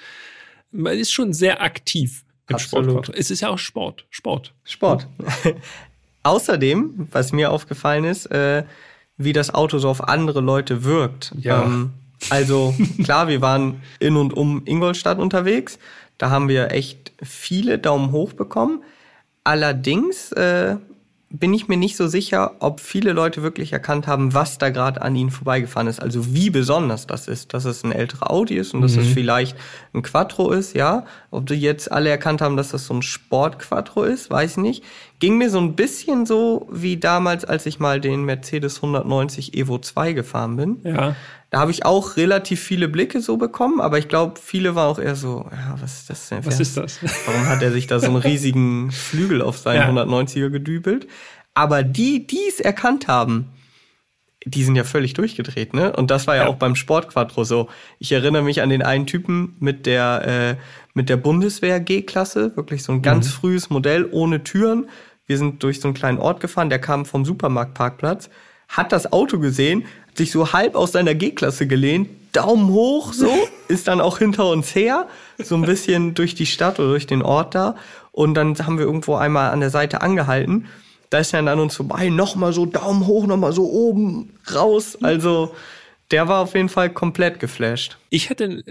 [0.71, 3.09] Man ist schon sehr aktiv im Sport.
[3.09, 4.05] Es ist ja auch Sport.
[4.09, 4.53] Sport.
[4.63, 5.07] Sport.
[6.23, 8.63] Außerdem, was mir aufgefallen ist, äh,
[9.17, 11.33] wie das Auto so auf andere Leute wirkt.
[11.39, 11.63] Ja.
[11.63, 11.91] Ähm,
[12.29, 15.79] also klar, wir waren in und um Ingolstadt unterwegs.
[16.17, 18.83] Da haben wir echt viele Daumen hoch bekommen.
[19.43, 20.77] Allerdings äh,
[21.29, 25.01] bin ich mir nicht so sicher, ob viele Leute wirklich erkannt haben, was da gerade
[25.01, 26.01] an ihnen vorbeigefahren ist.
[26.01, 28.83] Also wie besonders das ist, dass es ein älterer Audi ist und mhm.
[28.83, 29.57] dass es vielleicht
[29.93, 31.05] ein Quattro ist, ja.
[31.29, 34.83] Ob die jetzt alle erkannt haben, dass das so ein Sport-Quattro ist, weiß ich nicht.
[35.19, 39.79] Ging mir so ein bisschen so wie damals, als ich mal den Mercedes 190 Evo
[39.79, 40.79] 2 gefahren bin.
[40.83, 41.15] Ja.
[41.49, 44.99] Da habe ich auch relativ viele Blicke so bekommen, aber ich glaube, viele waren auch
[44.99, 46.45] eher so, ja, was ist das denn?
[46.45, 46.99] Was ist das?
[47.25, 50.03] Warum hat er sich da so einen riesigen Flügel auf seinen ja.
[50.03, 51.07] 190er gedübelt?
[51.53, 53.49] Aber die, die es erkannt haben,
[54.47, 55.93] die sind ja völlig durchgedreht, ne?
[55.95, 56.47] Und das war ja, ja.
[56.47, 57.67] auch beim Sportquadro so.
[57.99, 60.61] Ich erinnere mich an den einen Typen mit der äh,
[60.93, 63.31] mit der Bundeswehr G-Klasse, wirklich so ein ganz mhm.
[63.31, 64.89] frühes Modell ohne Türen.
[65.27, 68.29] Wir sind durch so einen kleinen Ort gefahren, der kam vom Supermarktparkplatz,
[68.67, 73.31] hat das Auto gesehen, sich so halb aus seiner G-Klasse gelehnt, Daumen hoch, so,
[73.67, 75.07] ist dann auch hinter uns her,
[75.37, 77.75] so ein bisschen durch die Stadt oder durch den Ort da.
[78.11, 80.65] Und dann haben wir irgendwo einmal an der Seite angehalten.
[81.09, 84.97] Da ist er dann an uns vorbei, nochmal so Daumen hoch, nochmal so oben raus.
[85.01, 85.55] Also,
[86.11, 87.97] der war auf jeden Fall komplett geflasht.
[88.09, 88.63] Ich hatte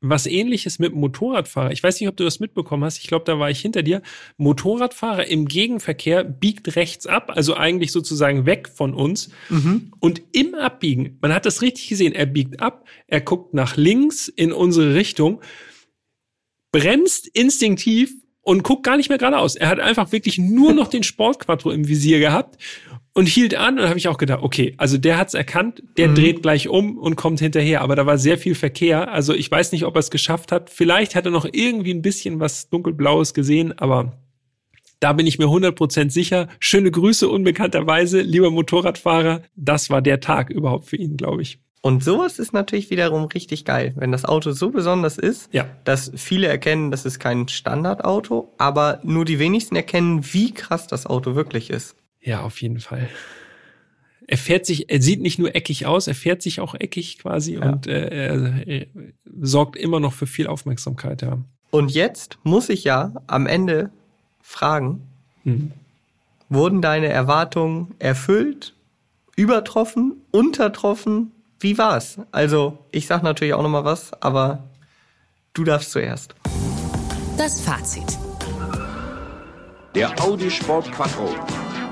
[0.00, 1.72] was ähnliches mit Motorradfahrer.
[1.72, 2.98] Ich weiß nicht, ob du das mitbekommen hast.
[2.98, 4.02] Ich glaube, da war ich hinter dir.
[4.36, 9.30] Motorradfahrer im Gegenverkehr biegt rechts ab, also eigentlich sozusagen weg von uns.
[9.48, 9.92] Mhm.
[9.98, 14.28] Und im Abbiegen, man hat das richtig gesehen, er biegt ab, er guckt nach links
[14.28, 15.40] in unsere Richtung,
[16.70, 18.14] bremst instinktiv
[18.48, 19.56] und guckt gar nicht mehr geradeaus.
[19.56, 22.56] Er hat einfach wirklich nur noch den Sportquattro im Visier gehabt
[23.12, 26.14] und hielt an und habe ich auch gedacht, okay, also der hat's erkannt, der mhm.
[26.14, 29.72] dreht gleich um und kommt hinterher, aber da war sehr viel Verkehr, also ich weiß
[29.72, 30.70] nicht, ob er es geschafft hat.
[30.70, 34.18] Vielleicht hat er noch irgendwie ein bisschen was dunkelblaues gesehen, aber
[34.98, 36.48] da bin ich mir 100% sicher.
[36.58, 39.42] Schöne Grüße unbekannterweise, lieber Motorradfahrer.
[39.56, 41.58] Das war der Tag überhaupt für ihn, glaube ich.
[41.80, 45.66] Und sowas ist natürlich wiederum richtig geil, wenn das Auto so besonders ist, ja.
[45.84, 51.06] dass viele erkennen, das ist kein Standardauto, aber nur die wenigsten erkennen, wie krass das
[51.06, 51.94] Auto wirklich ist.
[52.20, 53.08] Ja, auf jeden Fall.
[54.26, 57.54] Er fährt sich, er sieht nicht nur eckig aus, er fährt sich auch eckig quasi
[57.54, 57.70] ja.
[57.70, 58.86] und äh, er, er
[59.40, 61.38] sorgt immer noch für viel Aufmerksamkeit, ja.
[61.70, 63.90] Und jetzt muss ich ja am Ende
[64.40, 65.02] fragen,
[65.44, 65.72] mhm.
[66.48, 68.74] wurden deine Erwartungen erfüllt,
[69.36, 71.32] übertroffen, untertroffen?
[71.60, 72.18] Wie war's?
[72.30, 74.62] Also, ich sag natürlich auch noch mal was, aber
[75.54, 76.34] du darfst zuerst.
[77.36, 78.18] Das Fazit.
[79.94, 81.34] Der Audi Sport Quattro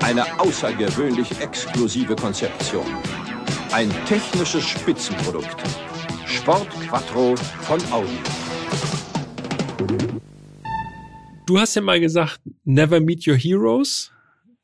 [0.03, 2.85] eine außergewöhnlich exklusive Konzeption.
[3.73, 5.57] Ein technisches Spitzenprodukt.
[6.25, 8.19] Sport Quattro von Audi.
[11.45, 14.11] Du hast ja mal gesagt, never meet your heroes.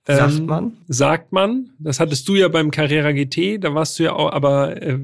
[0.06, 0.78] Sagt ähm, man.
[0.88, 1.70] Sagt man.
[1.80, 5.00] Das hattest du ja beim Carrera GT, da warst du ja auch, aber äh,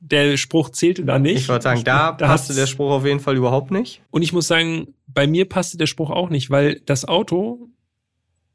[0.00, 1.36] der Spruch zählte da nicht.
[1.36, 4.00] Ich wollte sagen, da, da passte der Spruch auf jeden Fall überhaupt nicht.
[4.10, 7.68] Und ich muss sagen, bei mir passte der Spruch auch nicht, weil das Auto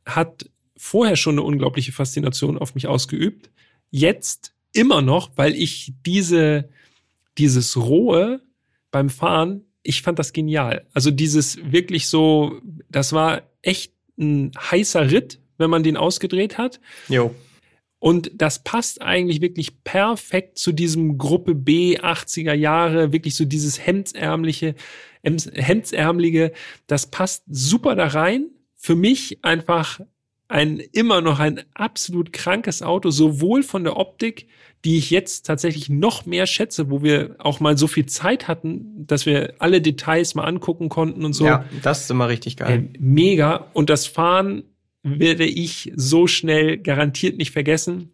[0.06, 3.52] hat vorher schon eine unglaubliche Faszination auf mich ausgeübt.
[3.92, 6.70] Jetzt immer noch, weil ich diese
[7.38, 8.42] dieses Rohe
[8.92, 10.86] beim Fahren, ich fand das genial.
[10.94, 16.80] Also dieses wirklich so, das war echt ein heißer Ritt, wenn man den ausgedreht hat.
[17.08, 17.34] Jo.
[18.00, 23.86] Und das passt eigentlich wirklich perfekt zu diesem Gruppe B 80er Jahre, wirklich so dieses
[23.86, 24.76] hemdsärmliche,
[25.24, 26.52] hemdsärmelige.
[26.88, 28.50] Das passt super da rein.
[28.76, 30.02] Für mich einfach
[30.54, 34.48] ein immer noch ein absolut krankes Auto, sowohl von der Optik,
[34.86, 39.08] die ich jetzt tatsächlich noch mehr schätze, wo wir auch mal so viel Zeit hatten,
[39.08, 41.46] dass wir alle Details mal angucken konnten und so.
[41.46, 42.90] Ja, das ist immer richtig geil.
[42.94, 43.66] Äh, mega.
[43.74, 44.64] Und das Fahren
[45.02, 48.12] werde ich so schnell garantiert nicht vergessen.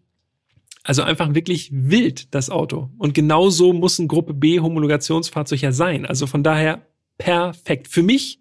[0.84, 2.90] Also einfach wirklich wild, das Auto.
[2.98, 6.06] Und genauso muss ein Gruppe B Homologationsfahrzeug ja sein.
[6.06, 6.88] Also von daher
[7.18, 7.90] perfekt.
[7.90, 8.40] Für mich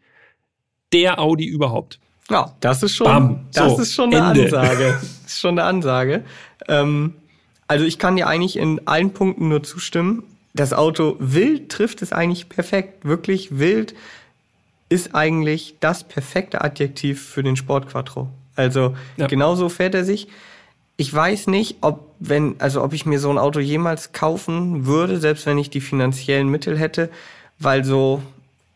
[0.92, 1.98] der Audi überhaupt.
[2.30, 3.40] Ja, das ist schon, Bam.
[3.54, 4.58] das So, ist schon eine Ende.
[4.58, 4.98] Ansage.
[5.22, 6.24] Das ist schon eine Ansage.
[6.68, 7.14] Ähm,
[7.66, 10.22] also ich kann dir eigentlich in allen Punkten nur zustimmen.
[10.54, 13.04] Das Auto wild trifft es eigentlich perfekt.
[13.04, 13.94] Wirklich wild
[14.88, 18.28] ist eigentlich das perfekte Adjektiv für den Sport Quattro.
[18.56, 19.26] Also Ja.
[19.26, 20.28] genauso fährt er sich.
[20.96, 25.20] Ich weiß nicht, ob wenn, also ob ich mir so ein Auto jemals kaufen würde,
[25.20, 27.10] selbst wenn ich die finanziellen Mittel hätte,
[27.58, 28.22] weil so,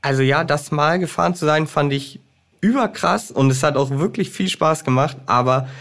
[0.02, 2.20] also ja, das mal gefahren zu sein, fand ich
[2.62, 5.68] überkrass und es hat auch wirklich viel Spaß gemacht, aber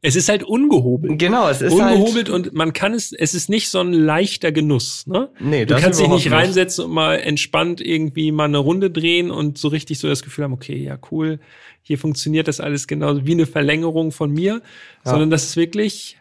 [0.00, 1.18] Es ist halt ungehobelt.
[1.18, 4.52] genau, es ist ungehobelt halt, und man kann es, es ist nicht so ein leichter
[4.52, 5.06] Genuss.
[5.08, 5.28] Ne?
[5.40, 6.32] Nee, du das kannst dich nicht nicht.
[6.32, 10.44] reinsetzen und mal entspannt irgendwie mal eine Runde drehen und so richtig so das Gefühl
[10.44, 11.40] haben, okay, ja cool,
[11.82, 14.62] hier funktioniert das alles genauso wie eine Verlängerung von mir,
[15.02, 16.16] sondern das ist wirklich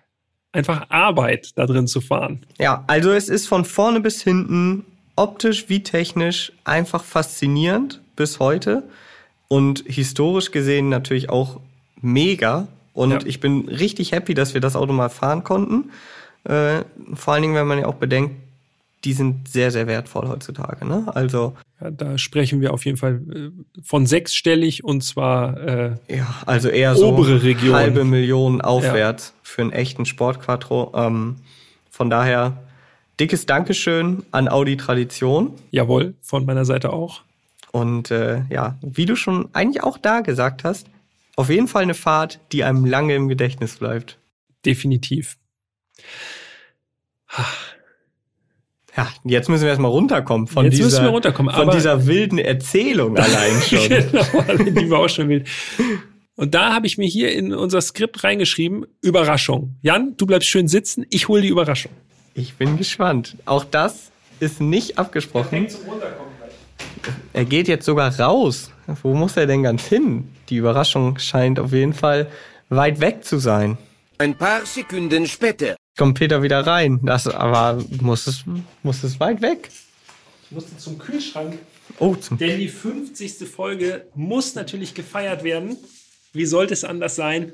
[0.54, 2.46] einfach Arbeit, da drin zu fahren.
[2.58, 4.86] ja, also es ist von vorne bis hinten
[5.18, 8.84] optisch wie technisch einfach faszinierend bis heute
[9.48, 11.60] und historisch gesehen natürlich auch
[12.02, 13.20] mega und Ja.
[13.26, 15.92] ich bin richtig happy, dass wir das Auto mal fahren konnten.
[16.46, 16.84] Äh,
[17.14, 18.36] vor allen Dingen, wenn man ja auch bedenkt,
[19.04, 20.86] die sind sehr, sehr wertvoll heutzutage.
[20.86, 21.04] Ne?
[21.14, 23.50] Also Ja, da sprechen wir auf jeden Fall äh,
[23.84, 27.76] von sechsstellig und zwar äh, Ja, also eher so Obere Region.
[27.76, 30.92] halbe Million aufwärts für einen echten Sportquattro.
[30.96, 31.36] Ähm,
[31.92, 32.58] von daher
[33.20, 35.54] dickes Dankeschön an Audi Tradition.
[35.72, 37.22] jawohl, von meiner Seite auch.
[37.72, 40.88] Und äh, ja, wie du schon eigentlich auch da gesagt hast,
[41.36, 44.18] auf jeden Fall eine Fahrt, die einem lange im Gedächtnis bleibt.
[44.66, 45.38] Definitiv.
[48.96, 53.62] Ja, jetzt müssen wir erstmal runterkommen von, Jetzt dieser, runterkommen, von dieser wilden Erzählung allein
[53.70, 53.88] schon.
[53.90, 55.48] genau, die war auch schon wild.
[56.36, 59.76] Und da habe ich mir hier in unser Skript reingeschrieben, Überraschung.
[59.82, 61.92] Jan, du bleibst schön sitzen, ich hole die Überraschung.
[62.38, 63.36] Ich bin gespannt.
[63.46, 65.66] Auch das ist nicht abgesprochen.
[67.34, 68.70] Er geht jetzt sogar raus.
[69.02, 70.30] Wo muss er denn ganz hin?
[70.50, 72.28] Die Überraschung scheint auf jeden Fall
[72.70, 73.80] weit weg zu sein.
[74.20, 75.78] Ein paar Sekunden später.
[75.98, 77.00] Kommt Peter wieder rein.
[77.02, 78.44] Das aber muss es,
[78.84, 79.70] muss es weit weg.
[80.44, 81.58] Ich musste zum Kühlschrank,
[81.98, 83.50] Oh, zum denn die 50.
[83.50, 85.76] Folge muss natürlich gefeiert werden.
[86.34, 87.54] Wie sollte es anders sein?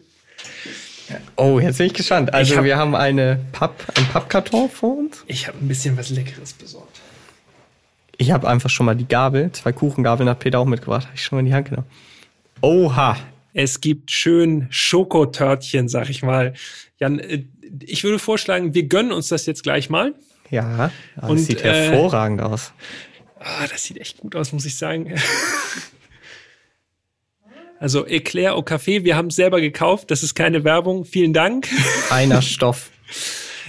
[1.35, 2.33] Oh, jetzt bin ich gespannt.
[2.33, 5.23] Also Ich hab- wir haben eine Papp, einen Pappkarton vor uns.
[5.27, 7.01] Ich habe ein bisschen was Leckeres besorgt.
[8.17, 11.05] Ich habe einfach schon mal die Gabel, zwei Kuchengabeln hat Peter auch mitgebracht.
[11.07, 11.87] Habe ich schon mal in die Hand genommen.
[12.61, 13.17] Oha.
[13.53, 16.53] Es gibt schön Schokotörtchen, sag ich mal.
[16.99, 17.43] Jan, äh,
[17.81, 20.13] ich würde vorschlagen, wir gönnen uns das jetzt gleich mal.
[20.49, 22.71] Ja, das Und, sieht äh, hervorragend aus.
[23.39, 25.13] Ah, das sieht echt gut aus, muss ich sagen.
[27.83, 31.03] Also Eclair au Café, wir haben es selber gekauft, das ist keine Werbung.
[31.03, 31.67] Vielen Dank.
[32.07, 32.91] Feiner Stoff.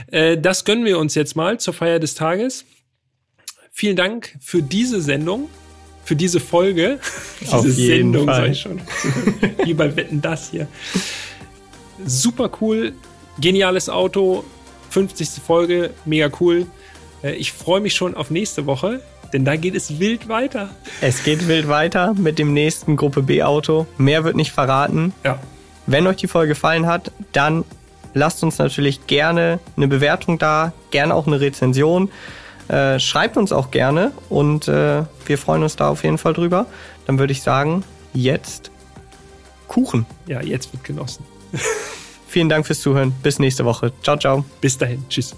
[0.07, 2.65] Äh, das gönnen wir uns jetzt mal zur Feier des Tages.
[3.73, 5.49] Vielen Dank für diese Sendung,
[6.05, 7.01] für diese Folge.
[7.41, 8.53] diese Auf jeden Sendung, Fall.
[8.53, 8.81] ich schon.
[9.65, 10.69] Wie bei Wetten das hier.
[12.07, 12.93] Super cool,
[13.41, 14.45] geniales Auto,
[14.91, 15.28] 50.
[15.45, 16.69] Folge, mega cool.
[17.24, 20.68] Äh, ich freue mich schon auf nächste Woche, denn da geht es wild weiter.
[21.01, 23.86] Es geht wild weiter mit dem nächsten Gruppe B Auto.
[23.98, 25.12] Mehr wird nicht verraten.
[25.24, 25.38] Ja,
[25.86, 27.64] Wenn euch die Folge gefallen hat, dann
[28.14, 32.10] lasst uns natürlich gerne eine Bewertung da, gerne auch eine Rezension.
[32.68, 36.66] Äh, schreibt uns auch gerne und äh, wir freuen uns da auf jeden Fall drüber.
[37.06, 37.84] Dann würde ich sagen,
[38.14, 38.70] jetzt
[39.68, 40.06] Kuchen.
[40.26, 41.24] ja, jetzt wird genossen.
[42.28, 43.12] Vielen Dank fürs Zuhören.
[43.22, 43.92] Bis nächste Woche.
[44.02, 44.44] Ciao, ciao.
[44.60, 45.05] Bis dahin.
[45.09, 45.34] Tschüss.